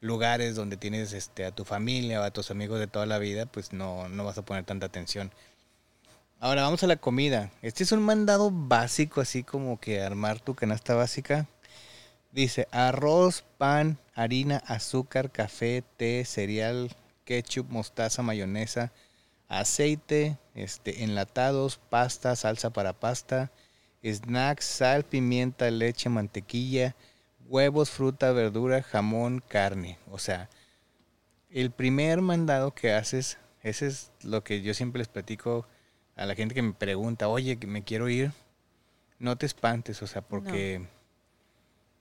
lugares 0.00 0.54
donde 0.54 0.76
tienes 0.76 1.12
este, 1.12 1.44
a 1.44 1.50
tu 1.50 1.64
familia 1.64 2.20
o 2.20 2.22
a 2.22 2.30
tus 2.30 2.52
amigos 2.52 2.78
de 2.78 2.86
toda 2.86 3.06
la 3.06 3.18
vida, 3.18 3.46
pues 3.46 3.72
no, 3.72 4.08
no 4.08 4.24
vas 4.24 4.38
a 4.38 4.44
poner 4.44 4.62
tanta 4.62 4.86
atención. 4.86 5.32
Ahora 6.38 6.62
vamos 6.62 6.84
a 6.84 6.86
la 6.86 6.98
comida. 6.98 7.50
Este 7.62 7.82
es 7.82 7.90
un 7.90 8.02
mandado 8.04 8.52
básico, 8.52 9.20
así 9.20 9.42
como 9.42 9.80
que 9.80 10.00
armar 10.00 10.38
tu 10.38 10.54
canasta 10.54 10.94
básica. 10.94 11.48
Dice 12.30 12.68
arroz, 12.70 13.42
pan, 13.58 13.98
harina, 14.20 14.58
azúcar, 14.66 15.30
café, 15.30 15.82
té, 15.96 16.24
cereal, 16.26 16.90
ketchup, 17.24 17.70
mostaza, 17.70 18.22
mayonesa, 18.22 18.92
aceite, 19.48 20.36
este, 20.54 21.04
enlatados, 21.04 21.80
pasta, 21.88 22.36
salsa 22.36 22.70
para 22.70 22.92
pasta, 22.92 23.50
snacks, 24.04 24.66
sal, 24.66 25.04
pimienta, 25.04 25.70
leche, 25.70 26.10
mantequilla, 26.10 26.94
huevos, 27.48 27.90
fruta, 27.90 28.32
verdura, 28.32 28.82
jamón, 28.82 29.42
carne. 29.48 29.98
O 30.10 30.18
sea, 30.18 30.50
el 31.48 31.70
primer 31.70 32.20
mandado 32.20 32.74
que 32.74 32.92
haces, 32.92 33.38
ese 33.62 33.86
es 33.86 34.12
lo 34.22 34.44
que 34.44 34.60
yo 34.60 34.74
siempre 34.74 34.98
les 34.98 35.08
platico 35.08 35.66
a 36.14 36.26
la 36.26 36.34
gente 36.34 36.54
que 36.54 36.62
me 36.62 36.74
pregunta, 36.74 37.28
oye, 37.28 37.58
que 37.58 37.66
me 37.66 37.84
quiero 37.84 38.10
ir, 38.10 38.32
no 39.18 39.36
te 39.36 39.46
espantes, 39.46 40.02
o 40.02 40.06
sea, 40.06 40.20
porque 40.20 40.86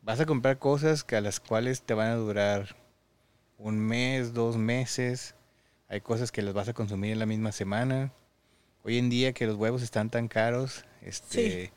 vas 0.02 0.20
a 0.20 0.26
comprar 0.26 0.58
cosas 0.60 1.04
que 1.04 1.16
a 1.16 1.22
las 1.22 1.39
cuales 1.39 1.82
te 1.82 1.93
van 1.93 2.10
a 2.10 2.16
durar 2.16 2.76
un 3.58 3.80
mes, 3.80 4.34
dos 4.34 4.58
meses. 4.58 5.36
Hay 5.88 6.02
cosas 6.02 6.32
que 6.32 6.41
las 6.41 6.54
vas 6.54 6.70
a 6.70 6.74
consumir 6.74 7.12
en 7.12 7.20
la 7.20 7.26
misma 7.26 7.52
semana. 7.52 8.14
Hoy 8.84 8.97
en 8.97 9.10
día 9.10 9.34
que 9.34 9.47
los 9.47 9.56
huevos 9.56 9.82
están 9.82 10.10
tan 10.10 10.28
caros, 10.28 10.86
este, 11.02 11.74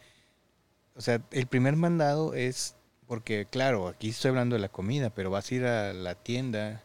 o 0.95 1.01
sea, 1.01 1.21
el 1.33 1.47
primer 1.47 1.77
mandado 1.77 2.35
es 2.35 2.77
porque 3.07 3.47
claro, 3.51 3.89
aquí 3.89 4.11
estoy 4.11 4.31
hablando 4.31 4.55
de 4.55 4.63
la 4.63 4.69
comida, 4.69 5.11
pero 5.11 5.31
vas 5.31 5.51
a 5.51 5.55
ir 5.55 5.65
a 5.65 5.93
la 5.93 6.15
tienda 6.15 6.83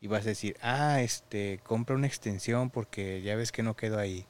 y 0.00 0.08
vas 0.08 0.26
a 0.26 0.30
decir, 0.30 0.56
ah, 0.62 1.00
este, 1.00 1.60
compra 1.62 1.94
una 1.94 2.08
extensión 2.08 2.70
porque 2.70 3.22
ya 3.22 3.36
ves 3.36 3.52
que 3.52 3.62
no 3.62 3.76
quedó 3.76 3.98
ahí. 3.98 4.26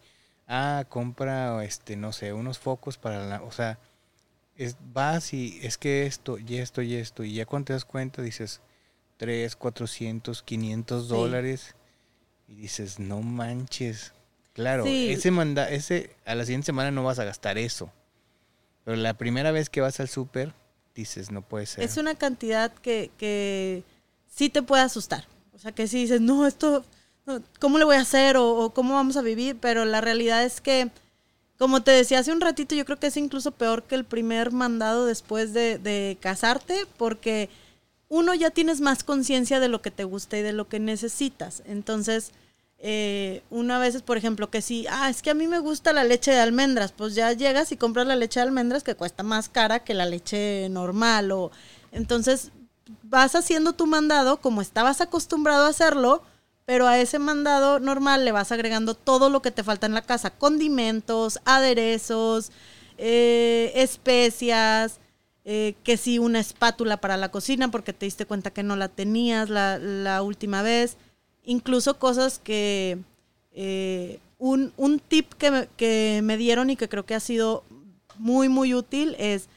Ah, 0.47 0.85
compra, 0.89 1.65
este, 1.65 1.97
no 1.97 2.13
sé, 2.13 2.35
unos 2.35 2.59
focos 2.59 2.99
para 2.99 3.25
la, 3.25 3.43
o 3.43 3.51
sea, 3.53 3.79
es, 4.57 4.77
vas 4.93 5.33
y 5.33 5.59
es 5.63 5.79
que 5.79 6.07
esto 6.07 6.39
y 6.39 6.57
esto 6.57 6.83
y 6.83 6.95
esto, 6.95 7.25
y 7.25 7.35
ya 7.35 7.47
cuando 7.47 7.67
te 7.67 7.73
das 7.73 7.85
cuenta 7.85 8.23
dices 8.23 8.61
3, 9.17 9.55
400, 9.57 10.43
500 10.43 11.09
dólares, 11.09 11.75
y 12.49 12.55
dices, 12.57 12.99
no 12.99 13.21
manches. 13.23 14.13
Claro, 14.53 14.85
ese 14.87 15.31
manda, 15.31 15.71
ese, 15.71 16.15
a 16.27 16.35
la 16.35 16.45
siguiente 16.45 16.67
semana 16.67 16.91
no 16.91 17.05
vas 17.05 17.19
a 17.19 17.25
gastar 17.25 17.57
eso. 17.57 17.91
Pero 18.85 18.97
la 18.97 19.15
primera 19.15 19.51
vez 19.51 19.71
que 19.71 19.81
vas 19.81 20.01
al 20.01 20.09
súper, 20.09 20.53
dices, 20.95 21.31
no 21.31 21.41
puede 21.43 21.67
ser. 21.67 21.85
Es 21.85 21.97
una 21.97 22.15
cantidad 22.17 22.73
que, 22.73 23.11
que 23.17 23.85
sí 24.27 24.51
te 24.51 24.63
puede 24.63 24.83
asustar. 24.83 25.27
O 25.55 25.59
sea, 25.59 25.73
que 25.73 25.87
si 25.87 26.03
dices, 26.03 26.21
no, 26.21 26.47
esto, 26.47 26.85
¿cómo 27.61 27.79
le 27.79 27.85
voy 27.85 27.97
a 27.97 28.01
hacer 28.01 28.37
o, 28.37 28.57
o 28.57 28.75
cómo 28.75 28.95
vamos 28.95 29.17
a 29.17 29.23
vivir? 29.23 29.57
Pero 29.59 29.85
la 29.85 30.01
realidad 30.01 30.45
es 30.45 30.61
que 30.61 30.91
como 31.59 31.83
te 31.83 31.91
decía 31.91 32.19
hace 32.19 32.33
un 32.33 32.41
ratito, 32.41 32.75
yo 32.75 32.85
creo 32.85 32.99
que 32.99 33.07
es 33.09 33.17
incluso 33.17 33.53
peor 33.53 33.85
que 33.85 33.95
el 33.95 34.05
primer 34.05 34.53
mandado 34.53 35.07
después 35.07 35.53
de, 35.53 36.19
casarte, 36.21 36.87
porque 36.97 37.51
uno 38.09 38.35
ya 38.35 38.51
tienes 38.51 38.81
más 38.81 39.05
conciencia 39.05 39.61
de 39.61 39.69
lo 39.69 39.81
que 39.81 39.91
te 39.91 40.05
gusta 40.05 40.37
y 40.39 40.43
de 40.43 40.53
lo 40.53 40.69
que 40.69 40.81
necesitas. 40.81 41.63
Entonces, 41.67 42.33
eh, 42.79 43.43
una 43.49 43.79
vez, 43.79 44.03
por 44.03 44.17
ejemplo, 44.17 44.51
que 44.51 44.61
si, 44.61 44.87
ah, 44.91 45.09
es 45.09 45.23
que 45.23 45.31
a 45.31 45.35
mí 45.35 45.47
me 45.47 45.61
gusta 45.61 45.93
la 45.93 46.05
leche 46.05 46.33
de 46.33 46.41
almendras, 46.41 46.93
pues 46.93 47.15
ya 47.15 47.33
llegas 47.33 47.73
y 47.73 47.77
compras 47.77 48.07
la 48.07 48.17
leche 48.17 48.41
de 48.41 48.47
almendras 48.47 48.83
que 48.83 48.97
cuesta 48.97 49.23
más 49.23 49.49
cara 49.49 49.85
que 49.85 49.95
la 49.95 50.05
leche 50.05 50.69
normal. 50.69 51.31
O, 51.31 51.53
entonces, 51.93 52.51
vas 53.03 53.35
haciendo 53.35 53.73
tu 53.73 53.87
mandado 53.87 54.39
como 54.41 54.61
estabas 54.61 55.01
acostumbrado 55.01 55.67
a 55.67 55.71
hacerlo 55.71 56.23
pero 56.65 56.87
a 56.87 56.99
ese 56.99 57.19
mandado 57.19 57.81
normal 57.81 58.25
le 58.25 58.33
vas 58.33 58.53
agregando 58.53 58.95
todo 58.95 59.31
lo 59.31 59.43
que 59.43 59.51
te 59.51 59.65
falta 59.65 59.87
en 59.87 59.95
la 59.95 60.03
casa, 60.03 60.31
condimentos, 60.31 61.41
aderezos, 61.45 62.53
eh, 62.99 63.73
especias, 63.75 65.01
eh, 65.45 65.75
que 65.83 65.97
sí 65.97 66.19
una 66.19 66.39
espátula 66.39 66.99
para 66.99 67.17
la 67.17 67.31
cocina 67.31 67.71
porque 67.71 67.93
te 67.93 68.07
diste 68.07 68.27
cuenta 68.27 68.53
que 68.53 68.63
no 68.63 68.77
la 68.77 68.89
tenías 68.89 69.49
la, 69.51 70.23
última 70.23 70.63
vez, 70.63 70.97
incluso 71.45 71.99
cosas 71.99 72.39
que... 72.39 72.99
Eh, 73.55 74.19
un, 74.39 74.73
un, 74.77 74.99
tip 74.99 75.35
que 75.35 75.69
que 75.77 76.21
me 76.25 76.37
dieron 76.37 76.71
y 76.71 76.77
que 76.77 76.89
creo 76.89 77.05
que 77.07 77.15
ha 77.15 77.21
sido 77.21 77.63
muy, 78.19 78.49
muy 78.49 78.75
útil 78.75 79.15
es 79.19 79.49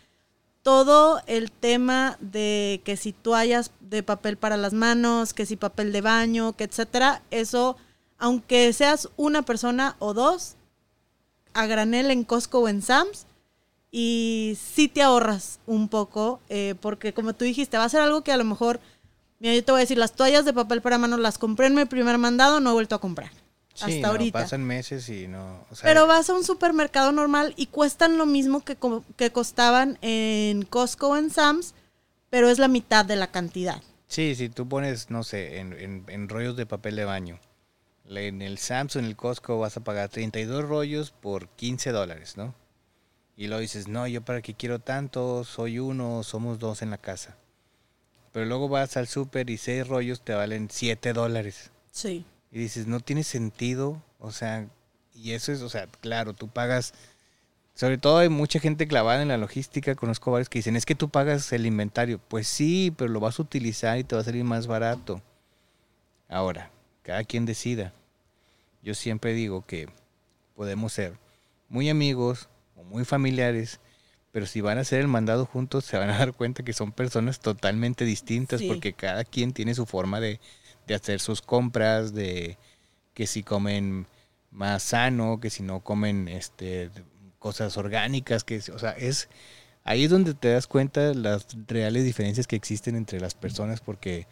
todo 0.66 1.22
el 1.28 1.52
tema 1.52 2.18
de 2.22 2.82
que 2.84 2.98
si 2.98 3.14
toallas 3.14 3.70
de 3.82 4.02
papel 4.02 4.36
para 4.36 4.58
las 4.58 4.74
manos, 4.74 5.36
que 5.36 5.46
si 5.46 5.58
papel 5.58 5.92
de 5.92 6.02
baño, 6.02 6.54
que 6.54 6.64
etcétera, 6.64 7.22
eso, 7.30 7.78
aunque 8.18 8.74
seas 8.74 9.10
una 9.16 9.44
persona 9.44 9.96
o 10.00 10.16
dos, 10.16 10.56
a 11.54 11.68
granel 11.68 12.10
en 12.10 12.24
Costco 12.24 12.62
o 12.62 12.68
en 12.68 12.82
Sam's, 12.82 13.28
y 13.92 14.58
sí 14.60 14.88
te 14.88 15.04
ahorras 15.04 15.60
un 15.68 15.88
poco, 15.88 16.40
eh, 16.50 16.74
porque 16.82 17.14
como 17.14 17.36
tú 17.36 17.46
dijiste, 17.46 17.78
va 17.78 17.84
a 17.84 17.90
ser 17.90 18.02
algo 18.02 18.24
que 18.24 18.32
a 18.32 18.38
lo 18.38 18.44
mejor, 18.44 18.80
mira, 19.38 19.54
yo 19.54 19.64
te 19.64 19.72
voy 19.72 19.82
a 19.82 19.86
decir, 19.86 20.00
las 20.00 20.14
toallas 20.14 20.46
de 20.46 20.54
papel 20.54 20.82
para 20.82 20.98
manos 20.98 21.20
las 21.20 21.38
compré 21.38 21.68
en 21.68 21.76
mi 21.76 21.86
primer 21.86 22.18
mandado, 22.18 22.60
no 22.60 22.72
he 22.72 22.74
vuelto 22.74 22.96
a 22.96 23.00
comprar 23.02 23.45
hasta 23.82 24.00
no, 24.00 24.08
ahorita. 24.08 24.40
Pasan 24.40 24.64
meses 24.64 25.10
y 25.10 25.28
no. 25.28 25.66
Pero 25.82 26.08
vas 26.08 26.30
a 26.30 26.34
un 26.34 26.44
supermercado 26.44 27.12
normal 27.12 27.54
y 27.58 27.68
cuestan 27.68 28.18
lo 28.18 28.26
mismo 28.26 28.64
que, 28.64 28.78
que 29.18 29.32
costaban 29.32 29.98
en 30.02 30.64
Costco 30.64 31.10
o 31.10 31.18
en 31.18 31.30
Sam's, 31.30 31.74
pero 32.30 32.50
es 32.50 32.60
la 32.60 32.68
mitad 32.68 33.06
de 33.06 33.16
la 33.16 33.32
cantidad. 33.32 33.82
Sí, 34.08 34.36
si 34.36 34.50
tú 34.50 34.68
pones, 34.68 35.10
no 35.10 35.24
sé, 35.24 35.60
en, 35.60 36.30
rollos 36.30 36.56
de 36.56 36.66
papel 36.66 36.96
de 36.96 37.06
baño, 37.06 37.40
en 38.08 38.42
el 38.42 38.58
Sam's 38.60 38.96
o 38.96 39.00
en 39.00 39.06
el 39.06 39.16
Costco 39.16 39.60
vas 39.60 39.76
a 39.78 39.84
pagar 39.84 40.10
32 40.10 40.64
rollos 40.64 41.12
por 41.12 41.50
15 41.50 41.92
dólares, 41.92 42.38
¿no? 42.38 42.54
Y 43.36 43.48
luego 43.48 43.60
dices, 43.60 43.90
no, 43.90 44.08
yo 44.08 44.22
para 44.22 44.42
qué 44.42 44.54
quiero 44.54 44.80
tanto, 44.80 45.44
soy 45.44 45.80
uno, 45.80 46.24
somos 46.24 46.60
dos 46.60 46.82
en 46.82 46.92
la 46.92 46.98
casa. 46.98 47.36
Pero 48.32 48.46
luego 48.46 48.70
vas 48.70 48.96
al 48.96 49.08
super 49.08 49.50
y 49.50 49.58
seis 49.58 49.86
rollos 49.86 50.22
te 50.22 50.34
valen 50.34 50.70
7 50.72 51.12
dólares. 51.12 51.72
Sí 51.92 52.26
y 52.56 52.60
dices, 52.60 52.88
no 52.88 53.02
tiene 53.02 53.26
sentido, 53.26 54.02
o 54.18 54.32
sea, 54.32 54.70
y 55.14 55.34
eso 55.34 55.52
es, 55.52 55.62
o 55.62 55.68
sea, 55.68 55.88
claro, 56.00 56.34
tú 56.34 56.48
pagas, 56.48 56.94
sobre 57.74 57.98
todo 57.98 58.20
hay 58.20 58.30
mucha 58.30 58.62
gente 58.62 58.88
clavada 58.88 59.22
en 59.22 59.28
la 59.28 59.36
logística, 59.36 59.94
conozco 59.94 60.32
varios 60.32 60.48
que 60.48 60.60
dicen, 60.60 60.78
es 60.78 60.86
que 60.86 60.96
tú 60.96 61.10
pagas 61.10 61.52
el 61.52 61.66
inventario, 61.66 62.18
pues 62.18 62.48
sí, 62.48 62.94
pero 62.96 63.12
lo 63.12 63.20
vas 63.20 63.40
a 63.40 63.42
utilizar 63.42 64.00
y 64.00 64.06
te 64.06 64.16
va 64.16 64.22
a 64.22 64.24
salir 64.24 64.46
más 64.46 64.68
barato. 64.68 65.22
Ahora, 66.30 66.72
cada 67.02 67.26
quien 67.26 67.46
decida. 67.46 67.92
Yo 68.82 68.94
siempre 68.94 69.34
digo 69.34 69.66
que 69.66 69.90
podemos 70.56 70.94
ser 70.94 71.18
muy 71.68 71.90
amigos 71.90 72.48
o 72.78 72.86
muy 72.86 73.04
familiares, 73.04 73.82
pero 74.32 74.46
si 74.46 74.62
van 74.62 74.78
a 74.78 74.82
hacer 74.82 75.02
el 75.02 75.10
mandado 75.10 75.46
juntos 75.46 75.84
se 75.84 75.98
van 75.98 76.10
a 76.10 76.18
dar 76.18 76.32
cuenta 76.32 76.64
que 76.64 76.72
son 76.72 76.94
personas 76.94 77.42
totalmente 77.42 78.06
distintas 78.06 78.62
porque 78.64 78.94
cada 78.94 79.26
quien 79.26 79.52
tiene 79.52 79.76
su 79.76 79.86
forma 79.86 80.22
de, 80.22 80.40
de 80.88 80.96
hacer 80.96 81.20
sus 81.20 81.42
compras, 81.42 82.14
de 82.14 82.58
que 83.14 83.28
si 83.28 83.44
comen 83.44 84.08
más 84.52 84.84
sano, 84.84 85.40
que 85.40 85.50
si 85.50 85.64
no 85.64 85.82
comen 85.82 86.28
este 86.28 86.90
cosas 87.40 87.78
orgánicas, 87.78 88.44
que 88.44 88.58
o 88.74 88.80
sea, 88.80 88.92
es 88.92 89.30
ahí 89.84 90.06
es 90.06 90.10
donde 90.10 90.34
te 90.34 90.50
das 90.50 90.68
cuenta 90.68 91.14
las 91.14 91.48
reales 91.68 92.04
diferencias 92.04 92.48
que 92.48 92.56
existen 92.56 92.96
entre 92.96 93.20
las 93.20 93.36
personas 93.36 93.82
porque 93.82 94.28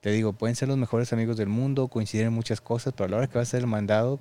te 0.00 0.10
digo, 0.10 0.32
pueden 0.32 0.56
ser 0.56 0.68
los 0.68 0.78
mejores 0.78 1.12
amigos 1.12 1.36
del 1.36 1.48
mundo, 1.48 1.88
coinciden 1.88 2.28
en 2.28 2.32
muchas 2.32 2.60
cosas, 2.60 2.94
pero 2.94 3.06
a 3.06 3.08
la 3.08 3.16
hora 3.18 3.26
que 3.26 3.34
va 3.34 3.42
a 3.42 3.46
ser 3.46 3.60
el 3.60 3.66
mandado 3.66 4.18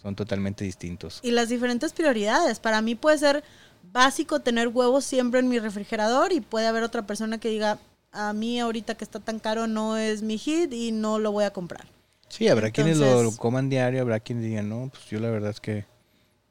son 0.00 0.16
totalmente 0.16 0.64
distintos. 0.64 1.20
Y 1.22 1.30
las 1.32 1.50
diferentes 1.50 1.92
prioridades, 1.92 2.58
para 2.58 2.80
mí 2.80 2.94
puede 2.94 3.18
ser 3.18 3.44
básico 3.92 4.40
tener 4.40 4.68
huevos 4.68 5.04
siempre 5.04 5.40
en 5.40 5.48
mi 5.48 5.58
refrigerador 5.58 6.32
y 6.32 6.40
puede 6.40 6.66
haber 6.66 6.82
otra 6.82 7.06
persona 7.06 7.38
que 7.38 7.48
diga, 7.50 7.78
a 8.12 8.32
mí 8.32 8.58
ahorita 8.60 8.94
que 8.94 9.04
está 9.04 9.20
tan 9.20 9.38
caro 9.38 9.66
no 9.66 9.96
es 9.96 10.22
mi 10.22 10.38
hit 10.38 10.72
y 10.72 10.92
no 10.92 11.18
lo 11.18 11.32
voy 11.32 11.44
a 11.44 11.52
comprar. 11.52 11.86
Sí, 12.28 12.48
habrá 12.48 12.70
quienes 12.70 12.98
lo, 12.98 13.30
coman 13.36 13.68
diario, 13.68 14.02
habrá 14.02 14.20
quienes 14.20 14.44
digan, 14.44 14.68
no, 14.68 14.88
pues 14.92 15.04
yo 15.06 15.18
la 15.18 15.30
verdad 15.30 15.50
es 15.50 15.60
que 15.60 15.84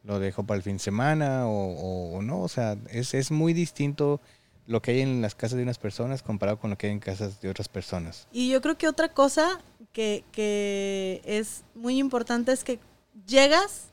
lo 0.04 0.20
dejo 0.20 0.44
para 0.44 0.58
el 0.58 0.64
fin 0.64 0.74
de 0.74 0.80
semana 0.80 1.48
o, 1.48 2.22
no, 2.22 2.42
o 2.42 2.48
sea, 2.50 2.78
es, 2.90 3.14
es 3.14 3.32
muy 3.32 3.54
distinto 3.54 4.20
lo 4.68 4.82
que 4.82 4.92
hay 4.92 5.02
en 5.02 5.22
las 5.22 5.36
casas 5.36 5.58
de 5.58 5.64
unas 5.64 5.78
personas 5.78 6.22
comparado 6.22 6.60
con 6.60 6.70
lo 6.70 6.78
que 6.78 6.88
hay 6.88 6.94
en 6.94 7.00
casas 7.00 7.42
de 7.42 7.50
otras 7.50 7.70
personas. 7.70 8.28
Y 8.32 8.50
yo 8.50 8.62
creo 8.62 8.78
que 8.78 8.88
otra 8.88 9.14
cosa 9.14 9.62
que, 9.94 10.24
que 10.32 11.22
es 11.26 11.64
muy 11.76 11.98
importante 11.98 12.52
es 12.52 12.64
que 12.64 12.80
llegas 13.26 13.86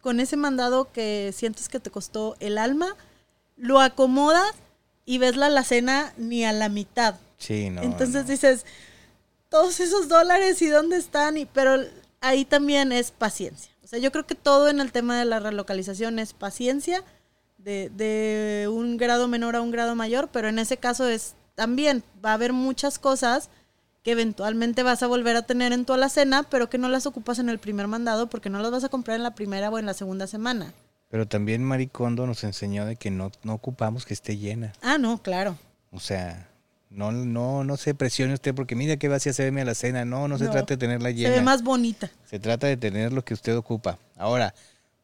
con 0.00 0.20
ese 0.20 0.36
mandado 0.36 0.92
que 0.92 1.32
sientes 1.34 1.68
que 1.68 1.78
te 1.78 1.90
costó 1.90 2.36
el 2.40 2.58
alma, 2.58 2.96
lo 3.56 3.80
acomodas 3.80 4.54
y 5.04 5.18
ves 5.18 5.36
la 5.36 5.46
alacena 5.46 6.12
ni 6.16 6.44
a 6.44 6.52
la 6.52 6.68
mitad. 6.68 7.16
Sí, 7.38 7.70
no. 7.70 7.82
Entonces 7.82 8.26
dices, 8.26 8.64
todos 9.48 9.80
esos 9.80 10.08
dólares 10.08 10.60
y 10.62 10.68
dónde 10.68 10.96
están, 10.96 11.36
y, 11.36 11.46
pero 11.46 11.82
ahí 12.20 12.44
también 12.44 12.92
es 12.92 13.10
paciencia. 13.10 13.72
O 13.82 13.86
sea, 13.86 13.98
yo 13.98 14.10
creo 14.12 14.26
que 14.26 14.34
todo 14.34 14.68
en 14.68 14.80
el 14.80 14.92
tema 14.92 15.18
de 15.18 15.24
la 15.24 15.40
relocalización 15.40 16.18
es 16.18 16.32
paciencia, 16.32 17.04
de, 17.58 17.90
de 17.90 18.68
un 18.68 18.96
grado 18.96 19.28
menor 19.28 19.56
a 19.56 19.62
un 19.62 19.70
grado 19.70 19.94
mayor, 19.94 20.28
pero 20.32 20.48
en 20.48 20.58
ese 20.58 20.76
caso 20.76 21.08
es 21.08 21.34
también, 21.54 22.02
va 22.24 22.30
a 22.30 22.34
haber 22.34 22.52
muchas 22.52 22.98
cosas 22.98 23.48
que 24.02 24.12
eventualmente 24.12 24.82
vas 24.82 25.02
a 25.02 25.06
volver 25.06 25.34
a 25.34 25.42
tener 25.42 25.72
en 25.72 25.86
tu 25.86 25.94
alacena, 25.94 26.42
pero 26.42 26.68
que 26.68 26.76
no 26.76 26.88
las 26.88 27.06
ocupas 27.06 27.38
en 27.38 27.48
el 27.48 27.58
primer 27.58 27.88
mandado 27.88 28.28
porque 28.28 28.50
no 28.50 28.58
las 28.58 28.70
vas 28.70 28.84
a 28.84 28.90
comprar 28.90 29.16
en 29.16 29.22
la 29.22 29.34
primera 29.34 29.70
o 29.70 29.78
en 29.78 29.86
la 29.86 29.94
segunda 29.94 30.26
semana. 30.26 30.74
Pero 31.14 31.28
también 31.28 31.62
Maricondo 31.62 32.26
nos 32.26 32.42
enseñó 32.42 32.86
de 32.86 32.96
que 32.96 33.08
no, 33.08 33.30
no 33.44 33.54
ocupamos 33.54 34.04
que 34.04 34.12
esté 34.12 34.36
llena. 34.36 34.72
Ah, 34.82 34.98
no, 34.98 35.22
claro. 35.22 35.56
O 35.92 36.00
sea, 36.00 36.48
no, 36.90 37.12
no, 37.12 37.62
no 37.62 37.76
se 37.76 37.94
presione 37.94 38.34
usted 38.34 38.52
porque 38.52 38.74
mira 38.74 38.96
qué 38.96 39.06
vacía 39.06 39.32
se 39.32 39.48
ve 39.48 39.60
a 39.60 39.64
la 39.64 39.76
cena. 39.76 40.04
No, 40.04 40.26
no 40.26 40.38
se 40.38 40.48
trata 40.48 40.74
de 40.74 40.76
tenerla 40.76 41.12
llena. 41.12 41.28
Se 41.28 41.36
ve 41.36 41.44
más 41.44 41.62
bonita. 41.62 42.10
Se 42.28 42.40
trata 42.40 42.66
de 42.66 42.76
tener 42.76 43.12
lo 43.12 43.24
que 43.24 43.32
usted 43.32 43.56
ocupa. 43.56 43.96
Ahora, 44.16 44.56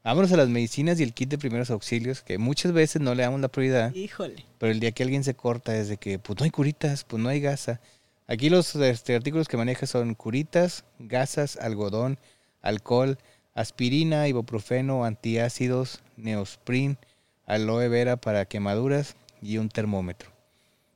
vámonos 0.03 0.33
a 0.33 0.37
las 0.37 0.49
medicinas 0.49 0.99
y 0.99 1.05
el 1.05 1.13
kit 1.13 1.29
de 1.31 1.39
primeros 1.39 1.71
auxilios, 1.71 2.23
que 2.23 2.39
muchas 2.39 2.73
veces 2.73 3.01
no 3.01 3.15
le 3.15 3.23
damos 3.23 3.41
la 3.41 3.47
prioridad. 3.47 3.95
Híjole. 3.95 4.45
Pero 4.59 4.73
el 4.73 4.81
día 4.81 4.91
que 4.91 5.05
alguien 5.05 5.23
se 5.23 5.35
corta 5.35 5.77
es 5.77 5.87
de 5.87 5.97
que, 5.97 6.19
pues 6.19 6.37
no 6.41 6.43
hay 6.45 6.51
curitas, 6.51 7.05
pues 7.05 7.23
no 7.23 7.29
hay 7.29 7.41
gasa. 7.41 7.81
Aquí 8.27 8.51
los 8.51 8.75
este, 8.75 9.15
artículos 9.15 9.47
que 9.47 9.57
maneja 9.57 9.87
son 9.87 10.17
curitas, 10.17 10.83
gasas, 10.99 11.57
algodón, 11.57 12.19
alcohol, 12.63 13.17
aspirina, 13.55 14.29
ibuprofeno, 14.29 15.05
antiácidos, 15.05 16.01
neosprin, 16.17 16.99
aloe 17.47 17.89
vera 17.89 18.17
para 18.17 18.45
quemaduras 18.45 19.17
y 19.43 19.59
un 19.59 19.69
termómetro. 19.69 20.31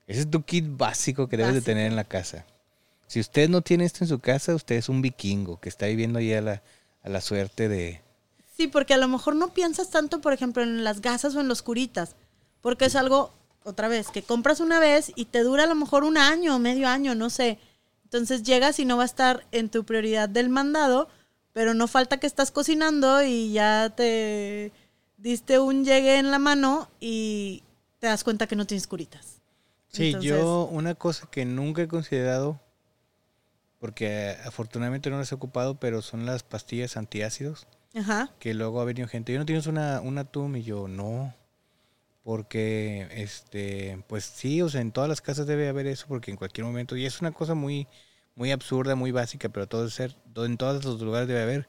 Ese 0.06 0.20
es 0.20 0.30
tu 0.30 0.42
kit 0.42 0.64
básico 0.68 1.28
que 1.28 1.36
debes 1.36 1.54
de 1.54 1.62
tener 1.62 1.86
en 1.86 1.96
la 1.96 2.04
casa. 2.04 2.44
Si 3.06 3.20
usted 3.20 3.48
no 3.48 3.62
tiene 3.62 3.84
esto 3.84 4.04
en 4.04 4.08
su 4.08 4.18
casa, 4.18 4.54
usted 4.54 4.76
es 4.76 4.88
un 4.88 5.02
vikingo 5.02 5.60
que 5.60 5.68
está 5.68 5.86
viviendo 5.86 6.18
ahí 6.18 6.32
a 6.32 6.40
la, 6.40 6.62
a 7.02 7.08
la 7.08 7.20
suerte 7.20 7.68
de... 7.68 8.02
Sí, 8.56 8.68
porque 8.68 8.94
a 8.94 8.98
lo 8.98 9.08
mejor 9.08 9.34
no 9.34 9.52
piensas 9.52 9.90
tanto, 9.90 10.20
por 10.20 10.32
ejemplo, 10.32 10.62
en 10.62 10.84
las 10.84 11.00
gasas 11.00 11.34
o 11.34 11.40
en 11.40 11.48
los 11.48 11.62
curitas, 11.62 12.16
porque 12.60 12.84
es 12.84 12.96
algo, 12.96 13.32
otra 13.64 13.88
vez, 13.88 14.08
que 14.08 14.22
compras 14.22 14.60
una 14.60 14.78
vez 14.78 15.12
y 15.16 15.26
te 15.26 15.40
dura 15.40 15.64
a 15.64 15.66
lo 15.66 15.74
mejor 15.74 16.04
un 16.04 16.16
año, 16.16 16.58
medio 16.58 16.88
año, 16.88 17.14
no 17.14 17.30
sé. 17.30 17.58
Entonces 18.04 18.42
llegas 18.42 18.78
y 18.78 18.84
no 18.84 18.96
va 18.96 19.02
a 19.02 19.06
estar 19.06 19.44
en 19.50 19.70
tu 19.70 19.84
prioridad 19.84 20.28
del 20.28 20.50
mandado, 20.50 21.08
pero 21.54 21.72
no 21.72 21.88
falta 21.88 22.18
que 22.18 22.26
estás 22.26 22.50
cocinando 22.50 23.22
y 23.22 23.52
ya 23.52 23.88
te 23.96 24.72
diste 25.16 25.58
un 25.58 25.84
llegue 25.84 26.18
en 26.18 26.30
la 26.30 26.38
mano 26.38 26.90
y 27.00 27.62
te 28.00 28.08
das 28.08 28.24
cuenta 28.24 28.46
que 28.46 28.56
no 28.56 28.66
tienes 28.66 28.86
curitas. 28.86 29.40
Sí, 29.88 30.16
yo 30.20 30.64
una 30.64 30.96
cosa 30.96 31.28
que 31.30 31.44
nunca 31.44 31.80
he 31.80 31.88
considerado, 31.88 32.60
porque 33.78 34.36
afortunadamente 34.44 35.08
no 35.08 35.18
las 35.18 35.30
he 35.30 35.36
ocupado, 35.36 35.76
pero 35.76 36.02
son 36.02 36.26
las 36.26 36.42
pastillas 36.42 36.96
antiácidos. 36.96 37.68
Ajá. 37.94 38.32
Que 38.40 38.52
luego 38.52 38.80
ha 38.80 38.84
venido 38.84 39.06
gente, 39.06 39.32
¿yo 39.32 39.38
no 39.38 39.46
tienes 39.46 39.68
una, 39.68 40.00
una 40.00 40.24
TUM? 40.24 40.56
Y 40.56 40.64
yo, 40.64 40.88
no. 40.88 41.32
Porque, 42.24 43.06
este, 43.12 44.02
pues 44.08 44.24
sí, 44.24 44.60
o 44.60 44.68
sea, 44.68 44.80
en 44.80 44.90
todas 44.90 45.08
las 45.08 45.20
casas 45.20 45.46
debe 45.46 45.68
haber 45.68 45.86
eso, 45.86 46.06
porque 46.08 46.32
en 46.32 46.36
cualquier 46.36 46.64
momento, 46.64 46.96
y 46.96 47.06
es 47.06 47.20
una 47.20 47.30
cosa 47.30 47.54
muy, 47.54 47.86
muy 48.34 48.52
absurda, 48.52 48.94
muy 48.94 49.12
básica, 49.12 49.48
pero 49.48 49.66
todo 49.66 49.88
ser, 49.90 50.16
en 50.36 50.56
todos 50.56 50.84
los 50.84 51.00
lugares 51.00 51.28
debe 51.28 51.42
haber. 51.42 51.68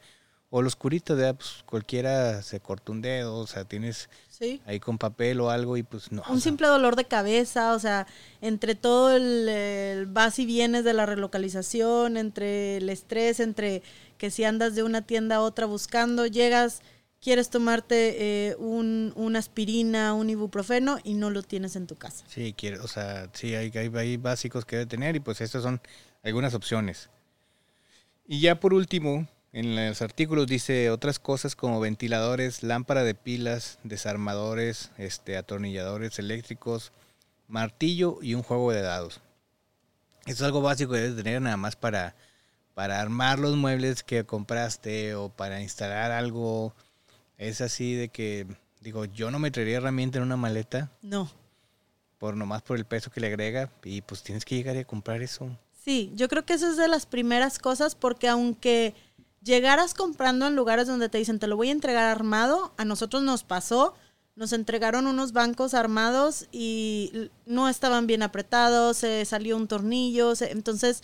O 0.52 0.62
los 0.62 0.76
curitos, 0.76 1.20
pues 1.36 1.64
cualquiera 1.66 2.42
se 2.42 2.62
corta 2.62 2.92
un 2.92 3.02
dedo, 3.02 3.36
o 3.40 3.48
sea, 3.48 3.66
tienes 3.66 4.10
ahí 4.66 4.80
con 4.80 4.98
papel 4.98 5.42
o 5.42 5.50
algo 5.50 5.76
y 5.76 5.84
pues 5.84 6.12
no. 6.12 6.24
Un 6.30 6.40
simple 6.40 6.68
dolor 6.68 6.96
de 6.96 7.06
cabeza, 7.06 7.74
o 7.74 7.80
sea, 7.80 8.08
entre 8.42 8.76
todo 8.76 9.14
el, 9.16 9.50
el 9.50 10.06
vas 10.06 10.40
y 10.40 10.46
vienes 10.46 10.86
de 10.86 10.94
la 10.94 11.06
relocalización, 11.06 12.16
entre 12.16 12.78
el 12.78 12.90
estrés, 12.90 13.42
entre 13.42 13.84
que 14.18 14.32
si 14.32 14.46
andas 14.46 14.76
de 14.76 14.84
una 14.84 15.02
tienda 15.02 15.38
a 15.38 15.42
otra 15.42 15.66
buscando, 15.66 16.26
llegas, 16.26 16.82
quieres 17.20 17.50
tomarte 17.50 18.50
eh, 18.50 18.56
un, 18.58 19.12
una 19.16 19.40
aspirina, 19.40 20.14
un 20.14 20.30
ibuprofeno 20.30 21.00
y 21.04 21.16
no 21.16 21.32
lo 21.32 21.42
tienes 21.42 21.76
en 21.76 21.88
tu 21.88 21.96
casa. 21.96 22.24
Sí, 22.30 22.54
quiero, 22.56 22.84
o 22.84 22.88
sea, 22.88 23.30
sí, 23.34 23.56
hay, 23.56 23.72
hay, 23.76 23.92
hay 23.94 24.18
básicos 24.18 24.64
que 24.64 24.78
debe 24.78 24.86
tener 24.86 25.16
y 25.16 25.20
pues 25.20 25.42
estas 25.42 25.64
son 25.64 25.82
algunas 26.26 26.54
opciones. 26.54 27.10
Y 28.28 28.40
ya 28.40 28.60
por 28.60 28.74
último, 28.74 29.28
en 29.54 29.76
los 29.76 30.02
artículos 30.02 30.48
dice 30.48 30.90
otras 30.90 31.20
cosas 31.20 31.56
como 31.56 31.80
ventiladores, 31.80 32.64
lámpara 32.64 33.04
de 33.04 33.16
pilas, 33.16 33.80
desarmadores, 33.84 34.92
este, 34.98 35.38
atornilladores 35.38 36.20
eléctricos, 36.20 36.92
martillo 37.48 38.20
y 38.22 38.34
un 38.34 38.44
juego 38.44 38.72
de 38.72 38.82
dados. 38.82 39.22
Eso 40.26 40.34
es 40.34 40.42
algo 40.42 40.62
básico 40.62 40.94
que 40.94 41.00
debes 41.00 41.24
tener 41.24 41.42
nada 41.42 41.58
más 41.58 41.76
para, 41.76 42.16
para 42.74 43.00
armar 43.00 43.38
los 43.38 43.56
muebles 43.56 44.04
que 44.04 44.26
compraste 44.26 45.14
o 45.14 45.30
para 45.30 45.62
instalar 45.62 46.12
algo. 46.12 46.74
Es 47.38 47.62
así 47.62 47.94
de 47.94 48.10
que, 48.10 48.48
digo, 48.82 49.06
yo 49.06 49.30
no 49.30 49.38
me 49.38 49.52
traería 49.52 49.78
herramienta 49.78 50.18
en 50.18 50.24
una 50.24 50.38
maleta. 50.38 50.92
No. 51.04 51.30
Por 52.18 52.36
nomás 52.36 52.64
por 52.64 52.78
el 52.78 52.86
peso 52.86 53.12
que 53.12 53.20
le 53.20 53.28
agrega 53.28 53.70
y 53.84 54.02
pues 54.02 54.24
tienes 54.24 54.44
que 54.46 54.56
llegar 54.56 54.76
a 54.76 54.84
comprar 54.84 55.22
eso. 55.22 55.56
Sí, 55.86 56.12
yo 56.16 56.28
creo 56.30 56.48
que 56.48 56.54
eso 56.54 56.68
es 56.68 56.78
de 56.78 56.88
las 56.88 57.06
primeras 57.06 57.60
cosas 57.60 57.94
porque 57.94 58.28
aunque 58.28 58.96
llegaras 59.44 59.94
comprando 59.94 60.48
en 60.48 60.56
lugares 60.56 60.88
donde 60.88 61.10
te 61.10 61.20
dicen 61.20 61.38
te 61.38 61.46
lo 61.46 61.58
voy 61.58 61.70
a 61.70 61.74
entregar 61.74 62.06
armado, 62.06 62.74
a 62.78 62.86
nosotros 62.86 63.22
nos 63.22 63.44
pasó, 63.44 63.94
nos 64.36 64.52
entregaron 64.52 65.06
unos 65.06 65.32
bancos 65.32 65.76
armados 65.76 66.48
y 66.52 67.30
no 67.46 67.70
estaban 67.70 68.08
bien 68.08 68.24
apretados, 68.24 68.98
se 68.98 69.24
salió 69.26 69.56
un 69.58 69.68
tornillo, 69.68 70.34
entonces 70.42 71.04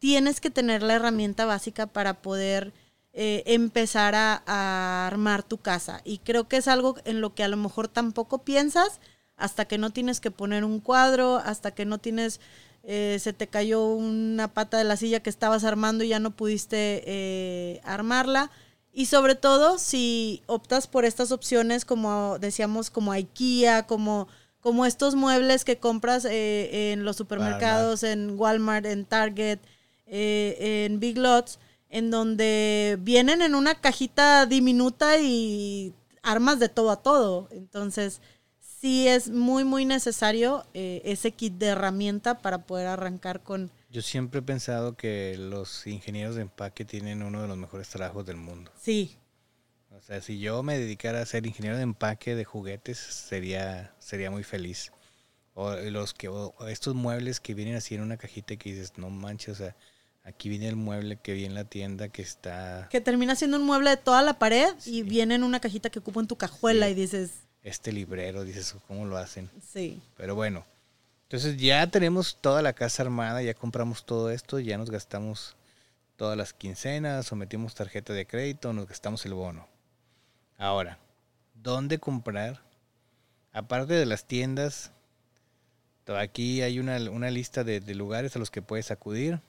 tienes 0.00 0.40
que 0.40 0.50
tener 0.50 0.82
la 0.82 0.94
herramienta 0.94 1.46
básica 1.46 1.86
para 1.86 2.20
poder 2.20 2.72
eh, 3.12 3.44
empezar 3.46 4.16
a, 4.16 5.06
armar 5.06 5.44
tu 5.44 5.58
casa. 5.58 6.00
Y 6.04 6.18
creo 6.18 6.48
que 6.48 6.56
es 6.56 6.66
algo 6.66 6.96
en 7.04 7.20
lo 7.20 7.36
que 7.36 7.44
a 7.44 7.48
lo 7.48 7.56
mejor 7.56 7.86
tampoco 7.86 8.38
piensas 8.38 8.98
hasta 9.36 9.66
que 9.66 9.78
no 9.78 9.90
tienes 9.90 10.18
que 10.18 10.32
poner 10.32 10.64
un 10.64 10.80
cuadro, 10.80 11.36
hasta 11.36 11.70
que 11.70 11.84
no 11.84 11.98
tienes 11.98 12.40
eh, 12.82 13.18
se 13.20 13.32
te 13.32 13.46
cayó 13.48 13.84
una 13.86 14.48
pata 14.48 14.78
de 14.78 14.84
la 14.84 14.96
silla 14.96 15.20
que 15.20 15.30
estabas 15.30 15.64
armando 15.64 16.04
y 16.04 16.08
ya 16.08 16.20
no 16.20 16.30
pudiste 16.30 17.02
eh, 17.06 17.80
armarla. 17.84 18.50
Y 18.92 19.06
sobre 19.06 19.34
todo 19.34 19.78
si 19.78 20.42
optas 20.46 20.86
por 20.86 21.04
estas 21.04 21.30
opciones 21.30 21.84
como 21.84 22.38
decíamos, 22.38 22.90
como 22.90 23.12
IKEA, 23.12 23.86
como, 23.86 24.28
como 24.60 24.86
estos 24.86 25.14
muebles 25.14 25.64
que 25.64 25.78
compras 25.78 26.24
eh, 26.24 26.92
en 26.92 27.04
los 27.04 27.16
supermercados, 27.16 28.02
en 28.02 28.38
Walmart, 28.38 28.86
en 28.86 29.04
Target, 29.04 29.58
en 30.06 31.00
Big 31.00 31.18
Lots, 31.18 31.58
en 31.90 32.10
donde 32.10 32.98
vienen 33.00 33.42
en 33.42 33.54
una 33.54 33.74
cajita 33.80 34.46
diminuta 34.46 35.18
y 35.18 35.94
armas 36.22 36.58
de 36.58 36.68
todo 36.68 36.90
a 36.90 37.02
todo. 37.02 37.48
Entonces, 37.50 38.20
sí 38.80 39.08
es 39.08 39.30
muy, 39.30 39.64
muy 39.64 39.84
necesario 39.84 40.64
eh, 40.74 41.02
ese 41.04 41.32
kit 41.32 41.54
de 41.54 41.66
herramienta 41.68 42.38
para 42.38 42.58
poder 42.66 42.86
arrancar 42.86 43.42
con... 43.42 43.70
Yo 43.90 44.02
siempre 44.02 44.40
he 44.40 44.42
pensado 44.42 44.96
que 44.96 45.36
los 45.38 45.86
ingenieros 45.86 46.36
de 46.36 46.42
empaque 46.42 46.84
tienen 46.84 47.22
uno 47.22 47.42
de 47.42 47.48
los 47.48 47.56
mejores 47.56 47.88
trabajos 47.88 48.26
del 48.26 48.36
mundo. 48.36 48.70
Sí. 48.80 49.16
O 49.90 50.00
sea, 50.00 50.20
si 50.20 50.38
yo 50.38 50.62
me 50.62 50.78
dedicara 50.78 51.20
a 51.20 51.26
ser 51.26 51.46
ingeniero 51.46 51.76
de 51.76 51.82
empaque 51.82 52.34
de 52.34 52.44
juguetes, 52.44 52.98
sería, 52.98 53.94
sería 53.98 54.30
muy 54.30 54.44
feliz. 54.44 54.92
O 55.54 55.74
los 55.74 56.14
que 56.14 56.30
estos 56.68 56.94
muebles 56.94 57.40
que 57.40 57.54
vienen 57.54 57.76
así 57.76 57.94
en 57.94 58.02
una 58.02 58.16
cajita 58.16 58.56
que 58.56 58.70
dices, 58.70 58.92
no 58.96 59.10
manches, 59.10 59.48
o 59.48 59.64
sea, 59.64 59.76
aquí 60.22 60.48
viene 60.48 60.68
el 60.68 60.76
mueble 60.76 61.16
que 61.16 61.32
viene 61.32 61.48
en 61.48 61.54
la 61.54 61.64
tienda 61.64 62.10
que 62.10 62.22
está... 62.22 62.86
Que 62.90 63.00
termina 63.00 63.34
siendo 63.34 63.56
un 63.56 63.64
mueble 63.64 63.90
de 63.90 63.96
toda 63.96 64.22
la 64.22 64.38
pared 64.38 64.72
y 64.86 65.02
viene 65.02 65.34
en 65.34 65.42
una 65.42 65.58
cajita 65.58 65.90
que 65.90 65.98
ocupa 65.98 66.20
en 66.20 66.28
tu 66.28 66.36
cajuela 66.36 66.88
y 66.88 66.94
dices, 66.94 67.47
este 67.68 67.92
librero, 67.92 68.44
dices, 68.44 68.74
¿cómo 68.86 69.06
lo 69.06 69.16
hacen? 69.16 69.50
Sí. 69.72 70.00
Pero 70.16 70.34
bueno, 70.34 70.64
entonces 71.24 71.56
ya 71.58 71.86
tenemos 71.86 72.38
toda 72.40 72.62
la 72.62 72.72
casa 72.72 73.02
armada, 73.02 73.42
ya 73.42 73.54
compramos 73.54 74.04
todo 74.04 74.30
esto, 74.30 74.58
ya 74.58 74.78
nos 74.78 74.90
gastamos 74.90 75.56
todas 76.16 76.36
las 76.36 76.52
quincenas 76.52 77.30
o 77.30 77.36
metimos 77.36 77.74
tarjeta 77.74 78.12
de 78.12 78.26
crédito, 78.26 78.72
nos 78.72 78.88
gastamos 78.88 79.24
el 79.26 79.34
bono. 79.34 79.66
Ahora, 80.56 80.98
¿dónde 81.54 81.98
comprar? 81.98 82.60
Aparte 83.52 83.94
de 83.94 84.06
las 84.06 84.24
tiendas, 84.24 84.90
aquí 86.06 86.62
hay 86.62 86.78
una, 86.80 86.98
lista 87.30 87.62
de, 87.64 87.80
de, 87.80 87.94
lugares 87.94 88.34
a 88.34 88.38
los 88.38 88.50
que 88.50 88.62
puedes 88.62 88.90
acudir. 88.90 89.40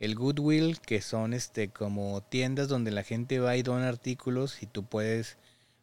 El 0.00 0.14
Goodwill, 0.14 0.80
que 0.80 1.00
son 1.00 1.32
este 1.32 1.70
como 1.70 2.20
tiendas 2.20 2.68
donde 2.68 2.90
la 2.90 3.02
gente 3.02 3.38
va 3.38 3.56
y 3.56 3.62
dona 3.62 3.88
artículos 3.88 4.62
y 4.62 4.66
tú 4.66 4.84
puedes 4.84 5.38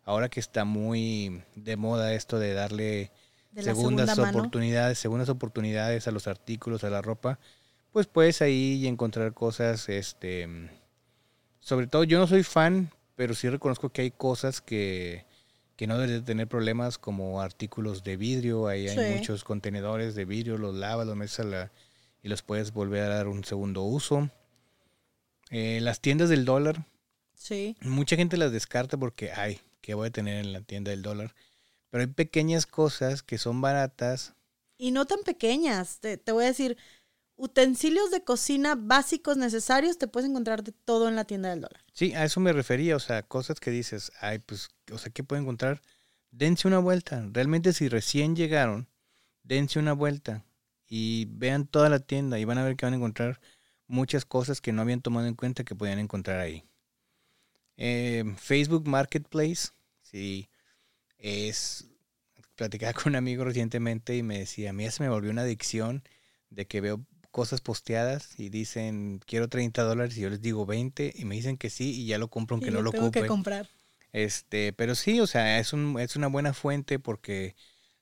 ahora 0.06 0.30
que 0.30 0.40
está 0.40 0.66
muy 0.66 1.44
de 1.56 1.78
moda 1.78 2.14
esto 2.14 2.40
de 2.40 2.54
darle 2.54 3.12
segundas 3.56 4.18
oportunidades, 4.18 5.00
segundas 5.00 5.30
oportunidades 5.30 6.08
a 6.08 6.12
los 6.12 6.28
artículos, 6.28 6.84
a 6.84 6.90
la 6.90 7.02
ropa, 7.02 7.40
pues 7.92 8.08
puedes 8.08 8.42
ahí 8.42 8.86
encontrar 8.88 9.34
cosas, 9.34 9.88
este, 9.90 10.48
sobre 11.60 11.88
todo 11.88 12.04
yo 12.04 12.20
no 12.20 12.28
soy 12.28 12.44
fan, 12.44 12.92
pero 13.16 13.36
sí 13.36 13.50
reconozco 13.50 13.90
que 13.90 14.02
hay 14.02 14.12
cosas 14.12 14.62
que, 14.62 15.26
que 15.76 15.88
no 15.88 15.98
deben 15.98 16.26
tener 16.26 16.48
problemas 16.48 16.98
como 16.98 17.42
artículos 17.42 18.04
de 18.04 18.18
vidrio, 18.18 18.68
ahí 18.68 18.88
hay 18.88 19.16
muchos 19.16 19.44
contenedores 19.44 20.16
de 20.16 20.26
vidrio, 20.26 20.58
los 20.58 20.76
lavas, 20.76 21.06
los 21.06 21.16
metes 21.16 21.40
la, 21.40 21.72
y 22.24 22.30
los 22.30 22.42
puedes 22.42 22.74
volver 22.74 23.04
a 23.04 23.16
dar 23.16 23.28
un 23.28 23.44
segundo 23.44 23.84
uso. 23.84 24.30
Eh, 25.52 25.80
las 25.82 26.00
tiendas 26.00 26.30
del 26.30 26.46
dólar, 26.46 26.88
sí. 27.36 27.78
mucha 27.82 28.16
gente 28.16 28.38
las 28.38 28.52
descarta 28.52 28.98
porque, 28.98 29.32
hay 29.32 29.62
que 29.84 29.94
voy 29.94 30.08
a 30.08 30.12
tener 30.12 30.44
en 30.44 30.54
la 30.54 30.62
tienda 30.62 30.92
del 30.92 31.04
dólar. 31.04 31.36
Pero 31.90 32.02
hay 32.02 32.08
pequeñas 32.08 32.66
cosas 32.66 33.22
que 33.22 33.38
son 33.38 33.62
baratas. 33.62 34.34
Y 34.78 34.92
no 34.92 35.06
tan 35.06 35.20
pequeñas. 35.20 36.00
Te, 36.00 36.18
voy 36.32 36.46
a 36.46 36.48
decir, 36.48 36.78
utensilios 37.36 38.10
de 38.10 38.24
cocina 38.24 38.76
básicos 38.76 39.36
necesarios 39.38 39.98
te 39.98 40.08
puedes 40.08 40.30
encontrar 40.30 40.64
de 40.64 40.72
todo 40.72 41.10
en 41.10 41.16
la 41.16 41.26
tienda 41.26 41.50
del 41.50 41.62
dólar. 41.62 41.84
Sí, 41.92 42.14
a 42.14 42.24
eso 42.24 42.40
me 42.40 42.54
refería. 42.54 42.96
O 42.96 43.00
sea, 43.00 43.24
cosas 43.24 43.60
que 43.60 43.72
dices, 43.72 44.12
ay, 44.22 44.40
pues, 44.40 44.70
o 44.92 44.98
sea, 44.98 45.12
¿qué 45.12 45.24
puedo 45.24 45.42
encontrar? 45.42 45.82
Dense 46.32 46.68
una 46.68 46.80
vuelta. 46.80 47.28
Realmente 47.32 47.74
si 47.74 47.90
recién 47.90 48.38
llegaron, 48.38 48.88
dense 49.44 49.80
una 49.80 49.94
vuelta 49.94 50.46
y 50.88 51.26
vean 51.26 51.68
toda 51.68 51.90
la 51.90 52.00
tienda 52.00 52.40
y 52.40 52.46
van 52.46 52.58
a 52.58 52.64
ver 52.64 52.78
que 52.78 52.86
van 52.86 52.94
a 52.94 52.98
encontrar 52.98 53.42
muchas 53.88 54.24
cosas 54.24 54.62
que 54.62 54.72
no 54.72 54.82
habían 54.82 55.02
tomado 55.02 55.28
en 55.28 55.36
cuenta 55.36 55.66
que 55.66 55.76
podían 55.76 56.00
encontrar 56.00 56.40
ahí. 56.40 56.64
Eh, 57.78 58.24
Facebook 58.38 58.88
Marketplace, 58.88 59.70
sí, 60.02 60.50
es... 61.18 61.88
Platicaba 62.56 62.94
con 62.94 63.12
un 63.12 63.16
amigo 63.16 63.44
recientemente 63.44 64.16
y 64.16 64.24
me 64.24 64.40
decía, 64.40 64.70
a 64.70 64.74
mí 64.74 64.84
ya 64.84 64.92
se 64.92 65.04
me 65.04 65.10
volvió 65.10 65.32
una 65.32 65.42
adicción 65.42 66.04
de 66.50 66.68
que 66.68 66.82
veo 66.82 67.04
cosas 67.32 67.62
posteadas 67.62 68.40
y 68.40 68.50
dicen, 68.50 69.20
quiero 69.26 69.50
30 69.50 69.82
dólares 69.84 70.16
y 70.18 70.22
yo 70.22 70.30
les 70.30 70.40
digo 70.40 70.68
20 70.68 71.14
y 71.16 71.26
me 71.26 71.34
dicen 71.34 71.58
que 71.58 71.72
sí 71.72 72.00
y 72.00 72.06
ya 72.06 72.20
lo 72.20 72.28
compro 72.28 72.56
aunque 72.56 72.70
no 72.70 72.84
lo 72.84 72.92
tengo 72.92 73.10
que 73.10 73.26
comprar. 73.26 73.68
Este, 74.12 74.72
pero 74.72 74.94
sí, 74.94 75.20
o 75.20 75.26
sea, 75.26 75.58
es, 75.58 75.74
un, 75.74 76.00
es 76.00 76.16
una 76.16 76.28
buena 76.28 76.54
fuente 76.54 77.00
porque 77.00 77.56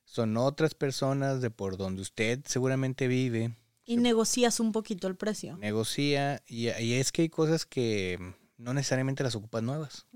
son 0.03 0.35
otras 0.35 0.75
personas 0.75 1.39
de 1.39 1.49
por 1.49 1.77
donde 1.77 2.01
usted 2.01 2.41
seguramente 2.45 3.07
vive. 3.07 3.55
Y 3.85 3.95
negocias 3.95 4.59
un 4.59 4.73
poquito 4.73 5.07
el 5.07 5.15
precio. 5.15 5.55
Negocia 5.55 6.43
y, 6.45 6.67
y 6.67 6.95
es 6.95 7.13
que 7.13 7.21
hay 7.21 7.29
cosas 7.29 7.65
que 7.65 8.19
no 8.61 8.73
necesariamente 8.73 9.23
las 9.23 9.35
ocupas 9.35 9.63
nuevas. 9.63 10.07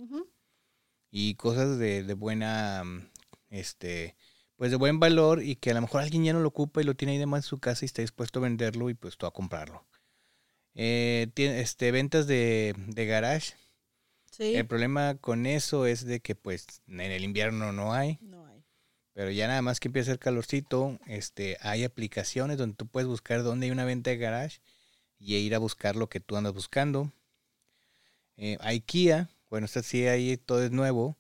Y 1.12 1.36
cosas 1.36 1.78
de, 1.80 2.04
de, 2.04 2.14
buena, 2.14 2.84
este, 3.50 4.16
pues 4.56 4.72
de 4.72 4.78
buen 4.78 5.00
valor 5.00 5.42
y 5.44 5.56
que 5.56 5.72
a 5.72 5.74
lo 5.74 5.82
mejor 5.82 6.02
alguien 6.02 6.24
ya 6.24 6.34
no 6.34 6.40
lo 6.40 6.50
ocupa 6.50 6.82
y 6.82 6.84
lo 6.84 6.96
tiene 6.96 7.14
ahí 7.14 7.18
de 7.18 7.26
más 7.26 7.46
en 7.46 7.50
su 7.50 7.60
casa 7.60 7.86
y 7.86 7.88
está 7.88 8.02
dispuesto 8.02 8.40
a 8.40 8.44
venderlo 8.44 8.90
y 8.90 8.94
pues 8.94 9.18
tú 9.18 9.26
a 9.26 9.34
comprarlo. 9.34 9.86
Eh, 10.74 11.28
tiene, 11.34 11.62
este, 11.62 11.92
ventas 11.92 12.28
de, 12.28 12.76
de 12.88 13.06
garage. 13.06 13.54
Sí. 14.32 14.56
El 14.56 14.68
problema 14.68 15.16
con 15.16 15.46
eso 15.46 15.86
es 15.86 16.06
de 16.06 16.20
que 16.20 16.36
pues 16.36 16.68
en 16.88 17.00
el 17.00 17.24
invierno 17.24 17.72
no 17.72 17.94
hay. 17.94 18.20
No 18.22 18.46
hay. 18.46 18.66
Pero 19.14 19.32
ya 19.32 19.48
nada 19.48 19.62
más 19.62 19.80
que 19.80 19.88
empieza 19.88 20.12
el 20.12 20.20
calorcito, 20.20 21.00
este, 21.08 21.58
hay 21.62 21.86
aplicaciones 21.86 22.58
donde 22.58 22.76
tú 22.76 22.86
puedes 22.86 23.08
buscar 23.08 23.44
dónde 23.44 23.68
hay 23.68 23.72
una 23.72 23.86
venta 23.86 24.10
de 24.10 24.18
garage 24.18 24.60
y 25.18 25.36
ir 25.36 25.56
a 25.56 25.60
buscar 25.60 25.96
lo 25.96 26.10
que 26.10 26.20
tú 26.20 26.36
andas 26.36 26.54
buscando. 26.54 27.14
Eh, 28.38 28.58
IKEA, 28.62 29.30
bueno, 29.50 29.66
esta 29.66 29.82
sí 29.84 30.06
ahí 30.08 30.38
todo 30.38 30.64
es 30.64 30.72
nuevo, 30.72 31.18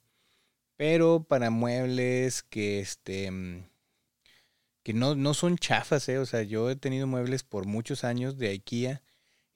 pero 0.75 1.23
para 1.23 1.49
muebles 1.49 2.43
que 2.43 2.79
este 2.79 3.31
mm, 3.31 3.63
que 4.83 4.93
no, 4.93 5.15
no 5.15 5.33
son 5.33 5.57
chafas, 5.57 6.07
eh, 6.09 6.19
o 6.19 6.25
sea, 6.25 6.43
yo 6.43 6.69
he 6.69 6.75
tenido 6.75 7.07
muebles 7.07 7.43
por 7.43 7.65
muchos 7.65 8.03
años 8.03 8.37
de 8.37 8.49
IKEA 8.49 9.01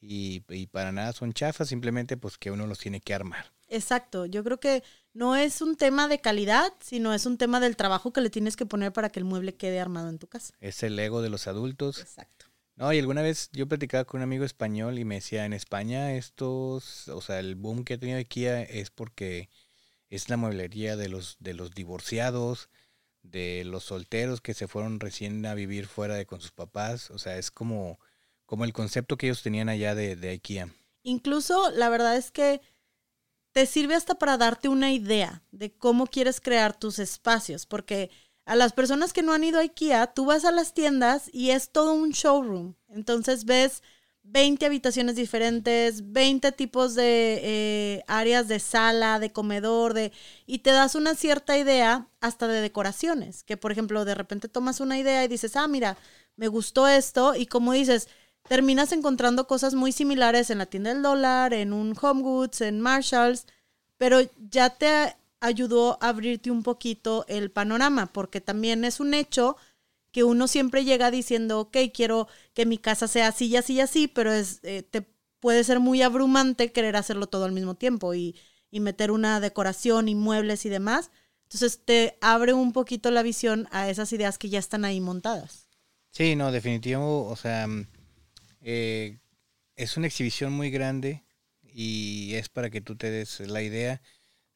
y, 0.01 0.43
y 0.49 0.67
para 0.67 0.91
nada 0.91 1.13
son 1.13 1.33
chafas, 1.33 1.69
simplemente 1.69 2.17
pues 2.17 2.37
que 2.37 2.51
uno 2.51 2.65
los 2.65 2.79
tiene 2.79 3.01
que 3.01 3.13
armar. 3.13 3.51
Exacto, 3.67 4.25
yo 4.25 4.43
creo 4.43 4.59
que 4.59 4.83
no 5.13 5.35
es 5.35 5.61
un 5.61 5.75
tema 5.75 6.07
de 6.07 6.19
calidad, 6.19 6.73
sino 6.79 7.13
es 7.13 7.25
un 7.25 7.37
tema 7.37 7.59
del 7.59 7.75
trabajo 7.75 8.11
que 8.11 8.21
le 8.21 8.29
tienes 8.29 8.55
que 8.55 8.65
poner 8.65 8.91
para 8.91 9.09
que 9.09 9.19
el 9.19 9.25
mueble 9.25 9.55
quede 9.55 9.79
armado 9.79 10.09
en 10.09 10.17
tu 10.17 10.27
casa. 10.27 10.53
Es 10.59 10.81
el 10.81 10.97
ego 10.97 11.21
de 11.21 11.29
los 11.29 11.47
adultos. 11.47 11.99
Exacto. 11.99 12.47
No, 12.79 12.93
y 12.93 12.99
alguna 12.99 13.21
vez 13.21 13.49
yo 13.51 13.67
platicaba 13.67 14.05
con 14.05 14.19
un 14.19 14.23
amigo 14.23 14.45
español 14.45 14.99
y 14.99 15.03
me 15.03 15.15
decía, 15.15 15.43
en 15.43 15.51
España 15.51 16.13
estos, 16.15 17.09
o 17.09 17.19
sea, 17.19 17.39
el 17.39 17.55
boom 17.55 17.83
que 17.83 17.95
ha 17.95 17.97
tenido 17.97 18.17
IKEA 18.17 18.61
es 18.61 18.89
porque 18.89 19.49
es 20.09 20.29
la 20.29 20.37
mueblería 20.37 20.95
de 20.95 21.09
los, 21.09 21.35
de 21.41 21.53
los 21.53 21.71
divorciados, 21.71 22.69
de 23.21 23.65
los 23.65 23.83
solteros 23.83 24.39
que 24.39 24.53
se 24.53 24.69
fueron 24.69 25.01
recién 25.01 25.45
a 25.45 25.55
vivir 25.55 25.87
fuera 25.87 26.15
de 26.15 26.25
con 26.25 26.39
sus 26.39 26.53
papás. 26.53 27.11
O 27.11 27.17
sea, 27.17 27.37
es 27.37 27.51
como, 27.51 27.99
como 28.45 28.63
el 28.63 28.71
concepto 28.71 29.17
que 29.17 29.25
ellos 29.25 29.43
tenían 29.43 29.67
allá 29.67 29.93
de, 29.93 30.15
de 30.15 30.29
IKEA. 30.29 30.73
Incluso, 31.03 31.71
la 31.71 31.89
verdad 31.89 32.15
es 32.15 32.31
que 32.31 32.61
te 33.51 33.65
sirve 33.65 33.95
hasta 33.95 34.15
para 34.15 34.37
darte 34.37 34.69
una 34.69 34.93
idea 34.93 35.43
de 35.51 35.73
cómo 35.73 36.07
quieres 36.07 36.39
crear 36.39 36.79
tus 36.79 36.99
espacios, 36.99 37.65
porque 37.65 38.09
a 38.49 38.55
las 38.55 38.73
personas 38.73 39.13
que 39.13 39.21
no 39.21 39.31
han 39.31 39.43
ido 39.43 39.59
a 39.59 39.61
IKEA, 39.61 40.07
tú 40.07 40.25
vas 40.25 40.43
a 40.43 40.51
las 40.51 40.73
tiendas 40.73 41.29
y 41.31 41.51
es 41.51 41.69
todo 41.69 41.93
un 41.93 42.09
showroom. 42.09 42.73
Entonces 42.87 43.45
ves 43.45 43.83
20 44.23 44.65
habitaciones 44.65 45.15
diferentes, 45.15 46.11
20 46.11 46.51
tipos 46.53 46.95
de 46.95 47.41
eh, 47.43 48.03
áreas 48.07 48.47
de 48.47 48.59
sala, 48.59 49.19
de 49.19 49.31
comedor, 49.31 49.93
de 49.93 50.11
y 50.47 50.59
te 50.59 50.71
das 50.71 50.95
una 50.95 51.13
cierta 51.13 51.59
idea 51.59 52.07
hasta 52.21 52.47
de 52.47 52.61
decoraciones, 52.61 53.43
que 53.43 53.55
por 53.55 53.71
ejemplo 53.71 54.03
de 54.03 54.15
repente 54.15 54.49
tomas 54.49 54.79
una 54.79 54.97
idea 54.97 55.23
y 55.23 55.27
dices, 55.27 55.55
ah, 55.55 55.67
mira, 55.67 55.95
me 56.35 56.47
gustó 56.47 56.87
esto 56.87 57.35
y 57.35 57.45
como 57.45 57.73
dices, 57.73 58.07
terminas 58.47 58.91
encontrando 58.93 59.45
cosas 59.45 59.75
muy 59.75 59.91
similares 59.91 60.49
en 60.49 60.57
la 60.57 60.65
tienda 60.65 60.91
del 60.91 61.03
dólar, 61.03 61.53
en 61.53 61.71
un 61.71 61.95
Home 62.01 62.23
Goods, 62.23 62.61
en 62.61 62.81
Marshalls, 62.81 63.45
pero 63.99 64.21
ya 64.49 64.71
te 64.71 65.15
ayudó 65.41 65.97
a 66.01 66.09
abrirte 66.09 66.51
un 66.51 66.63
poquito 66.63 67.25
el 67.27 67.51
panorama, 67.51 68.07
porque 68.13 68.41
también 68.41 68.83
es 68.85 68.99
un 68.99 69.13
hecho 69.13 69.57
que 70.11 70.23
uno 70.23 70.47
siempre 70.47 70.85
llega 70.85 71.11
diciendo, 71.11 71.59
ok, 71.61 71.77
quiero 71.93 72.27
que 72.53 72.65
mi 72.65 72.77
casa 72.77 73.07
sea 73.07 73.27
así 73.29 73.47
y 73.47 73.57
así 73.57 73.75
y 73.75 73.81
así, 73.81 74.07
pero 74.07 74.33
es, 74.33 74.59
eh, 74.63 74.83
te 74.83 75.03
puede 75.39 75.63
ser 75.63 75.79
muy 75.79 76.01
abrumante 76.01 76.71
querer 76.71 76.95
hacerlo 76.95 77.27
todo 77.27 77.45
al 77.45 77.51
mismo 77.51 77.75
tiempo 77.75 78.13
y, 78.13 78.35
y 78.71 78.79
meter 78.79 79.11
una 79.11 79.39
decoración 79.39 80.09
y 80.09 80.15
muebles 80.15 80.65
y 80.65 80.69
demás. 80.69 81.11
Entonces 81.43 81.81
te 81.85 82.17
abre 82.21 82.53
un 82.53 82.73
poquito 82.73 83.11
la 83.11 83.23
visión 83.23 83.67
a 83.71 83.89
esas 83.89 84.11
ideas 84.13 84.37
que 84.37 84.49
ya 84.49 84.59
están 84.59 84.85
ahí 84.85 84.99
montadas. 85.01 85.67
Sí, 86.11 86.35
no, 86.35 86.51
definitivo, 86.51 87.25
o 87.27 87.35
sea, 87.35 87.67
eh, 88.61 89.19
es 89.75 89.97
una 89.97 90.07
exhibición 90.07 90.53
muy 90.53 90.71
grande 90.71 91.23
y 91.63 92.35
es 92.35 92.49
para 92.49 92.69
que 92.69 92.81
tú 92.81 92.95
te 92.97 93.11
des 93.11 93.39
la 93.41 93.61
idea. 93.61 94.01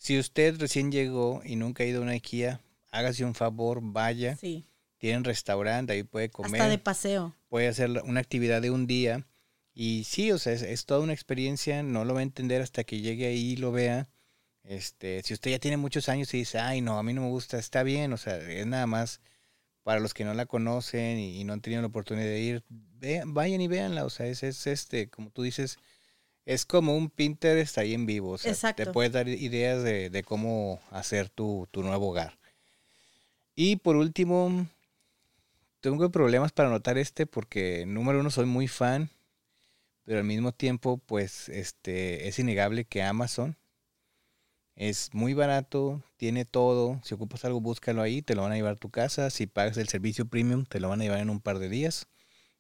Si 0.04 0.20
usted 0.20 0.60
recién 0.60 0.92
llegó 0.92 1.42
y 1.46 1.56
nunca 1.56 1.84
ha 1.84 1.88
ido 1.88 2.02
a 2.02 2.04
una 2.04 2.12
IKEA, 2.12 2.60
hágase 2.92 3.24
un 3.24 3.36
favor, 3.36 3.80
vaya. 3.82 4.36
Sí. 4.36 4.66
Tienen 4.98 5.24
restaurante, 5.24 5.94
ahí 5.94 6.04
puede 6.04 6.30
comer. 6.30 6.60
Hasta 6.60 6.70
de 6.70 6.78
paseo. 6.78 7.34
Puede 7.48 7.70
hacer 7.70 7.90
una 8.04 8.20
actividad 8.20 8.62
de 8.62 8.70
un 8.70 8.86
día. 8.86 9.26
Y 9.74 10.04
sí, 10.04 10.34
o 10.34 10.38
sea, 10.40 10.52
es, 10.52 10.62
es, 10.62 10.86
toda 10.86 11.00
una 11.00 11.14
experiencia, 11.14 11.84
no 11.84 12.04
lo 12.04 12.14
va 12.14 12.20
a 12.20 12.24
entender 12.24 12.62
hasta 12.62 12.84
que 12.84 13.00
llegue 13.00 13.28
ahí 13.28 13.54
y 13.54 13.56
lo 13.56 13.72
vea. 13.72 14.10
Este, 14.66 15.24
si 15.24 15.36
usted 15.36 15.52
ya 15.52 15.60
tiene 15.60 15.78
muchos 15.78 16.10
años 16.10 16.34
y 16.34 16.40
dice, 16.40 16.60
ay, 16.60 16.82
no, 16.82 17.00
a 17.00 17.04
mí 17.04 17.14
no 17.14 17.22
me 17.22 17.30
gusta, 17.30 17.58
está 17.58 17.84
bien, 17.84 18.12
o 18.12 18.18
sea, 18.18 18.38
es 18.40 18.68
nada 18.68 18.88
más 18.88 19.22
para 19.84 20.02
los 20.02 20.14
que 20.14 20.26
no 20.26 20.34
la 20.34 20.46
conocen 20.46 21.18
y, 21.18 21.40
y 21.40 21.46
no 21.46 21.54
han 21.54 21.62
tenido 21.62 21.82
la 21.82 21.88
oportunidad 21.88 22.26
de 22.26 22.42
ir, 22.42 22.64
vean, 22.68 23.34
vayan 23.34 23.62
y 23.62 23.70
véanla, 23.70 24.04
o 24.04 24.10
sea, 24.10 24.26
es, 24.26 24.44
es 24.44 24.68
este, 24.68 25.10
como 25.10 25.30
tú 25.30 25.44
dices, 25.44 25.80
es 26.46 26.66
como 26.66 26.96
un 26.98 27.10
Pinterest 27.10 27.78
ahí 27.78 27.94
en 27.94 28.06
vivo, 28.06 28.32
o 28.32 28.38
sea, 28.38 28.52
Exacto. 28.52 28.84
te 28.84 28.92
puedes 28.92 29.12
dar 29.12 29.28
ideas 29.28 29.84
de, 29.84 30.10
de 30.10 30.24
cómo 30.24 30.80
hacer 30.92 31.30
tu, 31.30 31.68
tu, 31.72 31.84
nuevo 31.84 32.10
hogar. 32.10 32.38
Y 33.56 33.78
por 33.78 33.96
último, 33.96 34.68
tengo 35.80 36.10
problemas 36.10 36.52
para 36.52 36.70
anotar 36.70 36.98
este 36.98 37.26
porque, 37.26 37.86
número 37.86 38.20
uno, 38.20 38.30
soy 38.32 38.46
muy 38.46 38.68
fan, 38.68 39.10
pero 40.06 40.20
al 40.20 40.26
mismo 40.26 40.52
tiempo, 40.52 40.98
pues, 40.98 41.50
este, 41.50 42.28
es 42.28 42.40
innegable 42.40 42.86
que 42.86 43.04
Amazon 43.04 43.58
es 44.76 45.14
muy 45.14 45.34
barato, 45.34 46.02
tiene 46.18 46.46
todo. 46.46 47.00
Si 47.04 47.14
ocupas 47.14 47.46
algo, 47.46 47.62
búscalo 47.62 48.02
ahí, 48.02 48.22
te 48.22 48.36
lo 48.36 48.42
van 48.42 48.54
a 48.54 48.56
llevar 48.56 48.74
a 48.74 48.80
tu 48.80 48.90
casa. 48.90 49.30
Si 49.30 49.46
pagas 49.46 49.78
el 49.78 49.88
servicio 49.88 50.26
premium, 50.26 50.66
te 50.66 50.80
lo 50.80 50.90
van 50.90 51.02
a 51.02 51.04
llevar 51.04 51.20
en 51.20 51.30
un 51.30 51.40
par 51.40 51.60
de 51.60 51.70
días. 51.70 52.08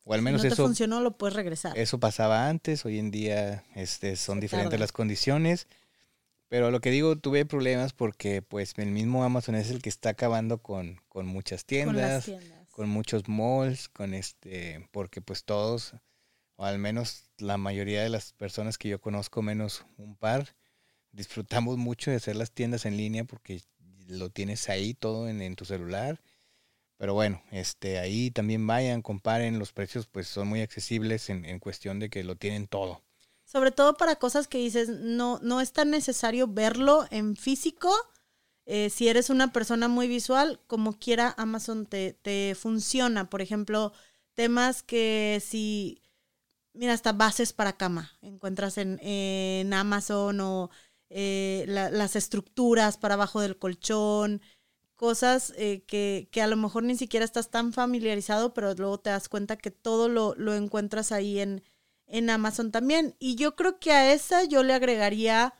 O 0.03 0.13
al 0.13 0.21
menos 0.21 0.41
si 0.41 0.47
no 0.47 0.51
te 0.51 0.53
eso. 0.55 0.65
funcionó, 0.65 1.01
lo 1.01 1.17
puedes 1.17 1.35
regresar. 1.35 1.77
Eso 1.77 1.99
pasaba 1.99 2.49
antes, 2.49 2.85
hoy 2.85 2.99
en 2.99 3.11
día 3.11 3.63
este, 3.75 4.15
son 4.15 4.39
diferentes 4.39 4.71
tarda. 4.71 4.83
las 4.83 4.91
condiciones. 4.91 5.67
Pero 6.53 6.69
lo 6.69 6.81
que 6.81 6.91
digo, 6.91 7.15
tuve 7.17 7.45
problemas 7.45 7.93
porque 7.93 8.43
pues 8.43 8.73
el 8.77 8.91
mismo 8.91 9.23
Amazon 9.23 9.55
es 9.55 9.71
el 9.71 9.81
que 9.81 9.89
está 9.89 10.09
acabando 10.09 10.59
con, 10.59 11.01
con 11.09 11.25
muchas 11.25 11.65
tiendas, 11.65 12.25
con, 12.25 12.39
tiendas. 12.39 12.67
con 12.69 12.89
muchos 12.89 13.27
malls, 13.27 13.89
con 13.89 14.13
este, 14.13 14.87
porque 14.91 15.19
pues 15.19 15.45
todos, 15.45 15.95
o 16.55 16.65
al 16.65 16.77
menos 16.77 17.23
la 17.39 17.57
mayoría 17.57 18.03
de 18.03 18.09
las 18.09 18.33
personas 18.33 18.77
que 18.77 18.89
yo 18.89 19.01
conozco, 19.01 19.41
menos 19.41 19.83
un 19.97 20.15
par, 20.15 20.55
disfrutamos 21.11 21.77
mucho 21.77 22.11
de 22.11 22.17
hacer 22.17 22.35
las 22.35 22.51
tiendas 22.51 22.85
en 22.85 22.97
línea 22.97 23.23
porque 23.23 23.61
lo 24.05 24.29
tienes 24.29 24.69
ahí 24.69 24.93
todo 24.93 25.27
en, 25.29 25.41
en, 25.41 25.55
tu 25.55 25.65
celular. 25.65 26.21
Pero 26.97 27.13
bueno, 27.13 27.41
este, 27.51 27.99
ahí 27.99 28.31
también 28.31 28.65
vayan, 28.65 29.01
comparen, 29.01 29.59
los 29.59 29.73
precios 29.73 30.07
pues 30.07 30.27
son 30.27 30.47
muy 30.47 30.61
accesibles 30.61 31.29
en, 31.29 31.45
en 31.45 31.59
cuestión 31.59 31.99
de 31.99 32.09
que 32.09 32.23
lo 32.23 32.35
tienen 32.35 32.67
todo. 32.67 33.01
Sobre 33.45 33.71
todo 33.71 33.95
para 33.95 34.15
cosas 34.15 34.47
que 34.47 34.57
dices, 34.57 34.89
no, 34.89 35.39
no 35.41 35.61
es 35.61 35.73
tan 35.73 35.89
necesario 35.89 36.47
verlo 36.47 37.05
en 37.11 37.35
físico. 37.35 37.93
Eh, 38.65 38.89
si 38.89 39.09
eres 39.09 39.29
una 39.29 39.51
persona 39.51 39.87
muy 39.87 40.07
visual, 40.07 40.61
como 40.67 40.93
quiera, 40.93 41.35
Amazon 41.37 41.85
te, 41.85 42.13
te 42.13 42.55
funciona. 42.55 43.29
Por 43.29 43.41
ejemplo, 43.41 43.91
temas 44.33 44.81
que 44.81 45.41
si, 45.45 46.01
mira, 46.73 46.93
hasta 46.93 47.13
bases 47.13 47.53
para 47.53 47.77
cama 47.77 48.13
encuentras 48.21 48.77
en, 48.77 48.99
en 49.03 49.73
Amazon 49.73 50.39
o 50.39 50.69
eh, 51.09 51.65
la, 51.67 51.91
las 51.91 52.15
estructuras 52.15 52.97
para 52.97 53.15
abajo 53.15 53.41
del 53.41 53.57
colchón, 53.59 54.41
cosas 54.95 55.53
eh, 55.57 55.83
que, 55.87 56.29
que, 56.31 56.41
a 56.41 56.47
lo 56.47 56.55
mejor 56.55 56.83
ni 56.83 56.95
siquiera 56.95 57.25
estás 57.25 57.49
tan 57.49 57.73
familiarizado, 57.73 58.53
pero 58.53 58.73
luego 58.73 58.99
te 58.99 59.09
das 59.09 59.29
cuenta 59.29 59.57
que 59.57 59.71
todo 59.71 60.09
lo, 60.09 60.35
lo 60.35 60.53
encuentras 60.53 61.11
ahí 61.11 61.39
en, 61.39 61.63
en, 62.07 62.29
Amazon 62.29 62.71
también. 62.71 63.15
Y 63.19 63.35
yo 63.35 63.55
creo 63.55 63.79
que 63.79 63.91
a 63.91 64.13
esa 64.13 64.43
yo 64.45 64.63
le 64.63 64.73
agregaría, 64.73 65.53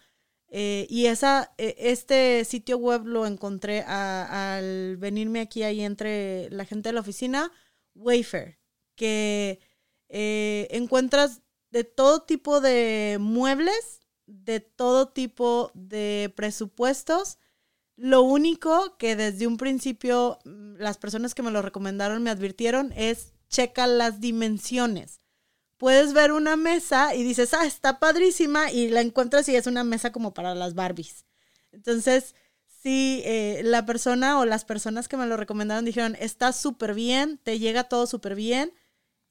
eh, 0.50 0.86
y 0.90 1.08
esa, 1.08 1.54
eh, 1.58 1.76
este 1.80 2.46
sitio 2.46 2.78
web 2.78 3.06
lo 3.06 3.26
encontré 3.26 3.82
a, 3.88 4.56
al 4.56 4.98
venirme 4.98 5.42
aquí 5.42 5.64
ahí 5.64 5.82
entre 5.82 6.50
la 6.52 6.66
gente 6.66 6.90
de 6.90 6.94
la 6.94 7.02
oficina, 7.02 7.52
Wayfair, 7.96 8.60
que 8.96 9.60
encuentras 10.10 11.42
de 11.72 11.84
todo 11.84 12.22
tipo 12.22 12.62
de 12.62 13.18
muebles 13.20 14.04
de 14.26 14.60
todo 14.60 15.10
tipo 15.10 15.72
de 15.74 16.34
presupuestos. 16.36 17.38
Lo 17.96 18.24
único 18.24 18.98
que 18.98 19.16
desde 19.16 19.48
un 19.48 19.58
principio 19.58 20.40
mm, 20.46 20.76
las 20.78 20.98
personas 20.98 21.36
que 21.36 21.44
me 21.44 21.52
lo 21.52 21.62
recomendaron 21.62 22.24
me 22.24 22.30
advirtieron 22.30 22.92
es 22.96 23.34
checa 23.50 23.88
las 23.88 24.20
dimensiones. 24.20 25.22
Puedes 25.78 26.14
ver 26.14 26.32
una 26.32 26.56
mesa 26.56 27.14
y 27.14 27.24
dices, 27.24 27.54
ah, 27.54 27.66
está 27.66 28.00
padrísima 28.00 28.72
y 28.72 28.90
la 28.90 29.02
encuentras 29.02 29.48
y 29.50 29.56
es 29.56 29.68
una 29.68 29.84
mesa 29.84 30.12
como 30.12 30.34
para 30.34 30.56
las 30.56 30.76
Barbies. 30.76 31.26
Entonces, 31.72 32.36
si 32.82 33.22
eh, 33.26 33.62
la 33.64 33.86
persona 33.86 34.40
o 34.40 34.46
las 34.46 34.66
personas 34.66 35.08
que 35.08 35.18
me 35.18 35.26
lo 35.26 35.38
recomendaron 35.38 35.86
dijeron, 35.86 36.16
está 36.20 36.52
súper 36.54 36.94
bien, 36.94 37.40
te 37.44 37.60
llega 37.60 37.86
todo 37.86 38.08
súper 38.08 38.36
bien, 38.36 38.74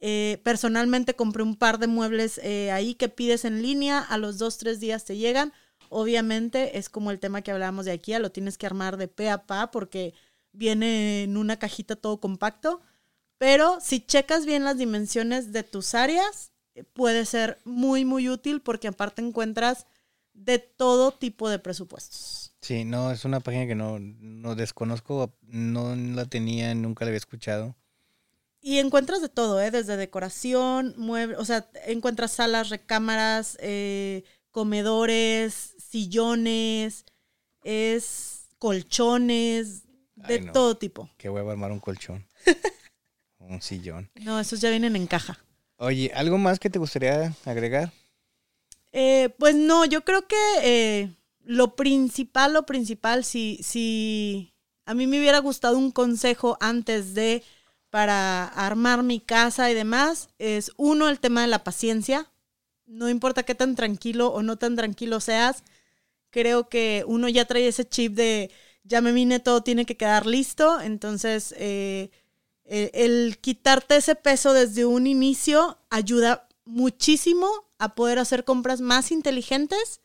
eh, 0.00 0.40
personalmente 0.42 1.14
compré 1.14 1.42
un 1.42 1.56
par 1.56 1.78
de 1.78 1.86
muebles 1.86 2.38
eh, 2.42 2.72
ahí 2.72 2.94
que 2.94 3.08
pides 3.08 3.44
en 3.44 3.62
línea, 3.62 4.00
a 4.00 4.18
los 4.18 4.36
dos, 4.38 4.58
tres 4.58 4.80
días 4.80 5.04
te 5.04 5.16
llegan. 5.16 5.52
Obviamente 5.92 6.78
es 6.78 6.88
como 6.88 7.10
el 7.10 7.20
tema 7.20 7.42
que 7.42 7.50
hablábamos 7.50 7.84
de 7.84 7.92
aquí, 7.92 8.16
lo 8.18 8.32
tienes 8.32 8.56
que 8.56 8.66
armar 8.66 8.96
de 8.96 9.08
pe 9.08 9.28
a 9.28 9.46
pa 9.46 9.70
porque 9.70 10.14
viene 10.52 11.24
en 11.24 11.36
una 11.36 11.58
cajita 11.58 11.96
todo 11.96 12.18
compacto. 12.18 12.80
Pero 13.36 13.78
si 13.80 14.00
checas 14.00 14.46
bien 14.46 14.64
las 14.64 14.78
dimensiones 14.78 15.52
de 15.52 15.64
tus 15.64 15.94
áreas, 15.94 16.52
eh, 16.74 16.84
puede 16.84 17.26
ser 17.26 17.58
muy, 17.64 18.04
muy 18.04 18.28
útil 18.28 18.62
porque 18.62 18.88
aparte 18.88 19.20
encuentras 19.20 19.86
de 20.32 20.58
todo 20.58 21.12
tipo 21.12 21.50
de 21.50 21.58
presupuestos. 21.58 22.54
Sí, 22.62 22.84
no, 22.84 23.10
es 23.10 23.24
una 23.24 23.40
página 23.40 23.66
que 23.66 23.74
no, 23.74 23.98
no 23.98 24.54
desconozco, 24.54 25.34
no 25.42 25.94
la 25.94 26.24
tenía, 26.26 26.74
nunca 26.74 27.04
la 27.04 27.10
había 27.10 27.18
escuchado. 27.18 27.76
Y 28.60 28.78
encuentras 28.78 29.20
de 29.20 29.28
todo, 29.28 29.60
¿eh? 29.60 29.72
Desde 29.72 29.96
decoración, 29.96 30.94
muebles, 30.96 31.38
o 31.38 31.44
sea, 31.44 31.68
encuentras 31.86 32.30
salas, 32.30 32.70
recámaras, 32.70 33.58
eh, 33.60 34.22
comedores, 34.52 35.74
sillones, 35.78 37.04
es 37.64 38.46
colchones, 38.58 39.82
de 40.14 40.34
Ay, 40.34 40.40
no. 40.42 40.52
todo 40.52 40.76
tipo. 40.76 41.10
Que 41.16 41.28
voy 41.28 41.44
a 41.44 41.50
armar 41.50 41.72
un 41.72 41.80
colchón. 41.80 42.24
un 43.40 43.60
sillón. 43.60 44.10
No, 44.14 44.38
esos 44.38 44.60
ya 44.60 44.70
vienen 44.70 44.94
en 44.94 45.06
caja. 45.06 45.38
Oye, 45.76 46.12
¿algo 46.14 46.38
más 46.38 46.60
que 46.60 46.70
te 46.70 46.78
gustaría 46.78 47.34
agregar? 47.44 47.92
Eh, 48.92 49.30
pues 49.38 49.56
no, 49.56 49.84
yo 49.84 50.04
creo 50.04 50.28
que 50.28 50.36
eh, 50.62 51.12
lo 51.44 51.74
principal, 51.74 52.52
lo 52.52 52.66
principal, 52.66 53.24
si, 53.24 53.58
si 53.62 54.54
a 54.84 54.94
mí 54.94 55.06
me 55.06 55.18
hubiera 55.18 55.38
gustado 55.38 55.78
un 55.78 55.90
consejo 55.90 56.56
antes 56.60 57.14
de 57.14 57.42
para 57.90 58.46
armar 58.46 59.02
mi 59.02 59.20
casa 59.20 59.70
y 59.70 59.74
demás, 59.74 60.28
es 60.38 60.72
uno, 60.76 61.08
el 61.08 61.20
tema 61.20 61.42
de 61.42 61.48
la 61.48 61.64
paciencia. 61.64 62.31
No 62.86 63.08
importa 63.08 63.42
qué 63.42 63.54
tan 63.54 63.74
tranquilo 63.74 64.28
o 64.28 64.42
no 64.42 64.56
tan 64.56 64.76
tranquilo 64.76 65.20
seas, 65.20 65.62
creo 66.30 66.68
que 66.68 67.04
uno 67.06 67.28
ya 67.28 67.44
trae 67.46 67.68
ese 67.68 67.88
chip 67.88 68.14
de 68.14 68.50
ya 68.84 69.00
me 69.00 69.12
vine, 69.12 69.40
todo 69.40 69.62
tiene 69.62 69.86
que 69.86 69.96
quedar 69.96 70.26
listo. 70.26 70.80
Entonces, 70.80 71.54
eh, 71.58 72.10
el 72.64 73.38
quitarte 73.40 73.96
ese 73.96 74.14
peso 74.14 74.52
desde 74.52 74.84
un 74.84 75.06
inicio 75.06 75.78
ayuda 75.90 76.48
muchísimo 76.64 77.48
a 77.78 77.94
poder 77.94 78.18
hacer 78.18 78.44
compras 78.44 78.80
más 78.80 79.10
inteligentes, 79.12 80.00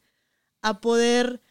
a 0.62 0.82
poder 0.82 1.42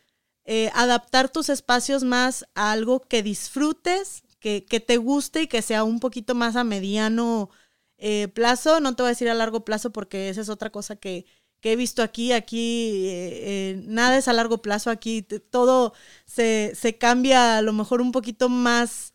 eh, 0.44 0.70
adaptar 0.74 1.28
tus 1.28 1.48
espacios 1.48 2.04
más 2.04 2.46
a 2.54 2.72
algo 2.72 3.00
que 3.00 3.22
disfrutes, 3.22 4.22
que, 4.40 4.60
te 4.60 4.96
guste 4.96 5.42
y 5.42 5.46
que 5.48 5.60
sea 5.60 5.82
un 5.82 5.98
poquito 5.98 6.36
más 6.36 6.54
a 6.54 6.62
mediano 6.62 7.50
eh, 7.99 8.28
plazo. 8.28 8.80
No 8.80 8.94
te 8.94 9.03
voy 9.03 9.09
a 9.09 9.11
decir 9.11 9.28
a 9.28 9.34
largo 9.34 9.64
plazo 9.64 9.90
porque 9.90 10.28
esa 10.28 10.40
es 10.40 10.49
otra 10.49 10.70
cosa 10.70 10.97
que, 10.97 11.26
he 11.62 11.74
visto 11.74 12.03
aquí. 12.03 12.32
Aquí 12.32 13.07
eh, 13.09 13.82
nada 13.86 14.16
es 14.16 14.28
a 14.28 14.32
largo 14.32 14.62
plazo, 14.62 14.88
aquí 14.90 15.22
todo 15.22 15.94
se, 16.24 16.72
se 16.76 16.97
cambia 16.97 17.59
a 17.59 17.62
lo 17.62 17.72
mejor 17.72 18.01
un 18.01 18.12
poquito 18.12 18.49
más 18.49 19.12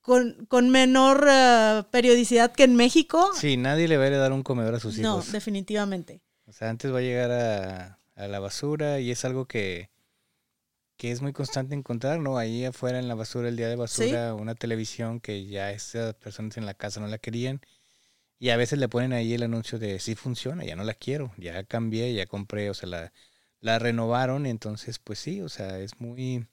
con, 0.00 0.70
menor 0.70 1.26
eh, 1.30 1.82
periodicidad 1.90 2.52
que 2.52 2.64
en 2.64 2.76
México. 2.76 3.30
Sí, 3.34 3.56
nadie 3.56 3.88
le 3.88 3.96
va 3.96 4.06
a 4.06 4.10
dar 4.10 4.32
un 4.32 4.42
comedor 4.42 4.74
a 4.74 4.80
sus 4.80 4.98
hijos. 4.98 5.26
No, 5.26 5.32
definitivamente. 5.32 6.20
O 6.46 6.52
sea, 6.52 6.70
antes 6.70 6.92
va 6.92 6.98
a 6.98 7.02
llegar 7.02 7.30
a, 7.30 7.98
la 8.16 8.40
basura 8.40 9.00
y 9.00 9.10
es 9.10 9.24
algo 9.24 9.46
que, 9.46 9.88
que 10.96 11.10
es 11.10 11.22
muy 11.22 11.32
constante 11.32 11.74
encontrar, 11.74 12.18
¿no? 12.18 12.36
Ahí 12.36 12.64
afuera 12.64 12.98
en 12.98 13.08
la 13.08 13.14
basura, 13.14 13.48
el 13.48 13.56
día 13.56 13.68
de 13.68 13.76
basura, 13.76 14.34
una 14.34 14.54
televisión 14.54 15.20
que 15.20 15.46
ya 15.46 15.70
esas 15.70 16.14
personas 16.14 16.56
en 16.58 16.66
la 16.66 16.74
casa 16.74 17.00
no 17.00 17.06
la 17.06 17.18
querían. 17.18 17.60
Y 18.40 18.48
a 18.48 18.56
veces 18.56 18.80
le 18.80 18.88
ponen 18.88 19.12
ahí 19.12 19.34
el 19.34 19.44
anuncio 19.44 19.78
de 19.78 20.00
sí 20.00 20.16
funciona, 20.16 20.64
ya 20.64 20.74
no 20.74 20.82
la 20.82 20.94
quiero, 20.94 21.32
ya 21.36 21.62
cambié, 21.62 22.12
ya 22.14 22.26
compré, 22.26 22.70
o 22.70 22.74
sea, 22.74 22.88
la, 22.88 23.12
la 23.60 23.78
renovaron, 23.78 24.46
entonces 24.46 24.98
pues 24.98 25.20
sí, 25.20 25.40
o 25.42 25.48
sea, 25.48 25.78
es 25.78 26.00
muy 26.00 26.46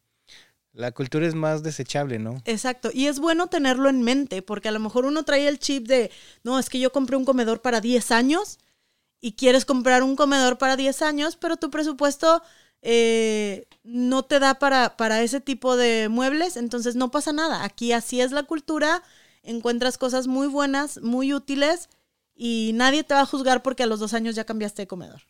la 0.77 0.91
cultura 0.91 1.25
es 1.25 1.33
más 1.33 1.63
desechable, 1.63 2.19
¿no? 2.19 2.39
Exacto. 2.45 2.91
Y 2.93 3.07
es 3.07 3.19
bueno 3.19 3.47
tenerlo 3.47 3.89
en 3.89 4.03
mente, 4.03 4.43
porque 4.43 4.69
a 4.69 4.71
lo 4.71 4.79
mejor 4.79 5.05
uno 5.05 5.23
trae 5.23 5.47
el 5.47 5.57
chip 5.57 5.87
de, 5.87 6.11
no, 6.43 6.59
es 6.59 6.69
que 6.69 6.79
yo 6.79 6.91
compré 6.91 7.17
un 7.17 7.25
comedor 7.25 7.61
para 7.63 7.81
10 7.81 8.11
años 8.11 8.59
y 9.19 9.33
quieres 9.33 9.65
comprar 9.65 10.03
un 10.03 10.15
comedor 10.15 10.59
para 10.59 10.75
10 10.75 11.01
años, 11.01 11.35
pero 11.35 11.57
tu 11.57 11.71
presupuesto 11.71 12.43
eh, 12.83 13.67
no 13.83 14.23
te 14.23 14.39
da 14.39 14.59
para, 14.59 14.97
para 14.97 15.23
ese 15.23 15.41
tipo 15.41 15.77
de 15.77 16.09
muebles, 16.09 16.57
entonces 16.57 16.95
no 16.95 17.09
pasa 17.09 17.33
nada. 17.33 17.63
Aquí 17.63 17.91
así 17.91 18.21
es 18.21 18.31
la 18.31 18.43
cultura, 18.43 19.01
encuentras 19.47 19.97
cosas 19.97 20.27
muy 20.27 20.47
buenas, 20.47 21.01
muy 21.01 21.33
útiles 21.33 21.89
y 22.35 22.71
nadie 22.75 23.03
te 23.03 23.13
va 23.13 23.21
a 23.21 23.25
juzgar 23.25 23.63
porque 23.63 23.83
a 23.83 23.87
los 23.87 23.99
dos 23.99 24.13
años 24.13 24.35
ya 24.35 24.45
cambiaste 24.45 24.83
de 24.83 24.87
comedor. 24.87 25.21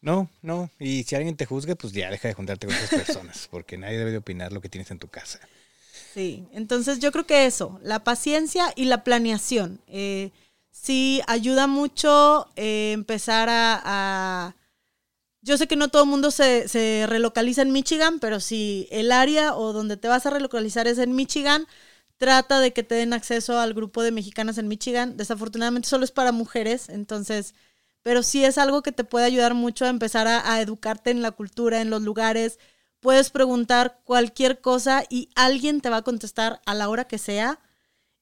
No, 0.00 0.28
no. 0.42 0.70
Y 0.78 1.02
si 1.04 1.16
alguien 1.16 1.34
te 1.34 1.46
juzga, 1.46 1.74
pues 1.74 1.94
ya 1.94 2.10
deja 2.10 2.28
de 2.28 2.34
juntarte 2.34 2.66
con 2.66 2.76
esas 2.76 2.90
personas, 2.90 3.48
porque 3.50 3.78
nadie 3.78 3.98
debe 3.98 4.12
de 4.12 4.18
opinar 4.18 4.52
lo 4.52 4.60
que 4.60 4.68
tienes 4.68 4.90
en 4.90 4.98
tu 4.98 5.08
casa. 5.08 5.40
Sí, 6.12 6.46
entonces 6.52 7.00
yo 7.00 7.10
creo 7.10 7.26
que 7.26 7.46
eso, 7.46 7.80
la 7.82 8.04
paciencia 8.04 8.72
y 8.76 8.84
la 8.84 9.02
planeación. 9.02 9.80
Eh, 9.88 10.30
sí, 10.70 11.22
ayuda 11.26 11.66
mucho 11.66 12.48
eh, 12.54 12.92
empezar 12.92 13.48
a, 13.50 14.54
Yo 15.40 15.56
sé 15.56 15.66
que 15.66 15.76
no 15.76 15.88
todo 15.88 16.04
el 16.04 16.10
mundo 16.10 16.30
se, 16.30 16.68
se 16.68 17.06
relocaliza 17.08 17.62
en 17.62 17.72
Michigan, 17.72 18.20
pero 18.20 18.40
si 18.40 18.86
el 18.90 19.10
área 19.10 19.54
o 19.56 19.72
donde 19.72 19.96
te 19.96 20.08
vas 20.08 20.26
a 20.26 20.30
relocalizar 20.30 20.86
es 20.86 20.98
en 20.98 21.16
Michigan, 21.16 21.66
trata 22.18 22.60
de 22.60 22.72
que 22.72 22.82
te 22.82 22.94
den 22.94 23.12
acceso 23.12 23.58
al 23.58 23.74
grupo 23.74 24.02
de 24.02 24.12
mexicanas 24.12 24.58
en 24.58 24.68
Michigan. 24.68 25.16
Desafortunadamente 25.16 25.88
solo 25.88 26.04
es 26.04 26.12
para 26.12 26.32
mujeres, 26.32 26.88
entonces 26.88 27.54
pero 28.04 28.22
sí 28.22 28.44
es 28.44 28.58
algo 28.58 28.82
que 28.82 28.92
te 28.92 29.02
puede 29.02 29.24
ayudar 29.24 29.54
mucho 29.54 29.86
a 29.86 29.88
empezar 29.88 30.28
a, 30.28 30.60
educarte 30.60 31.10
en 31.10 31.22
la 31.22 31.32
cultura, 31.32 31.80
en 31.80 31.90
los 31.90 32.02
lugares. 32.02 32.58
Puedes 33.00 33.30
preguntar 33.30 34.00
cualquier 34.04 34.60
cosa 34.60 35.04
y 35.08 35.30
alguien 35.36 35.80
te 35.80 35.88
va 35.90 35.98
a 35.98 36.02
contestar 36.02 36.60
a 36.66 36.74
la 36.74 36.90
hora 36.90 37.06
que 37.06 37.18
sea. 37.18 37.60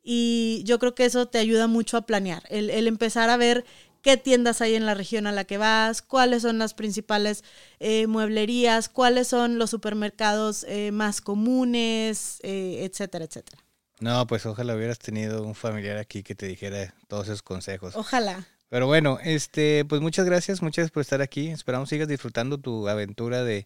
Y 0.02 0.62
yo 0.66 0.78
creo 0.78 0.94
que 0.94 1.04
eso 1.04 1.26
te 1.26 1.38
ayuda 1.38 1.66
mucho 1.66 1.96
a 1.96 2.06
planear, 2.06 2.44
el, 2.48 2.70
empezar 2.86 3.28
a 3.30 3.36
ver 3.36 3.64
qué 4.02 4.16
tiendas 4.16 4.60
hay 4.60 4.76
en 4.76 4.86
la 4.86 4.94
región 4.94 5.26
a 5.26 5.32
la 5.32 5.44
que 5.44 5.58
vas, 5.58 6.02
cuáles 6.02 6.42
son 6.42 6.58
las 6.58 6.74
principales 6.74 7.44
eh, 7.80 8.06
mueblerías, 8.06 8.88
cuáles 8.88 9.28
son 9.28 9.58
los 9.58 9.70
supermercados 9.70 10.64
eh, 10.68 10.92
más 10.92 11.20
comunes, 11.20 12.38
eh, 12.42 12.84
etcétera, 12.84 13.24
etcétera. 13.24 13.62
No, 14.02 14.26
pues 14.26 14.44
ojalá 14.46 14.74
hubieras 14.74 14.98
tenido 14.98 15.44
un 15.44 15.54
familiar 15.54 15.96
aquí 15.96 16.24
que 16.24 16.34
te 16.34 16.46
dijera 16.46 16.92
todos 17.06 17.28
esos 17.28 17.42
consejos. 17.42 17.94
Ojalá. 17.94 18.44
Pero 18.68 18.88
bueno, 18.88 19.20
este, 19.22 19.84
pues 19.84 20.00
muchas 20.00 20.26
gracias, 20.26 20.60
muchas 20.60 20.78
gracias 20.78 20.90
por 20.90 21.02
estar 21.02 21.22
aquí. 21.22 21.50
Esperamos 21.50 21.88
sigas 21.88 22.08
disfrutando 22.08 22.58
tu 22.58 22.88
aventura 22.88 23.44
de, 23.44 23.64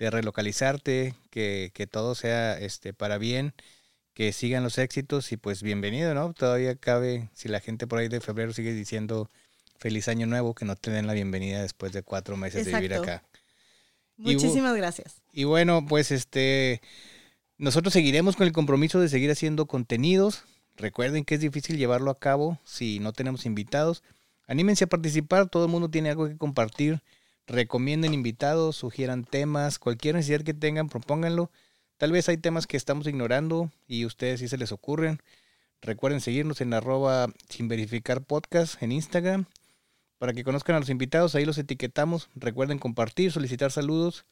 relocalizarte, 0.00 1.14
que, 1.30 1.88
todo 1.88 2.16
sea 2.16 2.58
este 2.58 2.94
para 2.94 3.16
bien, 3.16 3.54
que 4.12 4.32
sigan 4.32 4.64
los 4.64 4.78
éxitos 4.78 5.30
y 5.30 5.36
pues 5.36 5.62
bienvenido, 5.62 6.14
¿no? 6.14 6.32
Todavía 6.32 6.74
cabe, 6.74 7.30
si 7.32 7.48
la 7.48 7.60
gente 7.60 7.86
por 7.86 8.00
ahí 8.00 8.08
de 8.08 8.20
febrero 8.20 8.52
sigue 8.52 8.72
diciendo 8.72 9.30
feliz 9.78 10.08
año 10.08 10.26
nuevo, 10.26 10.54
que 10.56 10.64
no 10.64 10.74
te 10.74 10.90
den 10.90 11.06
la 11.06 11.12
bienvenida 11.12 11.62
después 11.62 11.92
de 11.92 12.02
cuatro 12.02 12.36
meses 12.36 12.66
de 12.66 12.74
vivir 12.74 12.94
acá. 12.94 13.22
Muchísimas 14.16 14.74
gracias. 14.74 15.22
Y 15.32 15.44
bueno, 15.44 15.86
pues 15.86 16.10
este, 16.10 16.80
nosotros 17.58 17.92
seguiremos 17.92 18.36
con 18.36 18.46
el 18.46 18.52
compromiso 18.52 19.00
de 19.00 19.08
seguir 19.08 19.30
haciendo 19.30 19.66
contenidos. 19.66 20.44
Recuerden 20.76 21.24
que 21.24 21.36
es 21.36 21.40
difícil 21.40 21.78
llevarlo 21.78 22.10
a 22.10 22.18
cabo 22.18 22.58
si 22.64 22.98
no 22.98 23.12
tenemos 23.12 23.46
invitados 23.46 24.02
Anímense 24.46 24.84
a 24.84 24.88
participar, 24.88 25.48
todo 25.48 25.64
el 25.64 25.70
mundo 25.70 25.90
tiene 25.90 26.10
algo 26.10 26.28
que 26.28 26.36
compartir. 26.36 27.02
Recomienden 27.46 28.14
invitados, 28.14 28.76
sugieran 28.76 29.24
temas, 29.24 29.78
cualquier 29.78 30.14
necesidad 30.14 30.42
que 30.42 30.54
tengan, 30.54 30.88
propónganlo. 30.88 31.50
Tal 31.96 32.12
vez 32.12 32.28
hay 32.28 32.36
temas 32.36 32.66
que 32.66 32.76
estamos 32.76 33.06
ignorando 33.06 33.70
y 33.88 34.04
ustedes 34.04 34.40
sí 34.40 34.48
se 34.48 34.58
les 34.58 34.72
ocurren. 34.72 35.20
Recuerden 35.82 36.20
seguirnos 36.20 36.60
en 36.60 36.74
arroba 36.74 37.28
sin 37.48 37.68
verificar 37.68 38.24
podcast 38.24 38.80
en 38.82 38.92
Instagram 38.92 39.46
para 40.18 40.32
que 40.32 40.44
conozcan 40.44 40.76
a 40.76 40.80
los 40.80 40.90
invitados. 40.90 41.34
Ahí 41.34 41.44
los 41.44 41.58
etiquetamos. 41.58 42.28
Recuerden 42.34 42.78
compartir, 42.78 43.32
solicitar 43.32 43.72
saludos. 43.72 44.26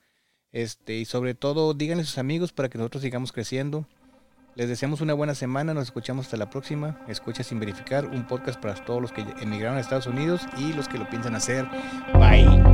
Este, 0.54 0.94
y 0.94 1.04
sobre 1.04 1.34
todo, 1.34 1.74
díganle 1.74 2.04
a 2.04 2.06
sus 2.06 2.16
amigos 2.16 2.52
para 2.52 2.70
que 2.70 2.78
nosotros 2.78 3.02
sigamos 3.02 3.32
creciendo. 3.32 3.86
Les 4.54 4.68
deseamos 4.68 5.00
una 5.00 5.12
buena 5.12 5.34
semana, 5.34 5.74
nos 5.74 5.84
escuchamos 5.84 6.26
hasta 6.26 6.36
la 6.36 6.48
próxima. 6.48 7.00
Escucha 7.08 7.42
sin 7.42 7.58
verificar, 7.58 8.06
un 8.06 8.24
podcast 8.24 8.60
para 8.60 8.76
todos 8.76 9.02
los 9.02 9.10
que 9.10 9.26
emigraron 9.42 9.76
a 9.76 9.80
Estados 9.80 10.06
Unidos 10.06 10.42
y 10.56 10.72
los 10.72 10.88
que 10.88 10.96
lo 10.96 11.10
piensan 11.10 11.34
hacer. 11.34 11.66
Bye. 12.14 12.73